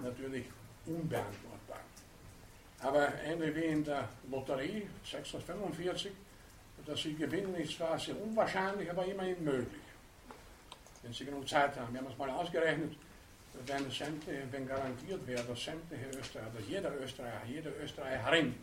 natürlich 0.00 0.44
unbeantwortbar. 0.86 1.80
Aber 2.82 3.08
ähnlich 3.22 3.54
wie 3.54 3.64
in 3.64 3.84
der 3.84 4.08
Lotterie 4.30 4.86
645, 5.04 6.12
dass 6.86 7.02
Sie 7.02 7.14
gewinnen, 7.14 7.54
ist 7.56 7.76
zwar 7.76 7.98
sehr 7.98 8.20
unwahrscheinlich, 8.20 8.90
aber 8.90 9.04
immerhin 9.04 9.42
möglich. 9.44 9.82
Wenn 11.02 11.12
Sie 11.12 11.24
genug 11.24 11.46
Zeit 11.48 11.76
haben. 11.78 11.92
Wir 11.92 12.00
haben 12.00 12.10
es 12.10 12.16
mal 12.16 12.30
ausgerechnet, 12.30 12.96
wenn, 13.66 13.90
sämtliche, 13.90 14.42
wenn 14.50 14.66
garantiert 14.66 15.26
wäre, 15.26 15.42
dass 15.44 15.64
sämtliche 15.64 16.06
Österreicher, 16.18 16.50
dass 16.56 16.68
jeder 16.68 17.00
Österreicher, 17.00 17.46
jede 17.46 17.70
Österreicherin 17.70 18.54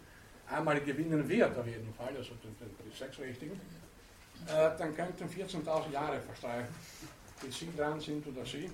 einmal 0.49 0.79
gewinnen 0.81 1.27
wird, 1.27 1.57
auf 1.57 1.67
jeden 1.67 1.93
Fall, 1.93 2.15
also 2.15 2.33
die, 2.35 2.47
die, 2.47 2.89
die 2.89 2.97
sechs 2.97 3.19
Richtigen, 3.19 3.59
äh, 4.47 4.77
dann 4.77 4.95
könnten 4.95 5.25
14.000 5.25 5.91
Jahre 5.91 6.19
verstreichen, 6.21 6.73
bis 7.41 7.59
Sie 7.59 7.69
dran 7.75 7.99
sind 7.99 8.25
oder 8.27 8.45
Sie, 8.45 8.69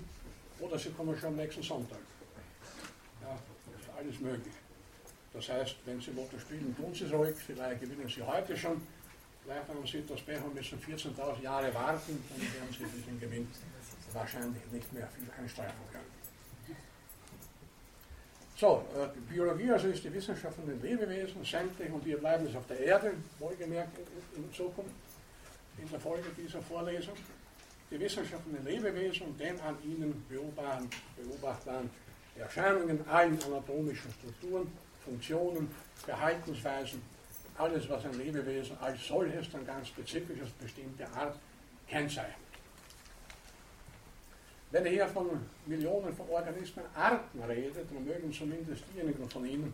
oder 0.60 0.78
Sie 0.78 0.90
kommen 0.90 1.18
schon 1.18 1.36
nächsten 1.36 1.62
Sonntag. 1.62 1.98
Ja, 3.22 3.34
ist 3.34 3.88
alles 3.96 4.20
möglich. 4.20 4.54
Das 5.32 5.48
heißt, 5.48 5.76
wenn 5.84 6.00
Sie 6.00 6.12
Lotto 6.12 6.38
spielen, 6.38 6.74
tun 6.76 6.94
Sie 6.94 7.04
es 7.04 7.12
ruhig, 7.12 7.36
vielleicht 7.36 7.80
gewinnen 7.80 8.08
Sie 8.08 8.22
heute 8.22 8.56
schon, 8.56 8.80
vielleicht 9.42 9.68
haben 9.68 9.86
Sie 9.86 10.04
das 10.06 10.20
Pech 10.20 10.42
und 10.44 10.54
müssen 10.54 10.78
14.000 10.78 11.42
Jahre 11.42 11.74
warten, 11.74 12.22
dann 12.28 12.40
werden 12.40 12.72
Sie 12.72 12.84
diesen 12.84 13.18
Gewinn 13.18 13.48
wahrscheinlich 14.14 14.62
nicht 14.72 14.92
mehr 14.92 15.06
viel 15.08 15.28
einstreichen 15.38 15.74
können. 15.92 16.14
So, 18.56 18.84
äh, 18.96 19.08
Biologie 19.32 19.72
also 19.72 19.88
ist 19.88 20.04
die 20.04 20.14
Wissenschaft 20.14 20.54
von 20.54 20.66
den 20.66 20.80
Lebewesen, 20.80 21.44
sämtlich, 21.44 21.90
und 21.90 22.04
wir 22.04 22.16
bleiben 22.18 22.46
es 22.46 22.54
auf 22.54 22.66
der 22.68 22.78
Erde, 22.78 23.12
wohlgemerkt 23.40 23.98
in, 24.36 24.52
Zukunft, 24.52 24.94
in 25.76 25.90
der 25.90 25.98
Folge 25.98 26.28
dieser 26.36 26.62
Vorlesung. 26.62 27.14
Die 27.90 27.98
Wissenschaft 27.98 28.42
von 28.44 28.54
den 28.54 28.64
Lebewesen 28.64 29.26
und 29.26 29.40
den 29.40 29.60
an 29.60 29.76
ihnen 29.82 30.24
beobachtbaren 30.28 31.90
Erscheinungen, 32.38 33.06
allen 33.08 33.42
anatomischen 33.42 34.12
Strukturen, 34.12 34.70
Funktionen, 35.04 35.68
Verhaltensweisen, 35.96 37.02
alles, 37.58 37.88
was 37.88 38.04
ein 38.04 38.14
Lebewesen 38.14 38.76
als 38.78 39.04
solches 39.06 39.50
dann 39.50 39.66
ganz 39.66 39.88
spezifisch 39.88 40.40
als 40.40 40.50
bestimmte 40.52 41.06
Art 41.08 41.36
kennzeichnet. 41.88 42.43
Wenn 44.74 44.86
er 44.86 44.90
hier 44.90 45.06
von 45.06 45.28
Millionen 45.66 46.12
von 46.16 46.28
Organismen, 46.30 46.84
Arten 46.96 47.40
redet, 47.44 47.88
dann 47.88 48.04
mögen 48.04 48.32
zumindest 48.32 48.82
diejenigen 48.92 49.30
von 49.30 49.46
Ihnen, 49.46 49.72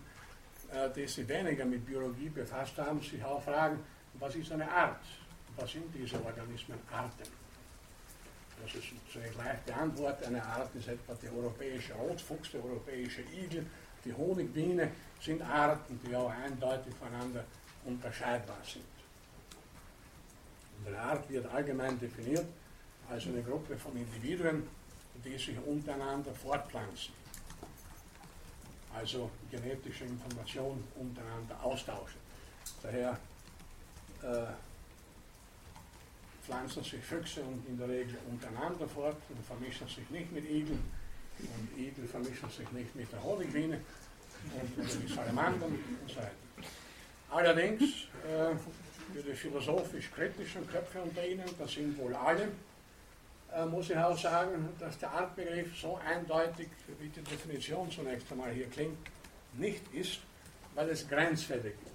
äh, 0.70 0.90
die 0.94 1.06
sich 1.06 1.26
weniger 1.26 1.64
mit 1.64 1.86
Biologie 1.86 2.28
befasst 2.28 2.76
haben, 2.76 3.00
sich 3.00 3.24
auch 3.24 3.42
fragen, 3.42 3.82
was 4.18 4.34
ist 4.34 4.52
eine 4.52 4.70
Art? 4.70 5.00
Was 5.56 5.72
sind 5.72 5.86
diese 5.94 6.22
Organismen 6.22 6.78
Arten? 6.92 7.30
Das 8.62 8.74
ist 8.74 8.92
eine 9.16 9.32
leichte 9.42 9.74
Antwort. 9.74 10.22
Eine 10.22 10.44
Art 10.44 10.68
ist 10.74 10.88
etwa 10.88 11.14
der 11.14 11.34
europäische 11.34 11.94
Rotfuchs, 11.94 12.50
der 12.50 12.62
europäische 12.62 13.22
Igel, 13.22 13.64
die 14.04 14.12
Honigbiene 14.12 14.90
sind 15.18 15.40
Arten, 15.40 15.98
die 16.06 16.14
auch 16.14 16.28
eindeutig 16.28 16.92
voneinander 16.96 17.42
unterscheidbar 17.86 18.60
sind. 18.70 18.84
Und 20.78 20.88
eine 20.88 21.00
Art 21.00 21.30
wird 21.30 21.46
allgemein 21.46 21.98
definiert 21.98 22.44
als 23.08 23.26
eine 23.26 23.42
Gruppe 23.42 23.78
von 23.78 23.96
Individuen, 23.96 24.62
die 25.24 25.36
sich 25.38 25.56
untereinander 25.66 26.32
fortpflanzen. 26.32 27.14
Also 28.94 29.30
genetische 29.50 30.04
Information 30.04 30.82
untereinander 30.96 31.62
austauschen. 31.62 32.18
Daher 32.82 33.18
äh, 34.22 34.46
pflanzen 36.44 36.82
sich 36.82 37.00
Füchse 37.00 37.42
in 37.68 37.78
der 37.78 37.88
Regel 37.88 38.18
untereinander 38.28 38.88
fort 38.88 39.16
und 39.28 39.46
vermischen 39.46 39.86
sich 39.86 40.08
nicht 40.10 40.32
mit 40.32 40.44
Igeln. 40.44 40.82
Und 41.38 41.78
Igel 41.78 42.06
vermischen 42.06 42.50
sich 42.50 42.70
nicht 42.72 42.94
mit 42.96 43.10
der 43.12 43.22
Honigbiene 43.22 43.80
und 44.60 44.76
mit 44.76 45.08
Salamandern 45.08 45.72
und 45.72 46.10
so 46.10 46.16
weiter. 46.16 46.32
Allerdings, 47.30 47.82
äh, 48.24 48.56
für 49.12 49.22
die 49.22 49.34
philosophisch-kritischen 49.34 50.66
Köpfe 50.66 51.00
unter 51.00 51.26
Ihnen, 51.26 51.48
das 51.58 51.72
sind 51.72 51.96
wohl 51.98 52.14
alle, 52.14 52.48
muss 53.70 53.90
ich 53.90 53.96
auch 53.96 54.16
sagen, 54.16 54.68
dass 54.78 54.98
der 54.98 55.10
Artbegriff 55.10 55.76
so 55.78 55.98
eindeutig, 56.06 56.68
wie 56.98 57.08
die 57.08 57.22
Definition 57.22 57.90
zunächst 57.90 58.30
einmal 58.30 58.50
hier 58.50 58.68
klingt, 58.68 58.98
nicht 59.54 59.82
ist, 59.92 60.20
weil 60.74 60.88
es 60.90 61.08
Grenzfälle 61.08 61.72
gibt. 61.72 61.90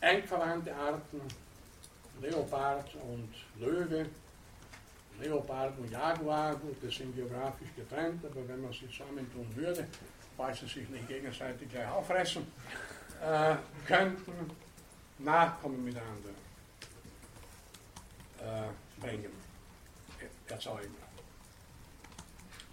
Eng 0.00 0.22
verwandte 0.24 0.74
Arten, 0.74 1.20
Leopard 2.20 2.94
und 2.96 3.28
Löwe, 3.58 4.06
Leopard 5.20 5.78
und 5.78 5.90
Jaguar, 5.90 6.54
gut, 6.56 6.76
das 6.82 6.94
sind 6.94 7.14
geografisch 7.14 7.68
getrennt, 7.76 8.24
aber 8.24 8.48
wenn 8.48 8.62
man 8.62 8.72
sie 8.72 8.88
zusammentun 8.90 9.46
würde, 9.54 9.86
falls 10.36 10.60
sie 10.60 10.66
sich 10.66 10.88
nicht 10.88 11.08
gegenseitig 11.08 11.68
gleich 11.70 11.88
auffressen, 11.88 12.46
äh, 13.22 13.56
könnten 13.86 14.50
Nachkommen 15.18 15.84
miteinander 15.84 16.30
äh, 16.30 16.49
bringen, 19.00 19.32
erzeugen. 20.48 20.94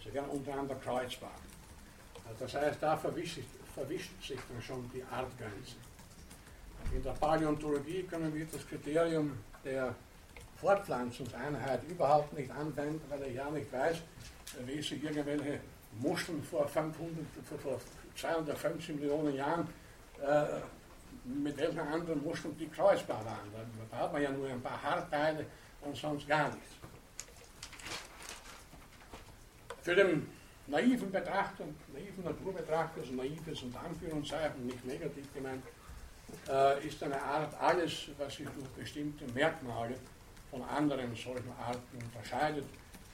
Sie 0.03 0.13
werden 0.13 0.29
untereinander 0.29 0.75
kreuzbar. 0.75 1.31
Das 2.39 2.53
heißt, 2.53 2.81
da 2.81 2.95
verwischt, 2.95 3.39
verwischt 3.73 4.11
sich 4.21 4.39
dann 4.49 4.61
schon 4.61 4.89
die 4.93 5.03
Artgrenze. 5.03 5.75
In 6.93 7.03
der 7.03 7.11
Paläontologie 7.11 8.03
können 8.03 8.33
wir 8.33 8.45
das 8.45 8.65
Kriterium 8.67 9.37
der 9.63 9.93
Fortpflanzungseinheit 10.61 11.83
überhaupt 11.89 12.33
nicht 12.37 12.49
anwenden, 12.51 13.01
weil 13.09 13.23
ich 13.23 13.35
ja 13.35 13.49
nicht 13.49 13.71
weiß, 13.71 13.97
wie 14.65 14.81
sich 14.81 15.03
irgendwelche 15.03 15.59
Muscheln 15.99 16.41
vor, 16.43 16.67
500, 16.67 17.25
vor 17.61 17.79
250 18.15 18.95
Millionen 18.95 19.35
Jahren 19.35 19.67
äh, 20.21 20.61
mit 21.27 21.57
welchen 21.57 21.79
anderen 21.79 22.23
Muscheln 22.23 22.57
die 22.57 22.67
kreuzbar 22.67 23.23
waren. 23.25 23.51
Da 23.91 23.97
hat 23.97 24.13
man 24.13 24.21
ja 24.21 24.31
nur 24.31 24.47
ein 24.47 24.61
paar 24.61 24.81
Haarteile 24.81 25.45
und 25.81 25.95
sonst 25.95 26.27
gar 26.27 26.49
nichts. 26.49 26.69
Für 29.81 29.95
den 29.95 30.27
naiven 30.67 31.11
Betrachter, 31.11 31.65
naiven 31.93 32.23
Naturbetrachter, 32.23 33.01
also 33.01 33.13
naiv 33.13 33.47
ist 33.47 33.63
unter 33.63 33.81
Anführungszeichen 33.81 34.65
nicht 34.65 34.85
negativ 34.85 35.33
gemeint, 35.33 35.63
äh, 36.49 36.85
ist 36.85 37.01
eine 37.03 37.21
Art 37.21 37.53
alles, 37.59 38.09
was 38.17 38.35
sich 38.35 38.47
durch 38.49 38.67
bestimmte 38.69 39.25
Merkmale 39.33 39.95
von 40.51 40.61
anderen 40.63 41.15
solchen 41.15 41.51
Arten 41.59 41.97
unterscheidet. 42.03 42.65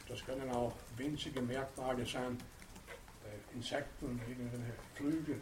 Das 0.07 0.25
können 0.25 0.49
auch 0.51 0.73
winzige 0.97 1.41
Merkmale 1.41 2.05
sein, 2.05 2.37
äh, 3.23 3.55
Insekten, 3.55 4.19
irgendwelche 4.27 4.73
Flügel, 4.95 5.41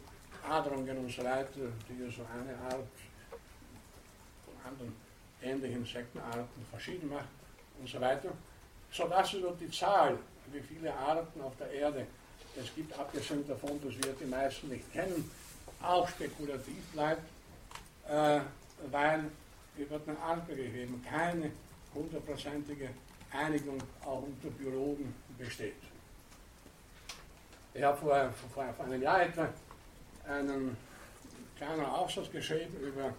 Adrungen 0.50 0.98
und 0.98 1.12
so 1.12 1.24
weiter, 1.24 1.50
die 1.88 2.12
so 2.12 2.22
eine 2.24 2.56
Art 2.64 2.88
von 4.46 4.54
anderen 4.66 4.96
ähnlichen 5.42 5.78
Insektenarten 5.78 6.66
verschieden 6.70 7.10
macht 7.10 7.28
und 7.80 7.88
so 7.88 8.00
weiter, 8.00 8.32
sodass 8.92 9.34
über 9.34 9.52
die 9.60 9.70
Zahl, 9.72 10.18
wie 10.52 10.60
viele 10.60 10.94
Arten 10.94 11.42
auf 11.42 11.56
der 11.58 11.72
Erde 11.72 12.06
es 12.56 12.74
gibt, 12.76 12.98
abgesehen 12.98 13.48
davon, 13.48 13.80
dass 13.82 13.94
wir 13.96 14.14
die 14.20 14.26
meisten 14.26 14.70
nicht 14.70 14.92
kennen, 14.92 15.30
auch 15.82 16.08
spekulativ 16.10 16.84
bleibt, 16.94 17.24
äh, 18.08 18.42
weil 18.90 19.26
über 19.78 20.00
den 20.00 20.18
Anbegriff 20.18 20.76
eben 20.76 21.04
keine 21.04 21.52
hundertprozentige 21.94 22.90
Einigung 23.32 23.82
auch 24.06 24.24
unter 24.24 24.50
Biologen 24.50 25.14
besteht. 25.38 25.76
Ich 27.74 27.82
habe 27.82 27.98
vor, 27.98 28.34
vor, 28.54 28.74
vor 28.74 28.86
einem 28.86 29.02
Jahr 29.02 29.24
etwa 29.24 29.48
einen 30.28 30.78
kleinen 31.58 31.86
Aufsatz 31.86 32.32
geschrieben 32.32 32.76
über 32.82 33.14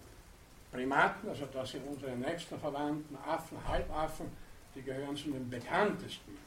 Primaten, 0.71 1.29
also 1.29 1.45
das 1.53 1.71
sind 1.71 1.85
unsere 1.87 2.15
nächsten 2.15 2.59
Verwandten, 2.59 3.15
Affen, 3.25 3.57
Halbaffen, 3.67 4.25
die 4.75 4.81
gehören 4.81 5.15
zu 5.15 5.31
den 5.31 5.49
bekanntesten 5.49 6.37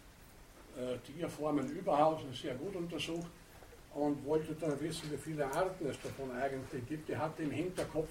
äh, 0.77 0.99
Tierformen 0.99 1.69
überhaupt, 1.71 2.23
sind 2.23 2.35
sehr 2.35 2.55
gut 2.55 2.75
untersucht 2.75 3.31
und 3.95 4.25
wollte 4.27 4.55
dann 4.55 4.79
wissen, 4.81 5.11
wie 5.11 5.17
viele 5.17 5.47
Arten 5.47 5.87
es 5.87 5.97
davon 6.03 6.31
eigentlich 6.33 6.87
gibt. 6.87 7.09
Die 7.09 7.17
hatte 7.17 7.43
im 7.45 7.51
Hinterkopf 7.51 8.11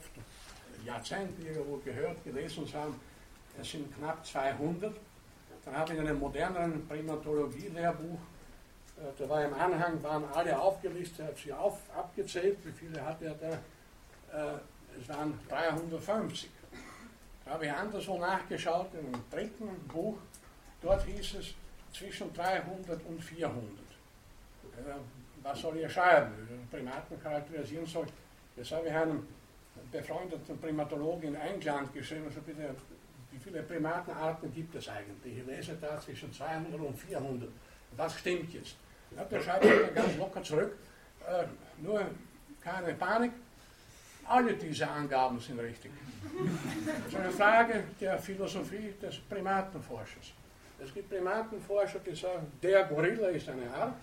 Jahrzehnte 0.85 1.41
irgendwo 1.41 1.77
gehört, 1.77 2.23
gelesen 2.23 2.63
und 2.63 2.69
sagen, 2.69 2.99
es 3.59 3.71
sind 3.71 3.95
knapp 3.97 4.25
200. 4.25 4.95
Dann 5.65 5.75
habe 5.75 5.93
ich 5.93 5.99
in 5.99 6.07
einem 6.07 6.19
moderneren 6.19 6.87
Primatologie-Lehrbuch, 6.87 8.19
da 9.17 9.29
war 9.29 9.43
im 9.43 9.53
Anhang, 9.53 10.01
waren 10.03 10.23
alle 10.33 10.57
aufgelistet, 10.59 11.25
habe 11.25 11.37
sie 11.37 11.51
auf, 11.51 11.77
abgezählt, 11.95 12.57
wie 12.63 12.71
viele 12.71 13.03
hatte 13.05 13.25
er 13.25 13.35
da? 13.35 14.53
Äh, 14.53 14.57
es 14.99 15.09
waren 15.09 15.37
350. 15.49 16.49
Da 17.43 17.51
habe 17.51 17.65
ich 17.65 17.71
anderswo 17.71 18.17
nachgeschaut, 18.17 18.93
in 18.93 19.07
einem 19.07 19.23
dritten 19.29 19.87
Buch, 19.87 20.17
dort 20.81 21.03
hieß 21.03 21.35
es 21.35 21.53
zwischen 21.93 22.33
300 22.33 23.03
und 23.05 23.21
400. 23.21 23.63
Was 25.43 25.59
soll 25.59 25.77
ich 25.77 25.91
schreiben? 25.91 26.67
Primaten 26.71 27.21
charakterisieren 27.21 27.85
soll. 27.85 28.07
Das 28.55 28.71
habe 28.71 28.87
ich 28.87 28.93
einem 28.93 29.27
befreundeten 29.91 30.57
Primatologen 30.59 31.35
in 31.35 31.41
England 31.41 31.93
geschrieben, 31.93 32.25
also 32.25 32.41
bitte, 32.41 32.75
wie 33.31 33.37
viele 33.37 33.61
Primatenarten 33.63 34.51
gibt 34.53 34.73
es 34.75 34.87
eigentlich? 34.89 35.37
Ich 35.37 35.45
lese 35.45 35.77
da 35.79 35.99
zwischen 35.99 36.31
200 36.31 36.79
und 36.79 36.97
400. 36.97 37.49
Was 37.95 38.17
stimmt 38.19 38.53
jetzt? 38.53 38.75
Ja, 39.15 39.23
der 39.23 39.41
schreibt 39.41 39.65
dann 39.65 39.95
ganz 39.95 40.17
locker 40.17 40.43
zurück, 40.43 40.77
äh, 41.27 41.45
nur 41.81 42.05
keine 42.61 42.93
Panik, 42.93 43.31
alle 44.27 44.53
diese 44.53 44.87
Angaben 44.87 45.39
sind 45.39 45.59
richtig. 45.59 45.91
Das 47.05 47.13
ist 47.13 47.19
eine 47.19 47.31
Frage 47.31 47.83
der 48.01 48.17
Philosophie 48.17 48.93
des 49.01 49.19
Primatenforschers. 49.19 50.33
Es 50.83 50.93
gibt 50.93 51.09
Primatenforscher, 51.09 51.99
die 51.99 52.15
sagen, 52.15 52.51
der 52.61 52.83
Gorilla 52.85 53.27
ist 53.29 53.47
eine 53.47 53.71
Art. 53.73 53.95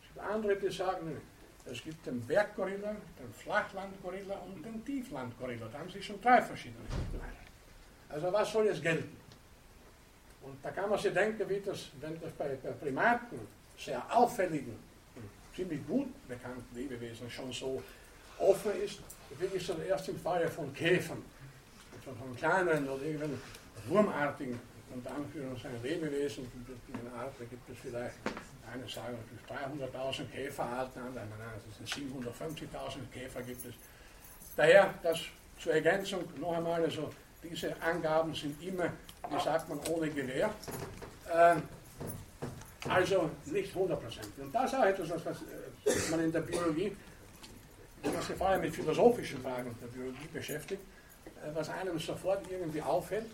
Es 0.00 0.14
gibt 0.14 0.26
andere, 0.26 0.56
die 0.56 0.70
sagen, 0.70 1.20
es 1.66 1.82
gibt 1.82 2.06
den 2.06 2.20
Berggorilla, 2.20 2.94
den 3.18 3.34
Flachlandgorilla 3.34 4.36
und 4.46 4.64
den 4.64 4.84
Tieflandgorilla. 4.84 5.66
Da 5.72 5.78
haben 5.78 5.90
sie 5.90 6.02
schon 6.02 6.20
drei 6.20 6.40
verschiedene 6.40 6.84
Also 8.08 8.32
was 8.32 8.52
soll 8.52 8.66
jetzt 8.66 8.82
gelten? 8.82 9.16
Und 10.42 10.62
da 10.62 10.70
kann 10.70 10.90
man 10.90 10.98
sich 10.98 11.12
denken, 11.12 11.48
wie 11.48 11.60
das, 11.60 11.90
wenn 12.00 12.20
das 12.20 12.32
bei, 12.32 12.56
bei 12.62 12.70
Primaten 12.72 13.40
sehr 13.78 14.02
auffälligen, 14.14 14.76
ziemlich 15.54 15.86
gut 15.86 16.08
bekannten 16.28 16.74
Lebewesen 16.74 17.30
schon 17.30 17.52
so 17.52 17.82
offen 18.38 18.72
ist, 18.82 19.00
ist 19.52 19.68
das 19.68 19.78
erst 19.78 20.08
im 20.08 20.18
Falle 20.18 20.48
von 20.48 20.72
Käfern, 20.74 21.22
also 21.96 22.18
von 22.18 22.36
kleineren 22.36 22.88
oder 22.88 23.02
irgendwelchen 23.02 23.40
wurmartigen 23.88 24.58
unter 24.94 25.10
Anführungszeichen 25.10 25.82
Lebewesen, 25.82 26.44
in 26.44 26.94
den 26.94 27.12
Arten 27.18 27.48
gibt 27.50 27.68
es 27.68 27.78
vielleicht, 27.78 28.14
eine 28.72 28.88
sagen 28.88 29.18
300.000 29.48 30.30
Käferarten, 30.30 31.02
andere 31.02 31.24
nein, 31.38 31.48
es 31.68 31.92
sind 31.94 32.10
750.000 32.10 33.10
Käfer 33.12 33.42
gibt 33.42 33.66
es. 33.66 33.74
Daher, 34.56 34.94
das 35.02 35.20
zur 35.58 35.74
Ergänzung 35.74 36.22
noch 36.40 36.56
einmal, 36.56 36.82
also 36.82 37.10
diese 37.42 37.74
Angaben 37.82 38.34
sind 38.34 38.62
immer, 38.62 38.90
wie 39.30 39.40
sagt 39.42 39.68
man, 39.68 39.78
ohne 39.90 40.08
Gewähr. 40.10 40.50
Äh, 41.30 41.56
also 42.88 43.30
nicht 43.46 43.74
100%. 43.74 43.98
Und 44.38 44.54
das 44.54 44.72
ist 44.72 44.78
auch 44.78 44.84
etwas, 44.84 45.10
was, 45.10 45.24
was 45.84 46.10
man 46.10 46.20
in 46.20 46.32
der 46.32 46.40
Biologie, 46.40 46.96
was 48.02 48.26
sich 48.26 48.36
vor 48.36 48.48
allem 48.48 48.60
mit 48.60 48.74
philosophischen 48.74 49.40
Fragen 49.42 49.74
der 49.80 49.86
Biologie 49.86 50.28
beschäftigt, 50.32 50.82
äh, 51.24 51.54
was 51.54 51.68
einem 51.70 51.98
sofort 51.98 52.42
irgendwie 52.50 52.82
auffällt, 52.82 53.26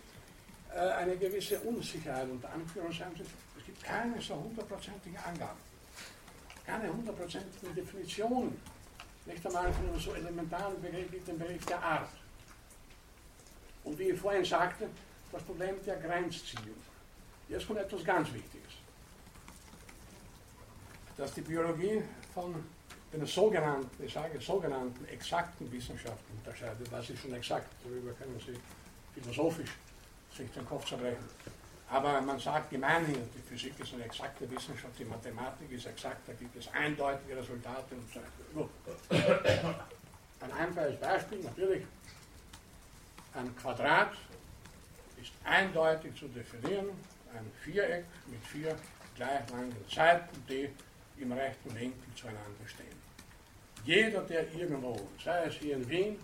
äh, 0.73 0.79
eine 0.79 1.17
gewisse 1.17 1.59
Unsicherheit 1.61 2.29
unter 2.31 2.51
Anführungszeichen. 2.53 3.27
Es 3.59 3.65
gibt 3.65 3.83
keine 3.83 4.21
so 4.21 4.35
hundertprozentige 4.37 5.19
Angaben, 5.19 5.59
keine 6.65 6.93
hundertprozentigen 6.93 7.75
Definitionen, 7.75 8.61
nicht 9.27 9.45
einmal 9.47 9.73
von 9.73 9.89
einem 9.89 10.01
so 10.01 10.15
elementaren 10.15 10.81
Begriff 10.81 11.11
wie 11.11 11.19
dem 11.19 11.39
Begriff 11.39 11.67
der 11.67 11.83
Art. 11.83 12.09
Und 13.85 13.99
wie 13.99 14.11
ich 14.11 14.21
vorhin 14.21 14.45
sagte, 14.45 14.89
das 15.33 15.43
Problem 15.43 15.75
der 15.85 15.97
Grenzziehung. 15.97 16.77
Jetzt 17.49 17.67
kommt 17.67 17.81
etwas 17.81 18.05
ganz 18.05 18.33
Wichtiges. 18.33 18.80
Dass 21.21 21.35
die 21.35 21.43
Biologie 21.43 22.03
von 22.33 22.55
den 23.13 23.27
sogenannten, 23.27 24.03
ich 24.03 24.11
sage 24.11 24.41
sogenannten 24.41 25.05
exakten 25.05 25.71
Wissenschaften 25.71 26.33
unterscheidet. 26.39 26.91
Was 26.91 27.11
ist 27.11 27.21
schon 27.21 27.35
exakt? 27.35 27.67
Darüber 27.85 28.13
können 28.13 28.41
Sie 28.41 28.59
philosophisch 29.13 29.69
sich 30.35 30.51
den 30.53 30.67
Kopf 30.67 30.87
zerbrechen. 30.87 31.29
Aber 31.91 32.23
man 32.23 32.39
sagt 32.39 32.71
gemeinhin, 32.71 33.29
die 33.37 33.43
Physik 33.43 33.79
ist 33.81 33.93
eine 33.93 34.05
exakte 34.05 34.51
Wissenschaft, 34.51 34.99
die 34.99 35.05
Mathematik 35.05 35.71
ist 35.71 35.87
exakt, 35.87 36.27
da 36.27 36.33
gibt 36.33 36.57
es 36.57 36.69
eindeutige 36.73 37.37
Resultate 37.37 37.97
und 37.97 38.11
so 38.15 38.21
weiter. 39.11 39.87
Ein 40.41 40.53
einfaches 40.53 40.99
Beispiel, 41.01 41.41
natürlich, 41.41 41.85
ein 43.35 43.55
Quadrat 43.57 44.13
ist 45.21 45.33
eindeutig 45.45 46.15
zu 46.15 46.29
definieren, 46.29 46.89
ein 47.35 47.53
Viereck 47.63 48.07
mit 48.27 48.43
vier 48.47 48.75
gleich 49.17 49.51
langen 49.51 49.77
Seiten, 49.91 50.43
die 50.49 50.71
im 51.21 51.33
rechten 51.33 51.75
Winkel 51.75 52.15
zueinander 52.15 52.67
stehen. 52.67 52.99
Jeder, 53.85 54.23
der 54.23 54.53
irgendwo, 54.55 54.97
sei 55.23 55.45
es 55.45 55.55
hier 55.55 55.77
in 55.77 55.89
Wien 55.89 56.19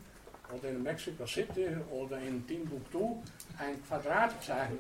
oder 0.52 0.68
in 0.68 0.82
Mexico 0.82 1.26
City 1.26 1.68
oder 1.90 2.18
in 2.20 2.46
Timbuktu, 2.46 3.22
ein 3.58 3.82
Quadratzeichen 3.86 4.78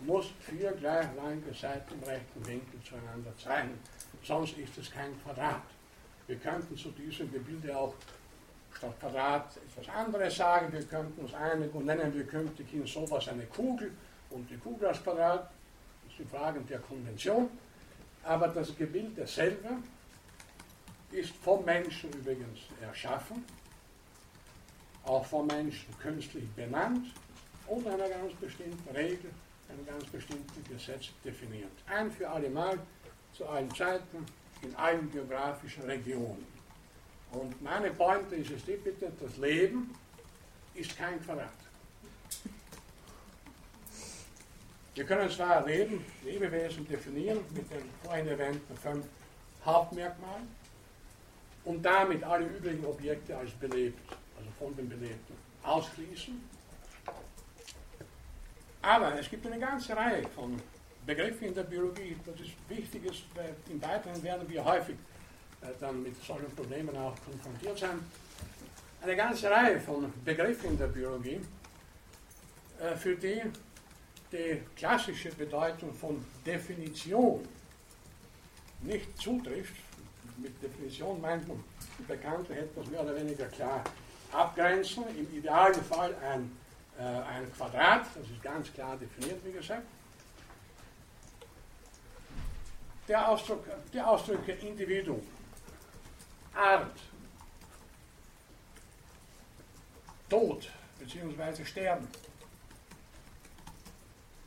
muss 0.00 0.26
vier 0.40 0.72
gleich 0.72 1.06
lange 1.16 1.54
Seiten 1.54 1.94
im 1.94 2.02
rechten 2.02 2.46
Winkel 2.46 2.80
zueinander 2.82 3.32
zeichnen. 3.42 3.78
Sonst 4.22 4.58
ist 4.58 4.76
es 4.78 4.90
kein 4.90 5.10
Quadrat. 5.22 5.62
Wir 6.26 6.36
könnten 6.36 6.76
zu 6.76 6.90
diesem 6.90 7.32
Gebilde 7.32 7.76
auch 7.76 7.94
statt 8.76 8.98
Quadrat 9.00 9.56
etwas 9.56 9.94
anderes 9.94 10.36
sagen. 10.36 10.72
Wir 10.72 10.82
könnten 10.82 11.20
uns 11.20 11.34
einigen 11.34 11.70
und 11.70 11.86
nennen 11.86 12.12
wir 12.12 12.24
künftig 12.24 12.66
in 12.72 12.86
sowas 12.86 13.28
eine 13.28 13.44
Kugel 13.46 13.92
und 14.30 14.50
die 14.50 14.56
Kugel 14.56 14.88
als 14.88 15.02
Quadrat. 15.02 15.50
Das 16.06 16.16
sind 16.16 16.30
Fragen 16.30 16.66
der 16.66 16.80
Konvention. 16.80 17.48
Aber 18.26 18.48
das 18.48 18.76
Gebilde 18.76 19.24
selber 19.24 19.78
ist 21.12 21.32
vom 21.36 21.64
Menschen 21.64 22.10
übrigens 22.12 22.58
erschaffen, 22.82 23.44
auch 25.04 25.24
vom 25.24 25.46
Menschen 25.46 25.96
künstlich 26.00 26.48
benannt 26.56 27.06
und 27.68 27.86
einer 27.86 28.08
ganz 28.08 28.34
bestimmten 28.34 28.88
Regel, 28.96 29.30
einem 29.68 29.86
ganz 29.86 30.04
bestimmten 30.06 30.64
Gesetz 30.64 31.10
definiert. 31.24 31.70
Ein 31.86 32.10
für 32.10 32.28
alle 32.28 32.50
Mal, 32.50 32.78
zu 33.32 33.46
allen 33.46 33.72
Zeiten, 33.72 34.26
in 34.62 34.74
allen 34.74 35.08
geografischen 35.12 35.84
Regionen. 35.84 36.46
Und 37.30 37.62
meine 37.62 37.92
Pointe 37.92 38.34
ist 38.34 38.50
es 38.50 38.64
die 38.64 38.76
bitte, 38.76 39.12
das 39.20 39.36
Leben 39.36 39.94
ist 40.74 40.96
kein 40.98 41.22
Quadrat. 41.24 41.65
Wir 44.96 45.04
können 45.04 45.28
zwar 45.28 45.66
Leben, 45.66 46.02
Lebewesen 46.24 46.88
definieren 46.88 47.40
mit 47.54 47.70
den 47.70 47.82
vorhin 48.02 48.28
erwähnten 48.28 48.74
fünf 48.78 49.04
Hauptmerkmalen 49.62 50.48
und 51.66 51.82
damit 51.82 52.24
alle 52.24 52.46
übrigen 52.46 52.82
Objekte 52.86 53.36
als 53.36 53.50
belebt, 53.50 54.00
also 54.38 54.50
von 54.58 54.74
den 54.74 54.88
Belebten, 54.88 55.36
ausschließen. 55.62 56.42
Aber 58.80 59.20
es 59.20 59.28
gibt 59.28 59.46
eine 59.46 59.58
ganze 59.58 59.94
Reihe 59.94 60.26
von 60.34 60.58
Begriffen 61.04 61.48
in 61.48 61.54
der 61.54 61.64
Biologie, 61.64 62.16
das 62.24 62.40
ist 62.40 62.52
wichtig 62.66 63.26
weil 63.34 63.54
im 63.68 63.82
Weiteren 63.82 64.22
werden 64.22 64.48
wir 64.48 64.64
häufig 64.64 64.96
äh, 65.60 65.66
dann 65.78 66.02
mit 66.02 66.16
solchen 66.24 66.50
Problemen 66.56 66.96
auch 66.96 67.14
konfrontiert 67.22 67.78
sein. 67.78 68.00
eine 69.02 69.14
ganze 69.14 69.50
Reihe 69.50 69.78
von 69.78 70.10
Begriffen 70.24 70.70
in 70.70 70.78
der 70.78 70.86
Biologie, 70.86 71.40
äh, 72.80 72.96
für 72.96 73.14
die 73.14 73.42
die 74.32 74.62
klassische 74.76 75.30
Bedeutung 75.30 75.94
von 75.94 76.24
Definition 76.44 77.46
nicht 78.82 79.20
zutrifft. 79.20 79.76
Mit 80.38 80.62
Definition 80.62 81.20
meint 81.20 81.46
man 81.48 81.62
Bekannte 82.06 82.54
etwas 82.54 82.86
mehr 82.88 83.02
oder 83.02 83.16
weniger 83.16 83.46
klar 83.46 83.82
abgrenzen. 84.32 85.04
Im 85.16 85.38
Idealfall 85.38 86.14
ein, 86.16 86.56
äh, 86.98 87.02
ein 87.02 87.52
Quadrat, 87.56 88.06
das 88.14 88.28
ist 88.28 88.42
ganz 88.42 88.72
klar 88.72 88.96
definiert, 88.96 89.42
wie 89.44 89.52
gesagt. 89.52 89.86
Der 93.08 93.28
Ausdruck, 93.28 93.64
die 93.92 94.00
Ausdrücke 94.00 94.52
Individuum, 94.52 95.22
Art, 96.54 96.98
Tod 100.28 100.68
bzw. 100.98 101.64
Sterben, 101.64 102.08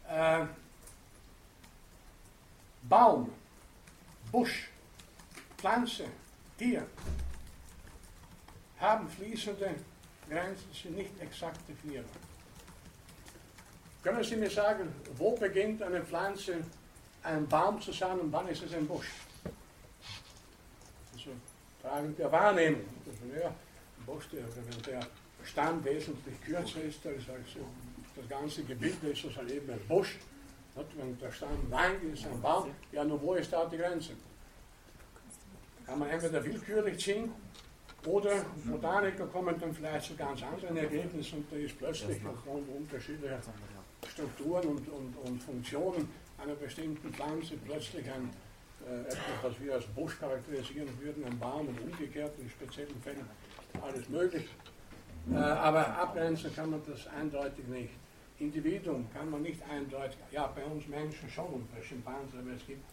äh, 0.10 0.46
Baum, 2.84 3.32
Busch, 4.32 4.70
Pflanze, 5.58 6.06
Tier 6.58 6.86
haben 8.80 9.10
fließende 9.10 9.76
Grenzen, 10.30 10.72
sind 10.74 10.96
nicht 10.96 11.22
exakt 11.22 11.60
definierbar. 11.68 12.10
Können 14.04 14.24
Sie 14.24 14.38
mir 14.38 14.50
sagen, 14.50 14.94
wo 15.18 15.36
beginnt 15.36 15.84
eine 15.84 16.02
Pflanze, 16.02 16.64
ein 17.24 17.48
Baum 17.48 17.82
zu 17.82 17.92
sein 17.92 18.20
und 18.20 18.32
wann 18.32 18.48
ist 18.48 18.64
es 18.64 18.74
ein 18.74 18.88
Busch? 18.88 19.12
Also 21.14 21.32
Fragen 21.82 22.16
der 22.16 22.32
Wahrnehmung. 22.32 22.86
Ja, 23.38 23.48
ein 23.48 24.06
Busch, 24.06 24.30
der, 24.32 24.44
der 24.88 25.06
Stamm 25.44 25.84
wesentlich 25.84 26.42
kürzer 26.42 26.82
ist, 26.82 27.04
dann 27.04 27.16
ist 27.16 27.30
also 27.30 27.68
das 28.20 28.30
ganze 28.30 28.64
Gebiet 28.64 29.02
ist 29.04 29.26
das 29.26 29.38
halt 29.38 29.52
eben 29.52 29.72
ein 29.72 29.80
Busch. 29.88 30.18
Wenn 30.96 31.18
der 31.18 31.32
Stamm 31.32 31.70
lang 31.70 32.00
ist, 32.14 32.26
ein 32.26 32.42
Baum, 32.42 32.72
ja, 32.92 33.04
nur 33.04 33.22
wo 33.22 33.34
ist 33.34 33.52
da 33.52 33.66
die 33.66 33.78
Grenze? 33.78 34.14
Kann 35.86 36.00
man 36.00 36.10
entweder 36.10 36.44
willkürlich 36.44 36.98
ziehen 37.00 37.32
oder 38.06 38.46
Botaniker 38.64 39.26
kommen 39.28 39.60
dann 39.60 39.74
vielleicht 39.74 40.06
zu 40.06 40.16
ganz 40.16 40.42
anderen 40.42 40.78
Ergebnissen 40.78 41.40
und 41.40 41.52
da 41.52 41.58
ist 41.58 41.78
plötzlich 41.78 42.18
aufgrund 42.26 42.70
unterschiedlicher 42.70 43.40
Strukturen 44.08 44.68
und, 44.70 44.88
und, 44.88 45.16
und 45.26 45.44
Funktionen 45.44 46.08
einer 46.38 46.56
bestimmten 46.56 47.14
Pflanze 47.14 47.56
plötzlich 47.66 48.06
ein, 48.10 48.30
äh, 48.88 49.02
etwas, 49.02 49.18
was 49.42 49.60
wir 49.60 49.74
als 49.74 49.86
Busch 49.88 50.18
charakterisieren 50.18 50.90
würden, 51.02 51.26
ein 51.26 51.38
Baum 51.38 51.68
und 51.68 51.82
umgekehrt 51.82 52.32
in 52.40 52.50
speziellen 52.50 53.02
Fällen 53.02 53.28
alles 53.82 54.08
möglich. 54.08 54.48
Äh, 55.32 55.36
aber 55.36 55.88
abgrenzen 55.98 56.56
kann 56.56 56.72
man 56.72 56.82
das 56.88 57.06
eindeutig 57.08 57.68
nicht. 57.68 57.90
Individuum 58.40 59.08
kann 59.14 59.30
man 59.30 59.42
nicht 59.42 59.62
eindeutig, 59.70 60.18
ja, 60.32 60.48
bei 60.48 60.64
uns 60.64 60.88
Menschen 60.88 61.30
schon 61.30 61.68
bei 61.74 61.82
Schimpansen, 61.82 62.40
aber 62.40 62.52
es 62.56 62.66
gibt 62.66 62.84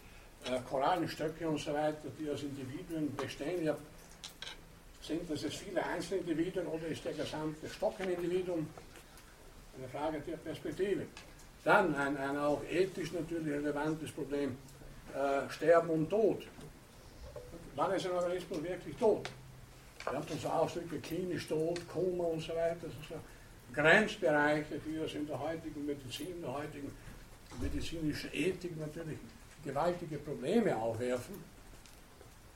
äh, 0.45 0.59
Korallenstöcke 0.69 1.47
und 1.47 1.59
so 1.59 1.73
weiter, 1.73 2.09
die 2.19 2.29
aus 2.29 2.43
Individuen 2.43 3.15
bestehen. 3.15 3.63
Ja, 3.63 3.77
sind 5.01 5.29
das 5.29 5.43
jetzt 5.43 5.55
viele 5.55 5.85
Einzelindividuen 5.85 6.67
oder 6.67 6.87
ist 6.87 7.03
der 7.05 7.13
gesamte 7.13 7.69
Stock 7.69 7.95
ein 7.99 8.09
Individuum? 8.09 8.67
Eine 9.77 9.87
Frage 9.87 10.19
der 10.19 10.37
Perspektive. 10.37 11.05
Dann 11.63 11.95
ein, 11.95 12.17
ein 12.17 12.37
auch 12.37 12.61
ethisch 12.69 13.13
natürlich 13.13 13.53
relevantes 13.53 14.11
Problem, 14.11 14.57
äh, 15.13 15.49
Sterben 15.49 15.89
und 15.89 16.09
Tod. 16.09 16.43
Wann 17.75 17.91
ist 17.91 18.05
ein 18.05 18.11
Organismus 18.11 18.63
wirklich 18.63 18.95
tot? 18.97 19.29
Wir 20.03 20.13
haben 20.13 20.25
so 20.41 20.49
Ausdrücke 20.49 20.99
klinisch 20.99 21.47
tot, 21.47 21.79
Koma 21.87 22.23
und 22.25 22.41
so 22.41 22.55
weiter. 22.55 22.87
So 23.07 23.15
Grenzbereiche, 23.73 24.79
die 24.85 24.97
es 24.97 25.13
in 25.13 25.27
der 25.27 25.39
heutigen 25.39 25.85
Medizin, 25.85 26.27
in 26.27 26.41
der 26.41 26.53
heutigen 26.53 26.91
medizinischen 27.61 28.29
Ethik 28.33 28.77
natürlich 28.79 29.17
gewaltige 29.63 30.17
Probleme 30.17 30.75
aufwerfen. 30.75 31.35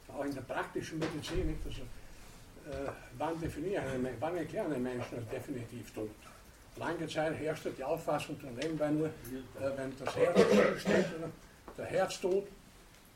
Auch 0.07 0.26
in 0.26 0.34
der 0.34 0.41
praktischen 0.41 0.99
Medizin. 0.99 1.57
Also, 1.66 1.82
äh, 1.82 2.91
wann, 3.18 3.39
definieren, 3.39 4.07
wann 4.20 4.38
erklären 4.38 4.74
einen 4.74 4.84
Menschen 4.84 5.18
als 5.18 5.30
definitiv 5.30 5.91
tot? 5.93 6.09
Lange 6.78 7.07
Zeit 7.07 7.38
herrschte 7.38 7.72
die 7.72 7.84
Auffassung 7.84 8.38
von 8.39 8.53
nebenbei 8.55 8.89
nur, 8.89 9.07
äh, 9.07 9.12
wenn 9.76 9.93
das 9.97 10.16
Herz 10.16 10.39
steht 10.80 11.05
oder 11.18 11.30
der 11.78 11.86
Herztod. 11.86 12.47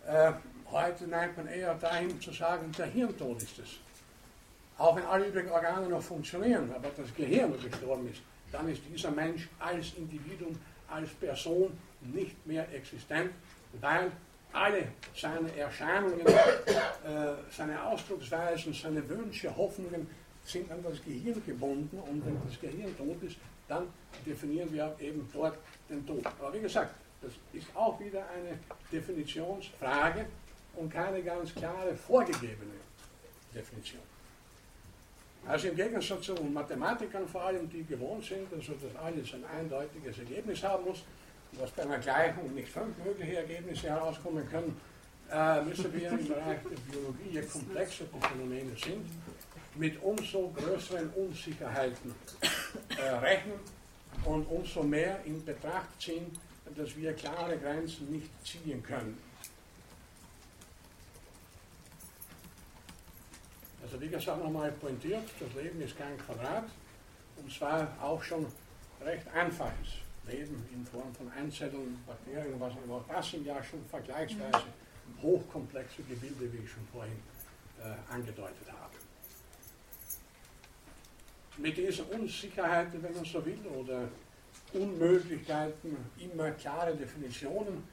Äh, 0.05 0.33
heute 0.71 1.07
neigt 1.07 1.37
man 1.37 1.47
eher 1.47 1.73
dahin 1.75 2.19
zu 2.19 2.31
sagen, 2.31 2.71
der 2.77 2.87
Hirntod 2.87 3.41
ist 3.41 3.59
es. 3.59 3.79
Auch 4.77 4.95
wenn 4.95 5.05
alle 5.05 5.27
übrigen 5.27 5.49
Organe 5.49 5.87
noch 5.87 6.01
funktionieren, 6.01 6.69
aber 6.75 6.89
das 6.95 7.13
Gehirn 7.15 7.53
gestorben 7.61 8.09
ist, 8.09 8.21
dann 8.51 8.69
ist 8.69 8.81
dieser 8.91 9.11
Mensch 9.11 9.47
als 9.59 9.93
Individuum, 9.93 10.57
als 10.89 11.09
Person 11.11 11.71
nicht 12.01 12.45
mehr 12.45 12.67
existent, 12.73 13.31
weil 13.79 14.11
alle 14.51 14.87
seine 15.15 15.55
Erscheinungen, 15.57 16.25
äh, 16.25 17.33
seine 17.51 17.83
Ausdrucksweisen, 17.83 18.73
seine 18.73 19.07
Wünsche, 19.09 19.55
Hoffnungen 19.55 20.07
sind 20.43 20.71
an 20.71 20.83
das 20.83 21.03
Gehirn 21.03 21.41
gebunden 21.45 21.97
und 21.99 22.25
wenn 22.25 22.37
das 22.47 22.59
Gehirn 22.59 22.95
tot 22.97 23.21
ist, 23.23 23.37
dann 23.67 23.87
definieren 24.25 24.71
wir 24.71 24.95
eben 24.99 25.27
dort 25.33 25.57
den 25.89 26.05
Tod. 26.05 26.25
Aber 26.25 26.53
wie 26.53 26.61
gesagt, 26.61 26.93
das 27.21 27.31
ist 27.53 27.67
auch 27.75 27.99
wieder 27.99 28.23
eine 28.29 28.59
Definitionsfrage 28.91 30.25
und 30.75 30.91
keine 30.91 31.21
ganz 31.23 31.53
klare 31.55 31.95
vorgegebene 31.95 32.75
Definition. 33.53 34.14
Also 35.47 35.67
im 35.67 35.75
Gegensatz 35.75 36.25
zu 36.25 36.33
Mathematikern 36.33 37.27
vor 37.27 37.43
allem, 37.43 37.69
die 37.69 37.83
gewohnt 37.85 38.25
sind, 38.25 38.51
also 38.51 38.73
dass 38.73 38.95
alles 39.03 39.33
ein 39.33 39.45
eindeutiges 39.45 40.17
Ergebnis 40.17 40.63
haben 40.63 40.85
muss, 40.85 41.03
dass 41.59 41.69
bei 41.71 41.83
einer 41.83 41.99
Gleichung 41.99 42.53
nicht 42.53 42.69
fünf 42.69 42.97
mögliche 43.03 43.37
Ergebnisse 43.37 43.89
herauskommen 43.89 44.49
können, 44.49 44.75
äh, 45.31 45.61
müssen 45.61 45.93
wir 45.93 46.09
im 46.09 46.27
Bereich 46.27 46.59
der 46.63 46.91
Biologie, 46.91 47.29
je 47.31 47.41
komplexer 47.41 48.05
die 48.05 48.27
Phänomene 48.27 48.71
sind, 48.75 49.05
mit 49.75 50.01
umso 50.01 50.49
größeren 50.49 51.09
Unsicherheiten 51.11 52.13
äh, 52.97 53.09
rechnen 53.15 53.59
und 54.23 54.45
umso 54.45 54.81
mehr 54.83 55.19
in 55.25 55.43
Betracht 55.45 55.89
ziehen, 55.99 56.31
dass 56.75 56.95
wir 56.97 57.13
klare 57.13 57.57
Grenzen 57.57 58.11
nicht 58.11 58.29
ziehen 58.43 58.81
können. 58.81 59.17
Also 63.85 64.01
wie 64.01 64.07
gesagt 64.07 64.43
nochmal 64.43 64.71
pointiert, 64.71 65.21
das 65.39 65.63
Leben 65.63 65.79
ist 65.79 65.95
kein 65.95 66.17
Quadrat 66.17 66.65
und 67.37 67.51
zwar 67.51 67.87
auch 68.01 68.21
schon 68.23 68.47
recht 68.99 69.27
einfaches 69.27 70.01
Leben 70.27 70.65
in 70.73 70.83
Form 70.87 71.13
von 71.13 71.31
Einzelnen, 71.31 72.03
Bakterien, 72.07 72.59
was 72.59 72.73
immer. 72.83 73.05
Das 73.07 73.29
sind 73.29 73.45
ja 73.45 73.63
schon 73.63 73.85
vergleichsweise 73.85 74.63
hochkomplexe 75.21 76.01
Gebilde, 76.01 76.51
wie 76.51 76.63
ich 76.63 76.71
schon 76.71 76.87
vorhin 76.91 77.13
äh, 77.79 78.11
angedeutet 78.11 78.67
habe. 78.71 78.95
Mit 81.57 81.77
dieser 81.77 82.11
Unsicherheit, 82.11 82.87
wenn 82.91 83.13
man 83.13 83.23
so 83.23 83.45
will, 83.45 83.59
oder 83.67 84.09
Unmöglichkeiten, 84.73 85.95
immer 86.17 86.49
klare 86.51 86.95
Definitionen 86.95 87.83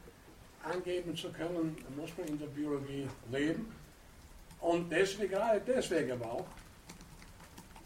angeben 0.62 1.14
zu 1.14 1.30
können, 1.32 1.76
muss 1.94 2.16
man 2.16 2.28
in 2.28 2.38
der 2.38 2.46
Biologie 2.46 3.06
leben. 3.30 3.81
Und 4.62 4.90
deswegen, 4.90 5.30
gerade 5.30 5.60
deswegen 5.66 6.12
aber 6.12 6.32
auch, 6.32 6.46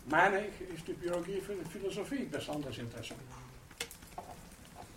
meine 0.07 0.47
ich, 0.47 0.75
ist 0.75 0.87
die 0.87 0.93
Biologie 0.93 1.41
für 1.41 1.55
die 1.55 1.65
Philosophie 1.65 2.27
besonders 2.31 2.77
interessant. 2.77 3.21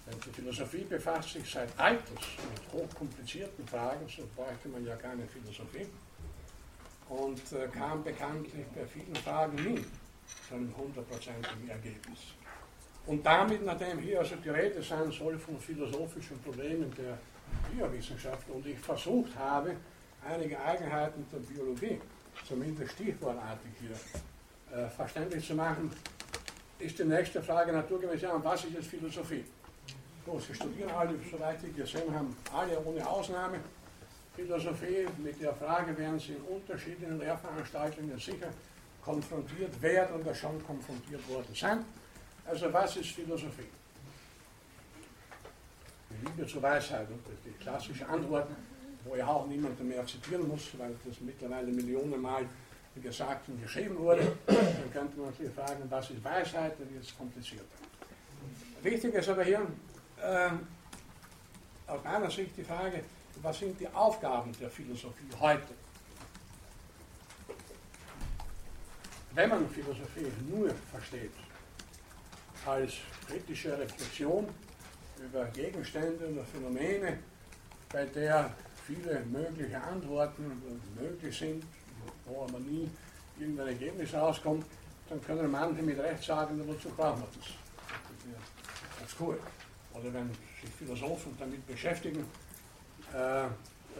Denn 0.05 0.19
die 0.25 0.29
Philosophie 0.29 0.83
befasst 0.83 1.33
sich 1.33 1.49
seit 1.49 1.69
alters 1.79 2.03
mit 2.51 2.73
hochkomplizierten 2.73 3.65
Fragen, 3.65 4.07
so 4.09 4.27
bräuchte 4.35 4.67
man 4.67 4.85
ja 4.85 4.95
keine 4.97 5.25
Philosophie. 5.25 5.87
Und 7.07 7.41
äh, 7.53 7.67
kam 7.69 8.03
bekanntlich 8.03 8.65
bei 8.75 8.85
vielen 8.85 9.15
Fragen 9.15 9.55
nie 9.55 9.83
zu 10.47 10.55
einem 10.55 10.75
hundertprozentigen 10.75 11.69
Ergebnis. 11.69 12.19
Und 13.05 13.25
damit, 13.25 13.65
nachdem 13.65 13.99
hier 13.99 14.19
also 14.19 14.35
die 14.35 14.49
Rede 14.49 14.83
sein 14.83 15.11
soll 15.11 15.39
von 15.39 15.57
philosophischen 15.59 16.39
Problemen 16.41 16.93
der 16.95 17.17
Biowissenschaft 17.71 18.47
und 18.49 18.65
ich 18.67 18.77
versucht 18.77 19.35
habe, 19.35 19.75
einige 20.27 20.59
Eigenheiten 20.61 21.25
der 21.31 21.39
Biologie, 21.39 21.99
zumindest 22.47 22.93
stichwortartig 22.93 23.71
hier, 23.79 24.77
äh, 24.77 24.89
verständlich 24.89 25.45
zu 25.45 25.55
machen, 25.55 25.91
ist 26.79 26.97
die 26.97 27.03
nächste 27.03 27.41
Frage 27.41 27.73
naturgemäß, 27.73 28.21
ja, 28.21 28.43
was 28.43 28.63
ist 28.63 28.73
jetzt 28.73 28.87
Philosophie? 28.87 29.43
So, 30.25 30.39
Sie 30.39 30.53
studieren 30.53 30.91
alle, 30.91 31.15
soweit 31.29 31.59
Sie 31.59 31.71
gesehen 31.71 32.13
haben, 32.13 32.35
alle 32.53 32.79
ohne 32.85 33.07
Ausnahme 33.07 33.59
Philosophie. 34.35 35.07
Mit 35.17 35.41
der 35.41 35.53
Frage 35.53 35.97
werden 35.97 36.19
Sie 36.19 36.33
in 36.33 36.41
unterschiedlichen 36.43 37.19
Lehrveranstaltungen 37.19 38.17
sicher 38.17 38.49
konfrontiert 39.03 39.81
werden 39.81 40.21
oder 40.21 40.33
schon 40.35 40.63
konfrontiert 40.65 41.27
worden 41.27 41.53
sein. 41.53 41.83
Also 42.45 42.71
was 42.71 42.95
ist 42.97 43.09
Philosophie? 43.09 43.69
Die 46.11 46.25
Liebe 46.25 46.47
zur 46.47 46.61
Weisheit, 46.61 47.07
und 47.09 47.21
die 47.45 47.51
klassische 47.63 48.07
Antwort 48.07 48.47
wo 49.03 49.15
ich 49.15 49.23
auch 49.23 49.47
niemanden 49.47 49.87
mehr 49.87 50.05
zitieren 50.05 50.47
muss, 50.47 50.77
weil 50.77 50.93
das 51.05 51.19
mittlerweile 51.21 51.71
Millionenmal 51.71 52.45
gesagt 53.01 53.47
und 53.47 53.61
geschrieben 53.61 53.97
wurde. 53.97 54.35
Dann 54.45 54.91
könnte 54.91 55.17
man 55.17 55.27
natürlich 55.27 55.53
fragen, 55.53 55.83
was 55.89 56.09
ist 56.09 56.23
Weisheit, 56.23 56.73
dann 56.79 56.93
wird 56.93 57.03
es 57.03 57.17
komplizierter. 57.17 57.65
Wichtig 58.81 59.13
ist 59.13 59.29
aber 59.29 59.43
hier 59.43 59.61
äh, 60.21 60.49
aus 61.87 62.03
meiner 62.03 62.29
Sicht 62.29 62.55
die 62.57 62.63
Frage, 62.63 63.03
was 63.41 63.59
sind 63.59 63.79
die 63.79 63.87
Aufgaben 63.87 64.51
der 64.59 64.69
Philosophie 64.69 65.29
heute? 65.39 65.73
Wenn 69.33 69.49
man 69.49 69.69
Philosophie 69.69 70.31
nur 70.49 70.71
versteht 70.91 71.31
als 72.65 72.93
kritische 73.27 73.77
Reflexion 73.77 74.47
über 75.17 75.45
Gegenstände 75.45 76.27
oder 76.29 76.43
Phänomene, 76.43 77.19
bei 77.91 78.05
der 78.05 78.53
viele 78.89 79.23
mögliche 79.25 79.81
Antworten 79.81 80.61
möglich 80.99 81.37
sind, 81.37 81.63
wo 82.25 82.43
aber 82.43 82.59
nie 82.59 82.89
irgendein 83.39 83.67
Ergebnis 83.67 84.13
rauskommt, 84.13 84.65
dann 85.09 85.23
können 85.23 85.49
manche 85.51 85.81
mit 85.81 85.99
Recht 85.99 86.23
sagen, 86.23 86.61
wozu 86.67 86.89
brauchen 86.89 87.21
wir 87.21 87.27
das? 87.39 87.49
Das 88.99 89.11
ist 89.11 89.19
cool. 89.19 89.39
Oder 89.93 90.13
wenn 90.13 90.29
sich 90.29 90.69
Philosophen 90.77 91.35
damit 91.39 91.65
beschäftigen, 91.67 92.25
äh, 93.13 93.45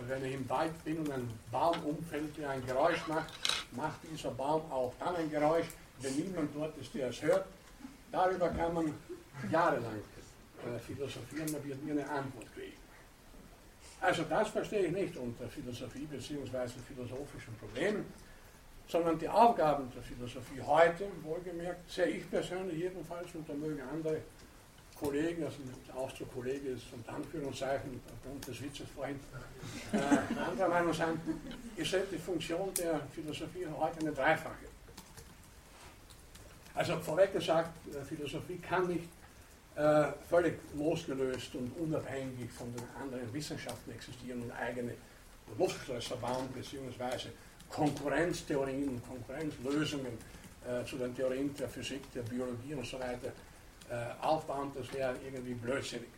wenn 0.08 0.26
ich 0.26 0.34
im 0.34 0.50
Wald 0.50 0.84
bin 0.84 0.98
und 1.00 1.12
ein 1.12 1.30
Baum 1.52 1.78
umfällt, 1.84 2.38
der 2.38 2.52
ein 2.52 2.66
Geräusch 2.66 3.08
macht, 3.08 3.34
macht 3.72 4.00
dieser 4.12 4.32
Baum 4.32 4.62
auch 4.72 4.94
dann 5.00 5.16
ein 5.16 5.30
Geräusch, 5.30 5.68
wenn 6.02 6.16
niemand 6.16 6.56
dort 6.56 6.78
ist, 6.78 6.94
der 6.94 7.10
es 7.10 7.22
hört. 7.22 7.46
Darüber 8.12 8.50
kann 8.50 8.74
man 8.74 8.94
jahrelang 9.52 10.02
äh, 10.66 10.80
philosophieren, 10.80 11.52
da 11.52 11.64
wird 11.64 11.84
nie 11.84 11.92
eine 11.92 12.10
Antwort 12.10 12.54
kriegen. 12.54 12.69
Also 14.02 14.24
das 14.24 14.48
verstehe 14.50 14.86
ich 14.86 14.92
nicht 14.92 15.18
unter 15.18 15.48
Philosophie 15.48 16.06
bzw. 16.06 16.68
philosophischen 16.88 17.56
Problemen, 17.58 18.06
sondern 18.88 19.20
die 19.20 19.28
Aufgaben 19.28 19.92
der 19.94 20.02
Philosophie 20.02 20.62
heute, 20.66 21.06
wohlgemerkt, 21.22 21.90
sehe 21.92 22.06
ich 22.06 22.30
persönlich 22.30 22.80
jedenfalls, 22.80 23.28
und 23.36 23.48
da 23.48 23.54
mögen 23.54 23.82
andere 23.82 24.22
Kollegen, 25.00 25.44
also 25.44 25.58
auch 25.96 26.14
zu 26.14 26.26
Kollegen 26.26 26.76
ist 26.76 26.86
und 26.94 27.08
Anführungszeichen 27.08 28.02
aufgrund 28.12 28.48
des 28.48 28.62
Witzes 28.62 28.88
vorhin, 28.96 29.20
äh, 29.94 30.40
anderer 30.40 30.70
Meinung 30.70 30.94
sein, 30.94 31.20
ist 31.76 31.96
die 32.12 32.18
Funktion 32.18 32.74
der 32.74 33.00
Philosophie 33.14 33.68
heute 33.78 34.00
eine 34.00 34.12
dreifache. 34.12 34.66
Also 36.74 36.98
vorweg 37.00 37.34
gesagt, 37.34 37.72
Philosophie 38.08 38.58
kann 38.58 38.88
nicht 38.88 39.10
äh, 39.76 40.06
völlig 40.30 40.60
losgelöst 40.76 41.56
und 41.56 41.72
unabhängig 41.80 42.52
von 42.52 42.74
den 42.74 42.84
anderen 43.02 43.34
Wissenschaften 43.34 43.92
existieren 43.92 44.42
und 44.44 44.52
eigene 44.52 44.94
Luftschlösser 45.58 46.18
bauen, 46.18 46.50
beziehungsweise 46.54 47.30
Konkurrenztheorien, 47.70 49.02
Konkurrenzlösungen 49.08 50.18
äh, 50.68 50.86
zu 50.86 50.98
den 50.98 51.16
Theorien 51.16 51.56
der 51.56 51.70
Physik, 51.70 52.12
der 52.14 52.24
Biologie 52.24 52.74
und 52.74 52.86
so 52.86 53.00
weiter 53.00 53.32
äh, 53.90 54.22
aufbauen, 54.22 54.72
das 54.76 54.92
wäre 54.94 55.16
irgendwie 55.24 55.54
blödsinnig. 55.54 56.10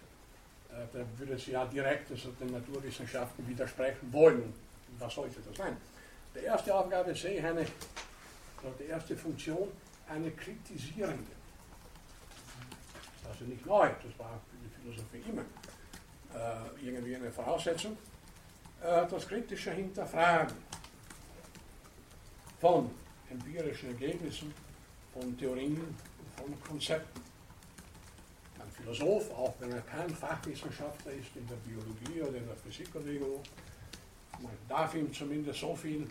Äh, 0.70 0.86
da 0.94 1.06
würde 1.18 1.38
sie 1.38 1.52
ja 1.52 1.66
direkt 1.66 2.12
also 2.12 2.32
den 2.32 2.52
Naturwissenschaften 2.52 3.48
widersprechen 3.48 4.12
wollen. 4.12 4.54
Was 5.00 5.16
sollte 5.16 5.40
das 5.48 5.58
sein? 5.58 5.78
Die 6.36 6.46
erste 6.46 6.74
Aufgabe 6.74 7.14
sehe 7.14 7.40
ich 7.40 7.44
eine, 7.44 7.66
die 8.80 8.86
erste 8.86 9.16
Funktion, 9.16 9.68
eine 10.08 10.32
kritisierende 10.32 11.32
also 13.30 13.46
nicht 13.46 13.66
neu, 13.66 13.88
das 13.88 14.20
war 14.20 14.40
für 14.50 14.58
die 14.58 14.82
Philosophie 14.82 15.24
immer. 15.30 15.44
Äh, 16.34 16.86
irgendwie 16.86 17.16
eine 17.16 17.30
Voraussetzung, 17.30 17.98
äh, 18.82 19.06
das 19.08 19.28
kritische 19.28 19.72
Hinterfragen 19.72 20.56
von 22.60 22.90
empirischen 23.30 23.90
Ergebnissen, 23.90 24.54
von 25.14 25.38
Theorien, 25.38 25.96
von 26.38 26.62
Konzepten. 26.62 27.22
Ein 28.60 28.72
Philosoph, 28.72 29.30
auch 29.32 29.54
wenn 29.60 29.72
er 29.72 29.82
kein 29.82 30.10
Fachwissenschaftler 30.10 31.12
ist 31.12 31.36
in 31.36 31.46
der 31.48 31.56
Biologie 31.56 32.22
oder 32.22 32.38
in 32.38 32.48
der 32.48 32.56
Physik 32.56 32.88
oder 32.96 33.08
irgendwo, 33.08 33.44
man 34.42 34.54
darf 34.70 34.96
ihm 34.96 35.14
zumindest 35.14 35.60
so 35.60 35.76
viel 35.76 36.08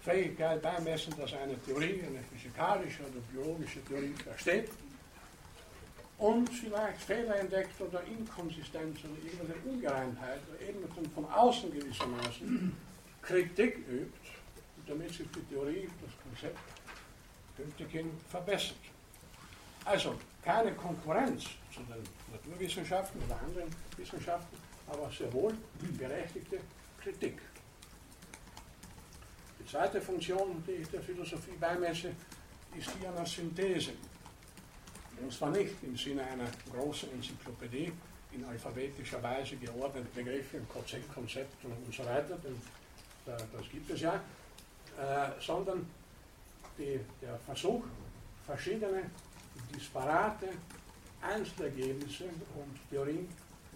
Fähigkeit 0.00 0.62
beimessen, 0.62 1.12
dass 1.18 1.32
eine 1.32 1.60
Theorie, 1.62 2.02
eine 2.06 2.22
physikalische 2.22 3.02
oder 3.02 3.20
biologische 3.32 3.82
Theorie 3.84 4.14
versteht 4.22 4.70
und 6.18 6.48
vielleicht 6.48 7.00
Fehler 7.00 7.36
entdeckt 7.36 7.80
oder 7.80 8.02
Inkonsistenz 8.04 8.98
oder 9.04 9.14
irgendeine 9.24 9.54
Ungereimtheit 9.64 10.40
oder 10.48 10.60
irgendwas 10.60 11.12
von 11.14 11.24
außen 11.24 11.72
gewissermaßen 11.72 12.76
Kritik 13.22 13.78
übt, 13.88 14.18
damit 14.86 15.10
sich 15.10 15.26
die 15.34 15.42
Theorie, 15.52 15.88
das 16.04 16.12
Konzept 16.22 16.58
künftig 17.56 18.04
verbessert. 18.28 18.76
Also 19.84 20.14
keine 20.42 20.72
Konkurrenz 20.74 21.44
zu 21.72 21.80
den 21.80 22.02
Naturwissenschaften 22.32 23.20
oder 23.26 23.38
anderen 23.40 23.74
Wissenschaften, 23.96 24.56
aber 24.86 25.10
sehr 25.10 25.32
wohl 25.32 25.54
berechtigte 25.98 26.58
Kritik. 27.02 27.40
Die 29.58 29.66
zweite 29.66 30.00
Funktion, 30.00 30.62
die 30.66 30.72
ich 30.72 30.88
der 30.88 31.02
Philosophie 31.02 31.56
beimesse, 31.58 32.10
ist 32.76 32.90
die 33.00 33.06
einer 33.06 33.24
Synthese. 33.26 33.92
Und 35.24 35.32
zwar 35.32 35.50
nicht 35.52 35.72
im 35.82 35.96
Sinne 35.96 36.22
einer 36.22 36.44
großen 36.70 37.10
Enzyklopädie 37.12 37.90
in 38.32 38.44
alphabetischer 38.44 39.22
Weise 39.22 39.56
geordnete 39.56 40.06
Begriffe 40.14 40.58
und 40.58 40.68
Konzepte 41.14 41.66
und 41.66 41.94
so 41.94 42.04
weiter, 42.04 42.36
denn 42.44 42.60
das 43.24 43.70
gibt 43.72 43.90
es 43.90 44.02
ja, 44.02 44.16
äh, 44.16 45.40
sondern 45.40 45.86
die, 46.76 47.00
der 47.22 47.38
Versuch, 47.38 47.84
verschiedene 48.44 49.04
disparate 49.74 50.48
Einzelergebnisse 51.22 52.24
und 52.24 52.90
Theorien 52.90 53.26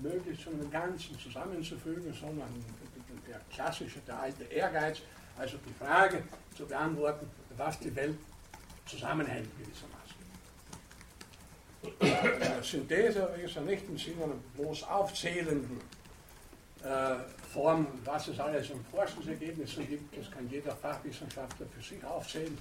möglichst 0.00 0.44
zu 0.44 0.50
einem 0.50 0.70
Ganzen 0.70 1.18
zusammenzufügen, 1.18 2.12
sondern 2.12 2.62
der 3.26 3.40
klassische, 3.50 4.00
der 4.00 4.20
alte 4.20 4.44
Ehrgeiz, 4.44 5.00
also 5.38 5.56
die 5.66 5.72
Frage 5.82 6.24
zu 6.54 6.66
beantworten, 6.66 7.26
was 7.56 7.78
die 7.78 7.96
Welt 7.96 8.18
zusammenhält 8.84 9.48
gewissermaßen. 9.58 9.97
Synthese 12.62 13.20
ist 13.42 13.54
ja 13.54 13.62
nicht 13.62 13.88
im 13.88 13.98
Sinne 13.98 14.24
einer 14.24 14.34
bloß 14.56 14.82
aufzählenden 14.84 15.80
äh, 16.82 17.16
Form, 17.52 17.86
was 18.04 18.28
es 18.28 18.38
alles 18.38 18.70
an 18.70 18.84
Forschungsergebnissen 18.90 19.88
gibt. 19.88 20.16
Das 20.16 20.30
kann 20.30 20.48
jeder 20.50 20.74
Fachwissenschaftler 20.76 21.66
für 21.66 21.82
sich 21.82 22.04
aufzählen. 22.04 22.58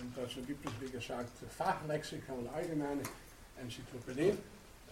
Und 0.00 0.16
dazu 0.16 0.40
gibt 0.42 0.64
es, 0.66 0.72
wie 0.80 0.90
gesagt, 0.90 1.30
Fachlexika 1.56 2.32
und 2.32 2.48
allgemeine 2.48 3.02
Enzyklopädien. 3.60 4.38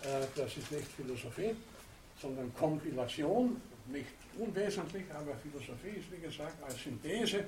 Äh, 0.03 0.27
das 0.35 0.57
ist 0.57 0.71
nicht 0.73 0.89
Philosophie, 0.89 1.55
sondern 2.21 2.55
Kompilation, 2.55 3.61
nicht 3.89 4.07
unwesentlich, 4.39 5.05
aber 5.15 5.37
Philosophie 5.37 6.01
ist, 6.01 6.11
wie 6.11 6.27
gesagt, 6.27 6.63
als 6.65 6.83
Synthese 6.83 7.45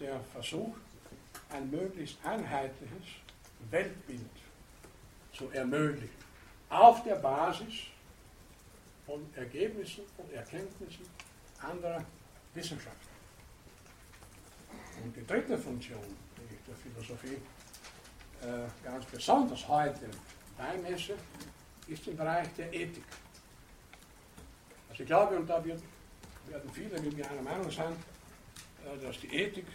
der 0.00 0.20
Versuch, 0.32 0.74
ein 1.50 1.70
möglichst 1.70 2.16
einheitliches 2.24 3.06
Weltbild 3.70 4.20
zu 5.40 5.50
ermöglichen. 5.52 6.20
Auf 6.68 7.02
der 7.02 7.16
Basis 7.16 7.74
von 9.06 9.26
Ergebnissen 9.34 10.04
und 10.18 10.32
Erkenntnissen 10.32 11.06
anderer 11.60 12.04
Wissenschaften. 12.54 13.08
Und 15.02 15.16
die 15.16 15.26
dritte 15.26 15.56
Funktion, 15.56 16.04
die 16.36 16.54
ich 16.54 16.60
der 16.66 16.76
Philosophie 16.76 17.40
äh, 18.42 18.68
ganz 18.84 19.06
besonders 19.06 19.66
heute 19.66 20.08
beimesse, 20.58 21.14
ist 21.88 22.06
im 22.06 22.16
Bereich 22.16 22.48
der 22.56 22.72
Ethik. 22.72 23.04
Also 24.90 25.02
ich 25.02 25.06
glaube, 25.06 25.36
und 25.36 25.46
da 25.46 25.64
wird, 25.64 25.80
werden 26.48 26.70
viele 26.72 27.00
mit 27.00 27.16
mir 27.16 27.28
einer 27.30 27.42
Meinung 27.42 27.70
sein, 27.70 27.92
äh, 28.84 29.02
dass 29.02 29.18
die 29.20 29.34
Ethik 29.34 29.66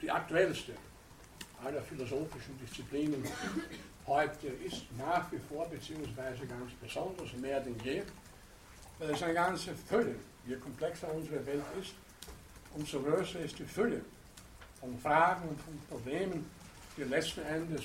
die 0.00 0.10
aktuellste 0.10 0.74
aller 1.64 1.82
philosophischen 1.82 2.58
Disziplinen 2.58 3.24
heute 4.06 4.48
ist, 4.48 4.84
nach 4.98 5.30
wie 5.30 5.38
vor, 5.38 5.66
beziehungsweise 5.68 6.46
ganz 6.46 6.72
besonders, 6.80 7.32
mehr 7.34 7.60
denn 7.60 7.76
je, 7.84 8.02
weil 8.98 9.10
es 9.10 9.22
eine 9.22 9.34
ganze 9.34 9.74
Fülle, 9.74 10.16
je 10.46 10.56
komplexer 10.56 11.12
unsere 11.12 11.44
Welt 11.46 11.64
ist, 11.80 11.94
umso 12.74 13.00
größer 13.00 13.40
ist 13.40 13.58
die 13.58 13.64
Fülle 13.64 14.02
von 14.80 14.98
Fragen 14.98 15.48
und 15.48 15.60
von 15.60 15.78
Problemen, 15.88 16.46
die 16.96 17.02
letzten 17.02 17.42
Endes 17.42 17.82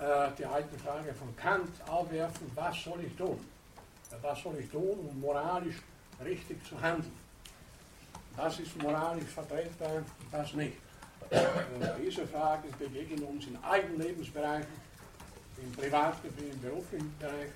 äh, 0.00 0.30
die 0.38 0.44
alte 0.44 0.78
Frage 0.78 1.14
von 1.14 1.34
Kant 1.36 1.70
aufwerfen, 1.88 2.50
was 2.54 2.82
soll 2.82 3.00
ich 3.04 3.14
tun? 3.16 3.38
Was 4.22 4.42
soll 4.42 4.56
ich 4.58 4.70
tun, 4.70 4.98
um 5.08 5.20
moralisch 5.20 5.76
richtig 6.24 6.64
zu 6.66 6.80
handeln? 6.80 7.12
Was 8.36 8.58
ist 8.58 8.80
moralisch 8.82 9.28
vertretbar, 9.28 10.02
was 10.30 10.52
nicht? 10.54 10.76
Diese 12.10 12.26
Frage 12.26 12.68
begegnen 12.78 13.22
uns 13.24 13.46
in 13.46 13.56
allen 13.62 13.98
Lebensbereichen, 13.98 14.90
im 15.62 15.72
privaten, 15.72 16.28
im 16.38 16.60
beruflichen 16.60 17.14
Bereich, 17.18 17.50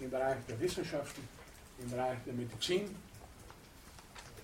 im 0.00 0.10
Bereich 0.10 0.36
der 0.48 0.60
Wissenschaften, 0.60 1.26
im 1.78 1.90
Bereich 1.90 2.18
der 2.26 2.34
Medizin, 2.34 2.94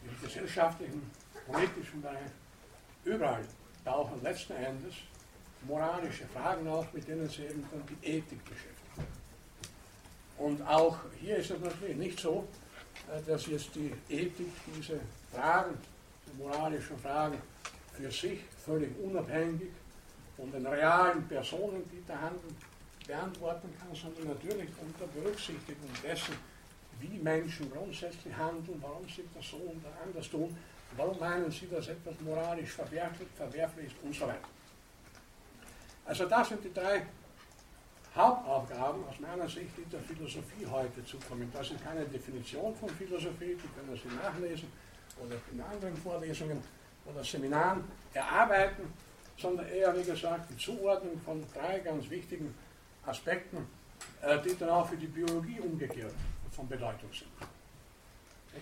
im 0.05 0.27
gesellschaftlichen, 0.27 1.11
politischen 1.47 2.01
Bereich. 2.01 2.31
überall 3.05 3.45
tauchen 3.85 4.23
letzten 4.23 4.55
Endes 4.55 4.95
moralische 5.67 6.27
Fragen 6.29 6.67
auf, 6.69 6.93
mit 6.93 7.07
denen 7.07 7.29
sie 7.29 7.43
eben 7.43 7.67
dann 7.71 7.83
die 7.87 8.07
Ethik 8.07 8.45
beschäftigen. 8.45 9.07
Und 10.39 10.63
auch 10.63 10.99
hier 11.21 11.37
ist 11.37 11.51
es 11.51 11.61
natürlich 11.61 11.97
nicht 11.97 12.19
so, 12.19 12.49
äh, 13.13 13.21
dass 13.27 13.47
jetzt 13.47 13.75
die 13.75 13.93
Ethik 14.09 14.51
diese 14.77 15.01
Fragen, 15.33 15.77
die 16.27 16.43
moralischen 16.43 16.99
Fragen 16.99 17.39
für 17.95 18.11
sich 18.11 18.41
völlig 18.65 18.91
unabhängig 19.03 19.71
von 20.37 20.51
den 20.51 20.67
realen 20.67 21.27
Personen, 21.29 21.83
die 21.91 22.03
da 22.07 22.15
handeln, 22.15 22.57
beantworten 23.07 23.69
kann, 23.79 23.95
sondern 23.95 24.29
natürlich 24.29 24.69
unter 24.81 25.07
Berücksichtigung 25.09 25.91
dessen, 26.03 26.35
wie 27.01 27.19
Menschen 27.19 27.71
grundsätzlich 27.71 28.35
handeln, 28.37 28.79
warum 28.81 29.09
sie 29.09 29.25
das 29.35 29.51
so 29.51 29.57
und 29.57 29.83
anders 30.05 30.31
tun, 30.31 30.57
warum 30.97 31.19
meinen 31.19 31.51
sie, 31.51 31.69
dass 31.69 31.89
etwas 31.89 32.15
moralisch 32.21 32.71
verwerflich, 32.71 33.29
verwerflich 33.35 33.87
ist 33.87 33.97
und 34.03 34.15
so 34.15 34.27
weiter. 34.27 34.49
Also 36.05 36.27
das 36.27 36.49
sind 36.49 36.65
die 36.65 36.73
drei 36.73 37.07
Hauptaufgaben 38.15 39.05
aus 39.09 39.19
meiner 39.21 39.49
Sicht, 39.49 39.71
die 39.77 39.85
der 39.91 40.01
Philosophie 40.01 40.67
heute 40.71 41.05
zukommen. 41.05 41.51
Das 41.53 41.71
ist 41.71 41.83
keine 41.83 42.05
Definition 42.05 42.75
von 42.77 42.89
Philosophie, 42.91 43.57
die 43.57 43.69
können 43.75 43.97
Sie 43.97 44.15
nachlesen 44.17 44.69
oder 45.19 45.37
in 45.51 45.61
anderen 45.61 45.97
Vorlesungen 45.97 46.63
oder 47.07 47.25
Seminaren 47.25 47.85
erarbeiten, 48.15 48.93
sondern 49.37 49.67
eher, 49.69 49.97
wie 49.97 50.05
gesagt, 50.05 50.51
die 50.51 50.57
Zuordnung 50.57 51.21
von 51.21 51.45
drei 51.53 51.79
ganz 51.81 52.09
wichtigen 52.09 52.55
Aspekten, 53.05 53.67
äh, 54.21 54.39
die 54.43 54.57
dann 54.57 54.71
auch 54.71 54.89
für 54.89 54.97
die 54.97 55.07
Biologie 55.07 55.61
umgekehrt 55.61 56.15
von 56.51 56.69
Bedeutung 56.69 57.11
sind. 57.13 57.31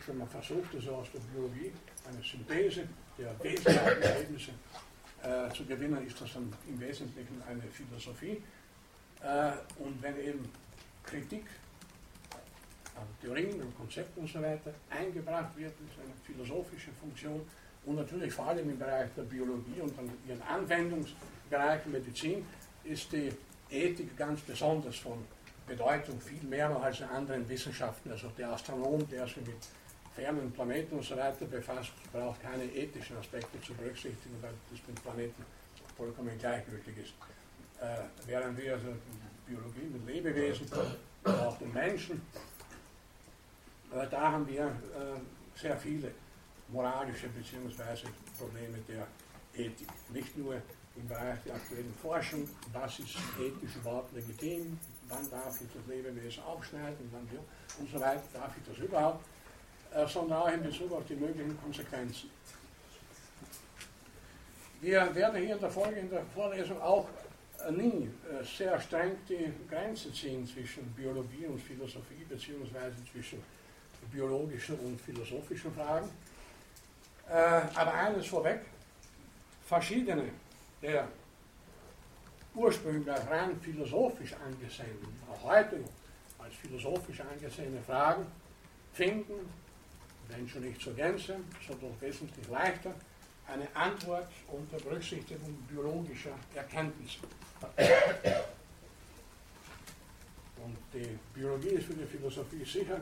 Wenn 0.07 0.19
man 0.19 0.29
versucht, 0.29 0.75
also 0.75 0.95
aus 0.95 1.09
der 1.13 1.19
Biologie 1.19 1.73
eine 2.09 2.23
Synthese 2.23 2.89
der 3.19 3.39
wesentlichen 3.43 4.03
Ergebnisse 4.03 4.51
äh, 5.23 5.53
zu 5.53 5.65
gewinnen, 5.65 6.07
ist 6.07 6.21
das 6.21 6.33
dann 6.33 6.53
im 6.69 6.81
Wesentlichen 6.81 7.43
eine 7.49 7.63
Philosophie. 7.63 8.43
Äh, 9.23 9.53
und 9.83 10.01
wenn 10.01 10.19
eben 10.19 10.51
Kritik 11.05 11.45
an 12.95 13.07
Theorien 13.21 13.61
und 13.61 13.77
Konzepten 13.77 14.21
und 14.21 14.31
so 14.31 14.41
weiter 14.41 14.73
eingebracht 14.89 15.57
wird, 15.57 15.73
ist 15.73 15.99
eine 16.03 16.15
philosophische 16.25 16.93
Funktion 16.93 17.41
und 17.87 17.97
natürlich 17.97 18.33
vor 18.33 18.49
allem 18.49 18.71
im 18.71 18.79
Bereich 18.79 19.09
der 19.17 19.23
Biologie 19.23 19.81
und 19.81 19.97
dann 19.97 20.11
ihren 20.29 20.43
Anwendungsbereichen 20.43 21.93
Medizin 21.93 22.47
ist 22.85 23.13
die 23.13 23.33
Ethik 23.71 24.17
ganz 24.17 24.41
besonders 24.43 24.97
von 24.97 25.25
Bedeutung, 25.67 26.21
viel 26.21 26.43
mehr 26.49 26.69
noch 26.69 26.83
als 26.83 27.01
in 27.01 27.07
anderen 27.07 27.49
Wissenschaften. 27.49 28.11
Also 28.11 28.29
der 28.37 28.53
Astronom, 28.53 29.09
der 29.09 29.27
sich 29.27 29.37
mit 29.37 29.57
fernen 30.15 30.51
Planeten 30.53 30.97
und 30.97 31.05
so 31.05 31.17
weiter 31.17 31.45
befasst, 31.47 31.93
braucht 32.13 32.43
keine 32.43 32.65
ethischen 32.65 33.17
Aspekte 33.17 33.61
zu 33.61 33.73
berücksichtigen, 33.75 34.37
weil 34.41 34.53
das 34.71 34.81
mit 34.87 35.03
Planeten 35.03 35.45
vollkommen 35.97 36.37
gleichgültig 36.39 36.99
ist. 36.99 37.15
Äh, 37.81 38.03
während 38.27 38.59
wir 38.59 38.75
also 38.75 38.89
Biologie 39.47 39.89
mit 39.93 40.07
Lebewesen, 40.07 40.67
auch 41.25 41.57
den 41.59 41.73
Menschen, 41.73 42.21
äh, 43.93 44.07
da 44.11 44.33
haben 44.33 44.47
wir 44.49 44.65
äh, 44.67 45.59
sehr 45.59 45.77
viele 45.77 46.11
moralische 46.73 47.29
bzw. 47.29 48.09
Probleme 48.39 48.79
der 48.89 49.07
Ethik. 49.55 49.89
Nicht 50.13 50.37
nur 50.37 50.55
im 50.97 51.09
Bereich 51.09 51.39
der 51.45 51.55
aktuellen 51.55 51.95
Forschung, 52.03 52.49
was 52.73 52.99
ist 52.99 53.17
ethisch 53.39 53.77
überhaupt 53.77 54.13
legitim, 54.15 54.79
wann 55.09 55.31
darf 55.31 55.61
ich 55.61 55.69
das 55.73 55.87
Lebewesen 55.87 56.43
aufschneiden, 56.43 57.09
wann 57.13 57.29
und 57.79 57.91
so 57.91 58.01
weiter, 58.01 58.23
darf 58.33 58.53
ich 58.57 58.63
das 58.69 58.79
überhaupt, 58.85 59.25
äh, 59.93 60.07
sondern 60.07 60.43
auch 60.43 60.53
in 60.53 60.63
Bezug 60.63 60.93
auf 60.93 61.05
die 61.07 61.15
möglichen 61.15 61.61
Konsequenzen. 61.61 62.31
Wir 64.81 65.15
werden 65.15 65.43
hier 65.43 65.55
in 65.55 65.61
der 65.61 65.71
Folge 65.71 66.01
in 66.01 66.11
der 66.11 66.25
Vorlesung 66.35 66.81
auch 66.81 67.09
äh, 67.67 67.73
nie 67.73 68.09
äh, 68.31 68.45
sehr 68.45 68.81
streng 68.81 69.17
die 69.29 69.53
Grenze 69.69 70.13
ziehen 70.13 70.47
zwischen 70.47 70.85
Biologie 70.93 71.47
und 71.47 71.61
Philosophie, 71.61 72.25
beziehungsweise 72.29 72.97
zwischen 73.11 73.43
biologischen 74.11 74.79
und 74.81 75.01
philosophischen 75.01 75.73
Fragen. 75.75 76.09
Äh, 77.31 77.63
aber 77.75 77.95
eines 77.95 78.27
vorweg, 78.27 78.61
verschiedene 79.65 80.25
der 80.83 81.07
ursprünglich 82.55 83.17
rein 83.31 83.61
philosophisch 83.61 84.35
angesehenen, 84.35 85.17
auch 85.31 85.45
heute 85.45 85.85
als 86.39 86.55
philosophisch 86.57 87.21
angesehene 87.21 87.81
Fragen 87.83 88.27
finden, 88.93 89.49
wenn 90.29 90.49
schon 90.49 90.63
nicht 90.63 90.81
zur 90.81 90.95
Gänze, 90.95 91.37
so 91.67 91.75
doch 91.75 92.01
wesentlich 92.01 92.49
leichter, 92.49 92.93
eine 93.47 93.69
Antwort 93.75 94.29
unter 94.49 94.79
Berücksichtigung 94.79 95.55
biologischer 95.69 96.35
Erkenntnisse. 96.55 97.21
Und 100.57 100.77
die 100.93 101.19
Biologie 101.33 101.69
ist 101.69 101.87
für 101.87 101.95
die 101.95 102.07
Philosophie 102.07 102.65
sicher 102.65 103.01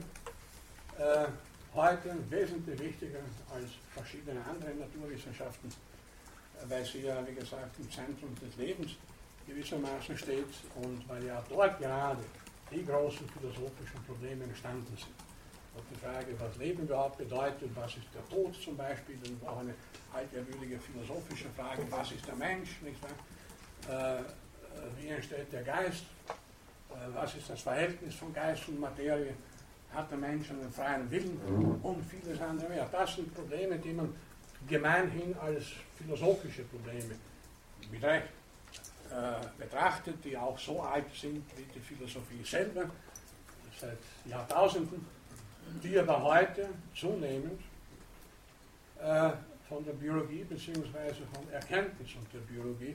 äh, 0.98 1.28
heute 1.74 2.16
wesentlich 2.31 2.78
wichtiger 2.81 3.20
als 3.55 3.70
verschiedene 3.95 4.40
andere 4.45 4.74
Naturwissenschaften, 4.74 5.70
weil 6.69 6.85
sie 6.85 7.03
ja, 7.03 7.27
wie 7.27 7.35
gesagt, 7.35 7.78
im 7.78 7.90
Zentrum 7.90 8.35
des 8.36 8.57
Lebens 8.57 8.93
gewissermaßen 9.47 10.16
steht 10.16 10.55
und 10.82 11.09
weil 11.09 11.24
ja 11.24 11.43
dort 11.49 11.78
gerade 11.78 12.23
die 12.70 12.85
großen 12.85 13.27
philosophischen 13.28 14.03
Probleme 14.07 14.45
entstanden 14.45 14.97
sind. 14.97 15.15
Und 15.74 15.85
die 15.90 16.01
Frage, 16.01 16.35
was 16.39 16.57
Leben 16.57 16.82
überhaupt 16.82 17.19
bedeutet, 17.19 17.70
was 17.74 17.97
ist 17.97 18.09
der 18.12 18.27
Tod 18.28 18.55
zum 18.61 18.77
Beispiel, 18.77 19.16
und 19.27 19.49
auch 19.49 19.61
eine 19.61 19.74
altehrwürdige 20.12 20.78
philosophische 20.78 21.49
Frage, 21.57 21.82
was 21.90 22.12
ist 22.12 22.27
der 22.27 22.35
Mensch, 22.35 22.81
nicht 22.82 22.99
wahr? 23.03 24.19
Äh, 24.19 24.23
wie 25.01 25.09
entsteht 25.09 25.53
der 25.53 25.62
Geist, 25.62 26.05
äh, 26.90 26.95
was 27.15 27.35
ist 27.36 27.49
das 27.49 27.62
Verhältnis 27.62 28.15
von 28.15 28.32
Geist 28.32 28.69
und 28.69 28.81
Materie, 28.81 29.35
hat 29.94 30.10
der 30.10 30.19
Mensch 30.19 30.51
einen 30.51 30.70
freien 30.70 31.10
Willen 31.10 31.81
und 31.82 32.05
vieles 32.05 32.40
andere 32.40 32.69
mehr. 32.69 32.89
Das 32.90 33.15
sind 33.15 33.35
Probleme, 33.35 33.78
die 33.78 33.93
man 33.93 34.15
gemeinhin 34.69 35.36
als 35.39 35.65
philosophische 35.97 36.62
Probleme 36.65 37.15
mit 37.90 38.02
Recht 38.02 38.28
äh, 39.10 39.47
betrachtet, 39.56 40.23
die 40.24 40.36
auch 40.36 40.59
so 40.59 40.82
alt 40.82 41.06
sind 41.15 41.44
wie 41.56 41.65
die 41.74 41.81
Philosophie 41.81 42.44
selber, 42.44 42.90
seit 43.81 43.98
Jahrtausenden, 44.27 45.05
die 45.82 45.98
aber 45.98 46.23
heute 46.23 46.69
zunehmend 46.94 47.60
äh, 49.01 49.31
von 49.69 49.85
der 49.85 49.93
Biologie 49.93 50.44
bzw. 50.44 51.15
von 51.32 51.51
Erkenntnis 51.52 52.15
und 52.16 52.32
der 52.32 52.40
Biologie 52.40 52.94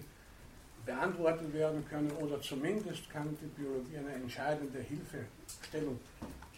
beantwortet 0.85 1.53
werden 1.53 1.85
können 1.89 2.11
oder 2.11 2.41
zumindest 2.41 3.09
kann 3.09 3.37
die 3.41 3.61
Biologie 3.61 3.97
eine 3.97 4.13
entscheidende 4.13 4.79
Hilfestellung 4.79 5.99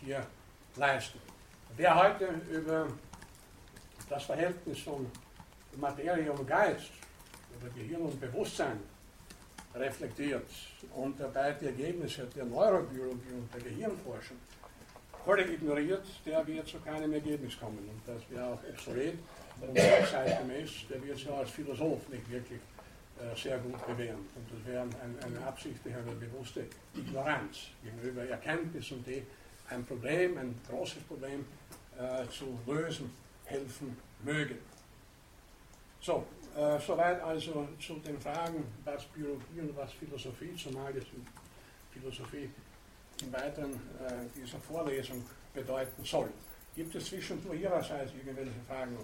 hier 0.06 0.26
leisten. 0.76 1.19
Wer 1.76 1.95
heute 1.95 2.30
über 2.52 2.88
das 4.07 4.23
Verhältnis 4.23 4.80
von 4.80 5.11
Materie 5.77 6.32
und 6.32 6.48
Geist 6.48 6.91
oder 7.60 7.69
Gehirn 7.73 8.03
und 8.03 8.22
Bewusstsein 8.22 8.80
reflektiert 9.73 10.48
und 10.94 11.19
dabei 11.19 11.52
die 11.53 11.65
Ergebnisse 11.65 12.27
der 12.36 12.45
Neurobiologie 12.45 13.34
und 13.34 13.53
der 13.53 13.61
Gehirnforschung 13.61 14.38
völlig 15.26 15.49
ignoriert, 15.53 16.06
der 16.26 16.45
wird 16.45 16.68
zu 16.68 16.80
keinem 16.80 17.11
Ergebnis 17.14 17.60
kommen. 17.60 17.80
Und 17.80 18.02
das 18.06 18.22
wäre 18.30 18.53
auch 18.53 18.60
obsolet 18.69 19.18
und 19.60 19.77
zeitgemäß, 19.77 20.72
der 20.90 21.03
wird 21.03 21.18
sich 21.18 21.32
als 21.32 21.49
Philosoph 21.49 22.07
nicht 22.10 22.30
wirklich 22.30 22.61
äh, 23.19 23.36
sehr 23.36 23.57
gut 23.57 23.86
bewähren. 23.88 24.19
Und 24.36 24.48
das 24.52 24.72
wäre 24.72 24.84
ein, 24.84 25.15
eine 25.26 25.48
absichtliche, 25.48 25.98
eine 25.98 26.11
bewusste 26.11 26.65
Ignoranz 26.94 27.69
gegenüber 27.84 28.23
Erkenntnis 28.23 28.91
und 28.91 29.06
die 29.07 29.23
ein 29.70 29.86
Problem, 29.86 30.38
ein 30.38 30.60
großes 30.70 31.04
Problem 31.04 31.46
äh, 31.98 32.28
zu 32.30 32.60
lösen 32.68 33.12
helfen 33.46 33.98
mögen. 34.24 34.58
So, 36.02 36.26
äh, 36.56 36.80
soweit 36.80 37.22
also 37.22 37.68
zu 37.80 37.96
den 37.96 38.20
Fragen, 38.20 38.64
was 38.84 39.06
Biologie 39.06 39.60
und 39.60 39.76
was 39.76 39.92
Philosophie, 39.94 40.56
zumal 40.56 40.94
jetzt 40.96 41.08
Philosophie 41.92 42.50
im 43.22 43.34
Weiteren 43.34 43.74
äh, 43.74 44.26
dieser 44.36 44.60
Vorlesung 44.60 45.24
bedeuten 45.54 46.04
soll. 46.04 46.30
Gibt 46.76 46.94
es 46.96 47.06
zwischendurch 47.06 47.62
Ihrerseits 47.62 48.12
irgendwelche 48.14 48.52
Fragen? 48.68 48.98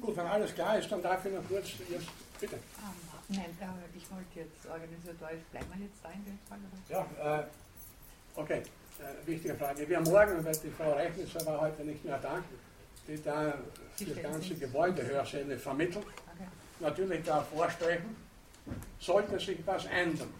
Gut, 0.00 0.16
wenn 0.16 0.26
alles 0.26 0.54
klar 0.54 0.78
ist, 0.78 0.90
dann 0.90 1.02
darf 1.02 1.24
ich 1.24 1.32
noch 1.32 1.46
kurz 1.48 1.70
jetzt, 1.88 2.06
bitte. 2.40 2.58
Nein, 3.28 3.44
ich 3.96 4.10
wollte 4.10 4.40
jetzt 4.40 4.66
organisatorisch, 4.66 5.42
bleiben 5.50 5.66
wir 5.74 5.86
jetzt 5.86 5.98
da 6.02 6.10
in 6.10 6.24
dem 6.24 6.38
Fall? 6.46 6.58
Ja, 6.90 7.40
äh, 7.40 7.44
okay, 8.36 8.62
äh, 8.98 9.26
wichtige 9.26 9.54
Frage. 9.54 9.88
Wir 9.88 9.96
haben 9.96 10.04
morgen, 10.04 10.44
weil 10.44 10.56
die 10.56 10.70
Frau 10.70 10.92
Rechnitzer 10.92 11.44
war 11.46 11.62
heute 11.62 11.84
nicht 11.84 12.04
mehr 12.04 12.18
da, 12.18 12.42
die 13.08 13.22
da 13.22 13.54
das 13.98 14.22
ganze 14.22 14.54
Gebäudehörsäle 14.54 15.58
vermittelt. 15.58 16.04
Okay. 16.06 16.48
Natürlich 16.80 17.24
da 17.24 17.40
vorsprechen, 17.42 18.14
sollte 18.98 19.38
sich 19.38 19.58
was 19.64 19.86
ändern. 19.86 20.32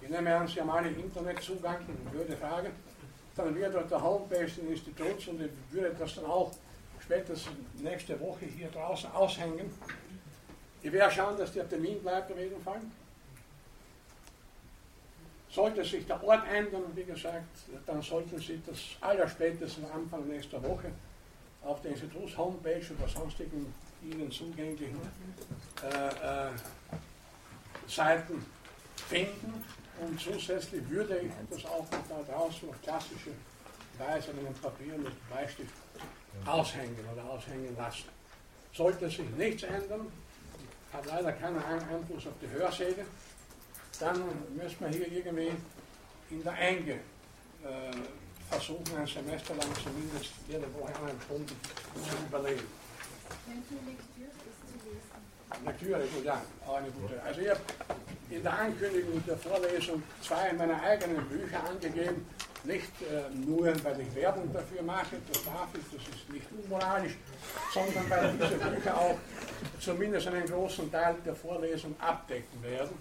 Ich 0.00 0.08
nehme 0.08 0.34
an, 0.34 0.46
Sie 0.46 0.60
haben 0.60 0.70
alle 0.70 0.90
Internetzugang 0.90 1.78
und 1.86 2.12
würde 2.12 2.36
fragen, 2.36 2.70
dann 3.34 3.54
wird 3.54 3.74
auf 3.74 3.88
der 3.88 4.02
Homepage 4.02 4.44
des 4.44 4.58
Instituts 4.58 5.26
und 5.26 5.40
ich 5.40 5.50
würde 5.70 5.94
das 5.98 6.14
dann 6.14 6.26
auch 6.26 6.52
spätestens 7.00 7.56
nächste 7.80 8.18
Woche 8.20 8.44
hier 8.46 8.68
draußen 8.68 9.10
aushängen. 9.12 9.70
Ich 10.82 10.92
werde 10.92 11.12
schauen, 11.12 11.36
dass 11.36 11.52
der 11.52 11.68
Termin 11.68 12.00
bleibt 12.02 12.30
auf 12.32 12.38
jeden 12.38 12.62
Fall. 12.62 12.80
Sollte 15.50 15.84
sich 15.84 16.06
der 16.06 16.22
Ort 16.22 16.46
ändern, 16.48 16.84
wie 16.94 17.04
gesagt, 17.04 17.44
dann 17.84 18.00
sollten 18.00 18.38
Sie 18.38 18.62
das 18.64 18.78
allerspätestens 19.00 19.90
Anfang 19.90 20.26
nächster 20.28 20.62
Woche 20.62 20.92
auf 21.62 21.82
der 21.82 21.90
Instituts-Homepage 21.90 22.82
oder 22.98 23.08
sonstigen 23.08 23.74
Ihnen 24.02 24.30
zugänglichen 24.30 25.00
äh, 25.82 26.46
äh, 26.46 26.50
Seiten 27.86 28.44
finden. 29.08 29.64
Und 30.00 30.18
zusätzlich 30.18 30.88
würde 30.88 31.18
ich 31.18 31.32
das 31.50 31.64
auch 31.66 31.84
noch 31.90 32.08
da 32.08 32.32
draußen 32.32 32.68
auf 32.68 32.80
klassische 32.82 33.32
Weise 33.98 34.32
mit 34.32 34.46
einem 34.46 34.54
Papier 34.54 34.96
mit 34.96 35.28
Bleistift 35.28 35.74
aushängen 36.46 37.04
oder 37.12 37.24
aushängen 37.24 37.76
lassen. 37.76 38.04
Sollte 38.72 39.10
sich 39.10 39.28
nichts 39.36 39.64
ändern, 39.64 40.06
hat 40.92 41.06
leider 41.06 41.32
keinen 41.32 41.62
Einfluss 41.62 42.26
auf 42.26 42.34
die 42.42 42.48
Hörsäle, 42.48 43.04
dann 43.98 44.22
müssen 44.56 44.76
wir 44.80 44.88
hier 44.88 45.12
irgendwie 45.12 45.52
in 46.30 46.42
der 46.42 46.58
Enge 46.58 46.92
äh, 46.92 46.98
versuchen, 48.50 48.96
ein 48.96 49.06
Semester 49.06 49.54
lang 49.54 49.68
zumindest 49.82 50.32
jede 50.48 50.66
Woche 50.74 50.92
eine 51.02 51.20
Stunde 51.24 51.52
zu 51.94 52.16
überleben. 52.26 52.66
Lektüre, 55.64 56.02
ja, 56.24 56.42
auch 56.66 56.76
eine 56.76 56.90
gute. 56.90 57.22
Also 57.22 57.40
ich 57.40 57.50
habe 57.50 57.60
in 58.30 58.42
der 58.42 58.58
Ankündigung 58.58 59.22
der 59.26 59.36
Vorlesung 59.36 60.02
zwei 60.22 60.52
meiner 60.52 60.80
eigenen 60.80 61.28
Bücher 61.28 61.62
angegeben, 61.64 62.26
nicht 62.64 62.90
äh, 63.02 63.34
nur, 63.34 63.66
weil 63.84 64.00
ich 64.00 64.14
Werbung 64.14 64.52
dafür 64.52 64.82
mache, 64.82 65.16
das 65.32 65.44
darf 65.44 65.68
ich, 65.74 65.84
das 65.96 66.08
ist 66.14 66.30
nicht 66.30 66.46
unmoralisch, 66.62 67.16
sondern 67.72 68.10
weil 68.10 68.32
diese 68.32 68.58
Bücher 68.58 68.96
auch 68.96 69.18
zumindest 69.80 70.26
einen 70.28 70.46
großen 70.46 70.90
Teil 70.90 71.16
der 71.24 71.34
Vorlesung 71.34 71.94
abdecken 71.98 72.62
werden. 72.62 72.96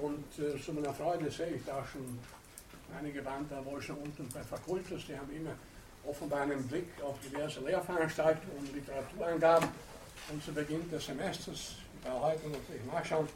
Und 0.00 0.24
äh, 0.38 0.60
zu 0.60 0.72
meiner 0.72 0.92
Freude 0.92 1.30
sehe 1.30 1.50
ich 1.50 1.64
da 1.64 1.84
schon 1.84 2.18
einige 2.98 3.24
Wanderer 3.24 3.64
wohl 3.64 3.80
schon 3.80 3.96
unten 3.96 4.28
bei 4.32 4.42
Fakultus, 4.42 5.06
die 5.06 5.16
haben 5.16 5.30
immer 5.34 5.54
offenbar 6.04 6.42
einen 6.42 6.66
Blick 6.66 6.88
auf 7.02 7.16
diverse 7.20 7.60
Lehrveranstaltungen 7.60 8.58
und 8.58 8.74
Literaturangaben. 8.74 9.68
Und 10.30 10.42
zu 10.44 10.52
Beginn 10.52 10.88
des 10.90 11.06
Semesters, 11.06 11.76
ich 11.98 12.04
werde 12.04 12.20
heute 12.20 12.48
natürlich 12.48 12.84
nachschauen, 12.92 13.28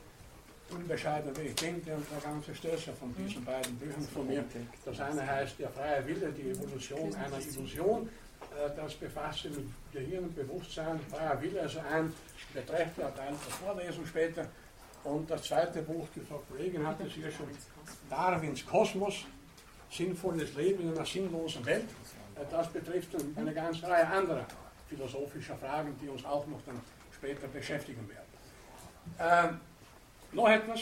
unbescheiden 0.71 1.37
wie 1.37 1.49
ich 1.49 1.55
bin, 1.57 1.85
der 1.85 1.99
ganze 2.23 2.55
Stößer 2.55 2.93
von 2.95 3.15
diesen 3.17 3.45
beiden 3.45 3.77
Büchern 3.77 4.03
von 4.03 4.27
mir. 4.27 4.45
Das 4.85 5.01
eine 5.01 5.27
heißt 5.27 5.59
Der 5.59 5.71
freie 5.71 6.07
Wille, 6.07 6.33
die 6.33 6.51
Evolution 6.51 7.15
einer 7.15 7.39
Illusion. 7.39 8.09
Äh, 8.57 8.71
das 8.77 8.95
befasst 8.95 9.43
sich 9.43 9.53
mit 9.53 9.67
Gehirn 9.93 10.25
und 10.25 10.35
Bewusstsein. 10.35 10.99
Freier 11.11 11.41
Wille, 11.41 11.63
also 11.63 11.81
ein 11.91 12.13
beträchtlicher 12.53 13.15
Teil 13.15 13.29
der 13.29 13.55
Vorlesung 13.55 14.07
später. 14.07 14.47
Und 15.05 15.31
das 15.31 15.43
zweite 15.45 15.83
Buch, 15.83 16.09
die 16.15 16.21
Frau 16.21 16.43
Kollegin 16.49 16.87
hat 16.87 17.01
es 17.01 17.13
hier 17.13 17.31
schon, 17.31 17.47
Darwins 18.11 18.67
Kosmos, 18.67 19.25
sinnvolles 19.91 20.55
Leben 20.55 20.83
in 20.83 20.97
einer 20.97 21.07
sinnlosen 21.07 21.65
Welt. 21.65 21.89
Äh, 22.35 22.41
das 22.51 22.69
betrifft 22.69 23.11
eine 23.37 23.55
ganze 23.55 23.87
Reihe 23.89 24.07
anderer 24.07 24.47
philosophischer 24.89 25.57
Fragen, 25.57 25.97
die 26.01 26.09
uns 26.09 26.25
auch 26.25 26.47
noch 26.47 26.61
dann 26.65 26.81
später 27.13 27.49
beschäftigen 27.49 28.09
werden. 28.09 28.27
Ähm, 29.19 29.61
noch 30.37 30.49
etwas. 30.49 30.81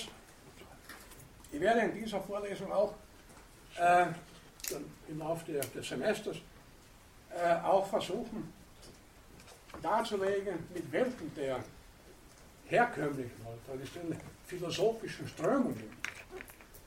Ich 1.52 1.60
werde 1.60 1.81
in 1.81 1.94
dieser 1.94 2.20
Vorlesung 2.20 2.70
auch 2.72 2.94
äh, 3.78 4.06
im 5.09 5.18
Laufe 5.18 5.52
des 5.52 5.89
Semesters 5.89 6.36
äh, 7.31 7.55
auch 7.62 7.86
versuchen 7.86 8.52
darzulegen, 9.82 10.59
mit 10.72 10.90
welchen 10.90 11.35
der 11.35 11.62
herkömmlichen 12.66 13.40
oder 13.44 13.59
traditionellen 13.66 14.20
philosophischen 14.47 15.28
Strömungen 15.28 15.90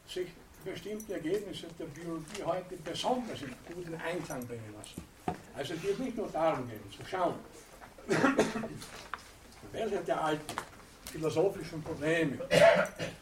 sich 0.08 0.28
bestimmte 0.66 1.14
Ergebnisse 1.14 1.68
der 1.80 1.86
Biologie 1.86 2.44
heute 2.44 2.76
besonders 2.84 3.42
in 3.42 3.54
guten 3.74 3.96
Einklang 3.96 4.46
bringen 4.48 4.74
lassen. 4.78 5.04
Also 5.56 5.74
es 5.74 5.82
geht 5.82 6.00
nicht 6.00 6.18
nur 6.18 6.28
darum 6.30 6.68
gehen, 6.68 6.80
zu 6.92 7.06
schauen, 7.06 7.36
welche 9.72 9.98
der 9.98 10.24
alten 10.24 10.56
philosophischen 11.08 11.82
Probleme 11.82 12.38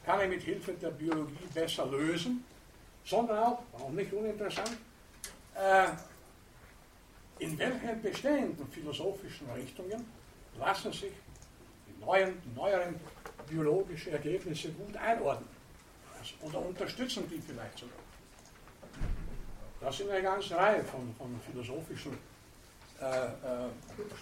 kann 0.05 0.21
ich 0.21 0.29
mit 0.29 0.43
Hilfe 0.43 0.73
der 0.73 0.89
Biologie 0.89 1.47
besser 1.53 1.85
lösen, 1.85 2.43
sondern 3.03 3.37
auch, 3.39 3.59
auch 3.73 3.89
nicht 3.89 4.11
uninteressant, 4.11 4.77
äh, 5.55 5.87
in 7.39 7.57
welchen 7.57 8.01
bestehenden 8.01 8.67
philosophischen 8.69 9.49
Richtungen 9.51 10.05
lassen 10.57 10.91
sich 10.91 11.11
die 11.87 12.05
neuen, 12.05 12.41
die 12.43 12.55
neueren 12.55 12.95
biologischen 13.47 14.13
Ergebnisse 14.13 14.69
gut 14.69 14.95
einordnen 14.97 15.49
also, 16.17 16.33
oder 16.41 16.65
unterstützen 16.65 17.29
die 17.29 17.39
vielleicht 17.39 17.77
sogar. 17.77 17.99
Das 19.81 19.97
sind 19.97 20.09
eine 20.09 20.23
ganze 20.23 20.55
Reihe 20.55 20.83
von, 20.83 21.13
von 21.15 21.39
philosophischen 21.41 22.13
äh, 22.13 22.34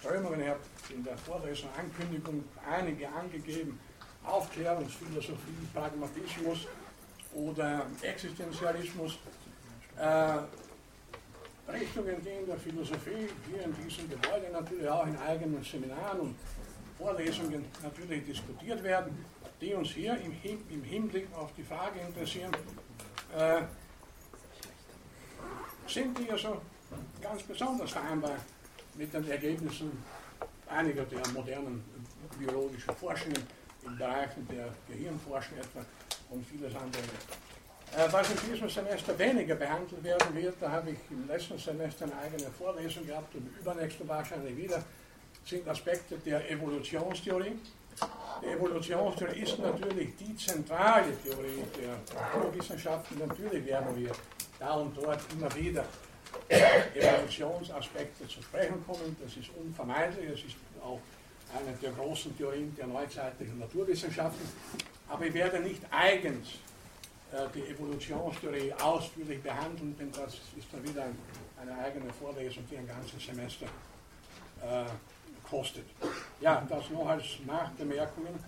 Strömungen. 0.00 0.40
Ich 0.40 0.48
habe 0.48 0.60
in 0.94 1.04
der 1.04 1.16
Vorlesung 1.18 1.70
Ankündigung 1.78 2.44
einige 2.68 3.08
angegeben. 3.08 3.78
Aufklärungsphilosophie, 4.24 5.68
Pragmatismus 5.72 6.66
oder 7.34 7.86
Existenzialismus. 8.00 9.18
Äh, 9.98 10.38
Richtungen, 11.72 12.16
die 12.22 12.28
in 12.28 12.46
der 12.46 12.56
Philosophie 12.56 13.28
hier 13.48 13.64
in 13.64 13.74
diesem 13.76 14.08
Gebäude 14.08 14.50
natürlich 14.52 14.88
auch 14.88 15.06
in 15.06 15.16
eigenen 15.18 15.62
Seminaren 15.62 16.20
und 16.20 16.36
Vorlesungen 16.98 17.64
natürlich 17.82 18.24
diskutiert 18.26 18.82
werden, 18.82 19.24
die 19.60 19.74
uns 19.74 19.90
hier 19.90 20.16
im, 20.18 20.32
im 20.70 20.82
Hinblick 20.84 21.28
auf 21.34 21.52
die 21.56 21.62
Frage 21.62 22.00
interessieren, 22.00 22.52
äh, 23.36 23.62
sind 25.86 26.18
die 26.18 26.30
also 26.30 26.60
ganz 27.22 27.42
besonders 27.42 27.90
vereinbar 27.90 28.36
mit 28.96 29.12
den 29.12 29.28
Ergebnissen 29.30 29.90
einiger 30.68 31.04
der 31.04 31.26
modernen 31.32 31.84
biologischen 32.38 32.94
Forschungen 32.94 33.42
in 33.84 33.96
Bereichen 33.98 34.46
der 34.48 34.68
Gehirnforschung 34.88 35.58
etwa 35.58 35.84
und 36.30 36.44
vieles 36.46 36.74
andere. 36.74 37.02
Äh, 37.96 38.12
was 38.12 38.30
in 38.30 38.50
diesem 38.50 38.68
Semester 38.68 39.16
weniger 39.18 39.54
behandelt 39.54 40.02
werden 40.02 40.34
wird, 40.34 40.56
da 40.60 40.70
habe 40.70 40.90
ich 40.90 40.98
im 41.10 41.28
letzten 41.28 41.58
Semester 41.58 42.06
eine 42.06 42.16
eigene 42.18 42.50
Vorlesung 42.50 43.06
gehabt 43.06 43.34
und 43.34 43.46
übernächsten 43.60 44.08
wahrscheinlich 44.08 44.56
wieder, 44.56 44.82
sind 45.44 45.68
Aspekte 45.68 46.16
der 46.18 46.50
Evolutionstheorie. 46.50 47.56
Die 48.42 48.46
Evolutionstheorie 48.46 49.40
ist 49.40 49.58
natürlich 49.58 50.16
die 50.16 50.34
zentrale 50.34 51.16
Theorie 51.22 51.62
der 51.80 51.98
Naturwissenschaften. 52.20 53.18
Natürlich 53.18 53.64
werden 53.66 53.94
wir 53.96 54.10
da 54.58 54.72
und 54.74 54.96
dort 54.96 55.20
immer 55.32 55.54
wieder 55.54 55.84
Evolutionsaspekte 56.48 58.28
zu 58.28 58.42
sprechen 58.42 58.84
kommen. 58.86 59.16
Das 59.22 59.36
ist 59.36 59.50
unvermeidlich. 59.56 60.30
Es 60.30 60.44
ist 60.44 60.56
auch 60.82 61.00
eine 61.56 61.76
der 61.76 61.92
großen 61.92 62.36
Theorien 62.36 62.74
der 62.76 62.86
neuzeitlichen 62.86 63.58
Naturwissenschaften. 63.58 64.48
Aber 65.08 65.26
ich 65.26 65.34
werde 65.34 65.60
nicht 65.60 65.82
eigens 65.90 66.48
äh, 67.32 67.46
die 67.54 67.62
Evolutionstheorie 67.72 68.72
ausführlich 68.74 69.42
behandeln, 69.42 69.96
denn 69.98 70.10
das 70.12 70.34
ist 70.34 70.68
dann 70.72 70.82
wieder 70.82 71.06
eine 71.60 71.78
eigene 71.78 72.12
Vorlesung, 72.12 72.64
die 72.70 72.78
ein 72.78 72.86
ganzes 72.86 73.24
Semester 73.24 73.66
äh, 74.62 74.84
kostet. 75.48 75.84
Ja, 76.40 76.64
das 76.68 76.90
noch 76.90 77.06
als 77.06 77.24
Nachbemerkungen, 77.46 78.38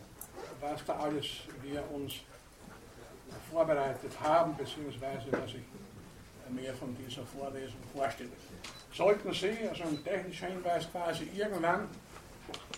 was 0.60 0.84
da 0.84 0.96
alles 0.98 1.26
wir 1.62 1.82
uns 1.92 2.14
vorbereitet 3.50 4.12
haben, 4.20 4.56
beziehungsweise 4.56 5.30
was 5.32 5.50
ich 5.50 5.62
mehr 6.50 6.74
von 6.74 6.96
dieser 6.96 7.24
Vorlesung 7.24 7.80
vorstelle. 7.94 8.30
Sollten 8.92 9.32
Sie, 9.32 9.68
also 9.68 9.84
ein 9.84 10.02
technischer 10.02 10.46
Hinweis 10.46 10.90
quasi, 10.90 11.28
irgendwann 11.34 11.88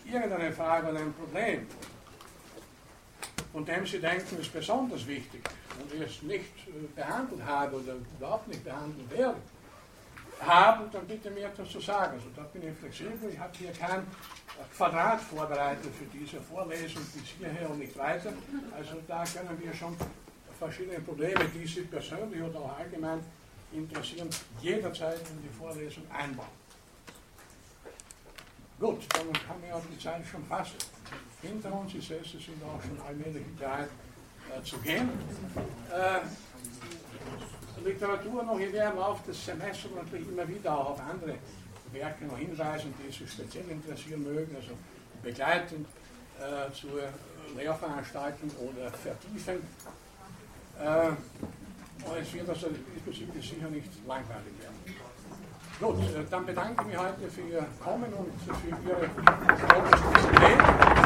irgendeine 0.05 0.53
Frage 0.53 0.89
oder 0.89 1.01
ein 1.01 1.13
Problem, 1.15 1.67
von 3.53 3.65
dem 3.65 3.87
Sie 3.87 4.01
denken, 4.01 4.41
ist 4.41 4.53
besonders 4.53 5.07
wichtig 5.07 5.43
und 5.81 5.93
ich 5.95 6.01
es 6.01 6.23
nicht 6.23 6.95
behandelt 6.95 7.45
habe 7.45 7.77
oder 7.77 7.95
überhaupt 8.19 8.49
nicht 8.49 8.65
behandelt 8.65 9.11
werde, 9.11 9.37
haben, 10.41 10.91
dann 10.93 11.07
bitte 11.07 11.31
mir 11.31 11.47
etwas 11.47 11.71
zu 11.71 11.81
sagen. 11.81 12.13
Also 12.15 12.29
da 12.37 12.43
bin 12.43 12.69
ich 12.69 12.79
flexibel. 12.79 13.31
Ich 13.33 13.39
habe 13.39 13.57
hier 13.57 13.73
kein 13.73 14.07
Quadrat 14.77 15.21
vorbereitet 15.21 15.93
für 15.97 16.05
diese 16.17 16.41
Vorlesung 16.41 17.03
bis 17.15 17.25
hierher 17.39 17.71
und 17.71 17.79
nicht 17.79 17.97
weiter. 17.97 18.33
Also 18.77 18.97
da 19.07 19.25
können 19.25 19.61
wir 19.61 19.73
schon 19.75 19.97
verschiedene 20.59 21.01
Probleme, 21.01 21.45
die 21.55 21.67
Sie 21.67 21.83
persönlich 21.83 22.43
oder 22.43 22.59
auch 22.61 22.79
allgemein 22.79 23.21
interessieren, 23.73 24.29
jederzeit 24.61 25.21
in 25.31 25.43
die 25.43 25.57
Vorlesung 25.57 26.05
einbauen. 26.11 26.49
Gut, 28.81 29.07
dann 29.13 29.27
haben 29.49 29.63
wir 29.63 29.75
auch 29.75 29.83
die 29.93 29.99
Zeit 29.99 30.25
schon 30.31 30.45
fast 30.45 30.77
hinter 31.43 31.73
uns. 31.73 31.95
Ich 31.95 32.07
sehe, 32.07 32.23
Sie 32.23 32.39
sind 32.39 32.63
auch 32.63 32.81
schon 32.81 33.01
allmählich 33.07 33.45
bereit 33.57 33.91
äh, 34.57 34.63
zu 34.63 34.79
gehen. 34.79 35.11
Äh, 35.91 36.21
Literatur 37.85 38.43
noch, 38.43 38.59
ich 38.59 38.73
werde 38.73 38.93
im 38.93 38.99
Laufe 38.99 39.27
des 39.27 39.45
Semesters 39.45 39.91
natürlich 39.95 40.29
immer 40.29 40.47
wieder 40.49 40.77
auch 40.77 40.91
auf 40.91 41.01
andere 41.01 41.35
Werke 41.93 42.25
noch 42.27 42.39
hinweisen, 42.39 42.95
die 42.99 43.13
Sie 43.13 43.27
speziell 43.27 43.69
interessieren 43.69 44.23
mögen, 44.23 44.55
also 44.57 44.73
begleitend 45.23 45.87
äh, 46.39 46.73
zur 46.73 47.01
Lehrveranstaltung 47.57 48.51
oder 48.59 48.91
vertiefend. 48.93 49.65
Äh, 50.81 51.11
und 52.05 52.17
es 52.21 52.33
wird 52.35 52.49
also 52.49 52.69
diesbezüglich 52.95 53.49
sicher 53.49 53.69
nicht 53.71 53.91
langweilig 54.07 54.55
werden. 54.61 54.79
Gut, 55.81 55.99
äh, 56.01 56.25
dann 56.29 56.45
bedanke 56.45 56.83
ich 56.83 56.89
mich 56.89 56.99
heute 56.99 57.31
für 57.31 57.41
Ihr 57.43 57.67
Kommen 57.83 58.13
und 58.13 58.33
für 58.43 58.69
Ihre 58.69 59.09
Aufmerksamkeit. 59.77 60.98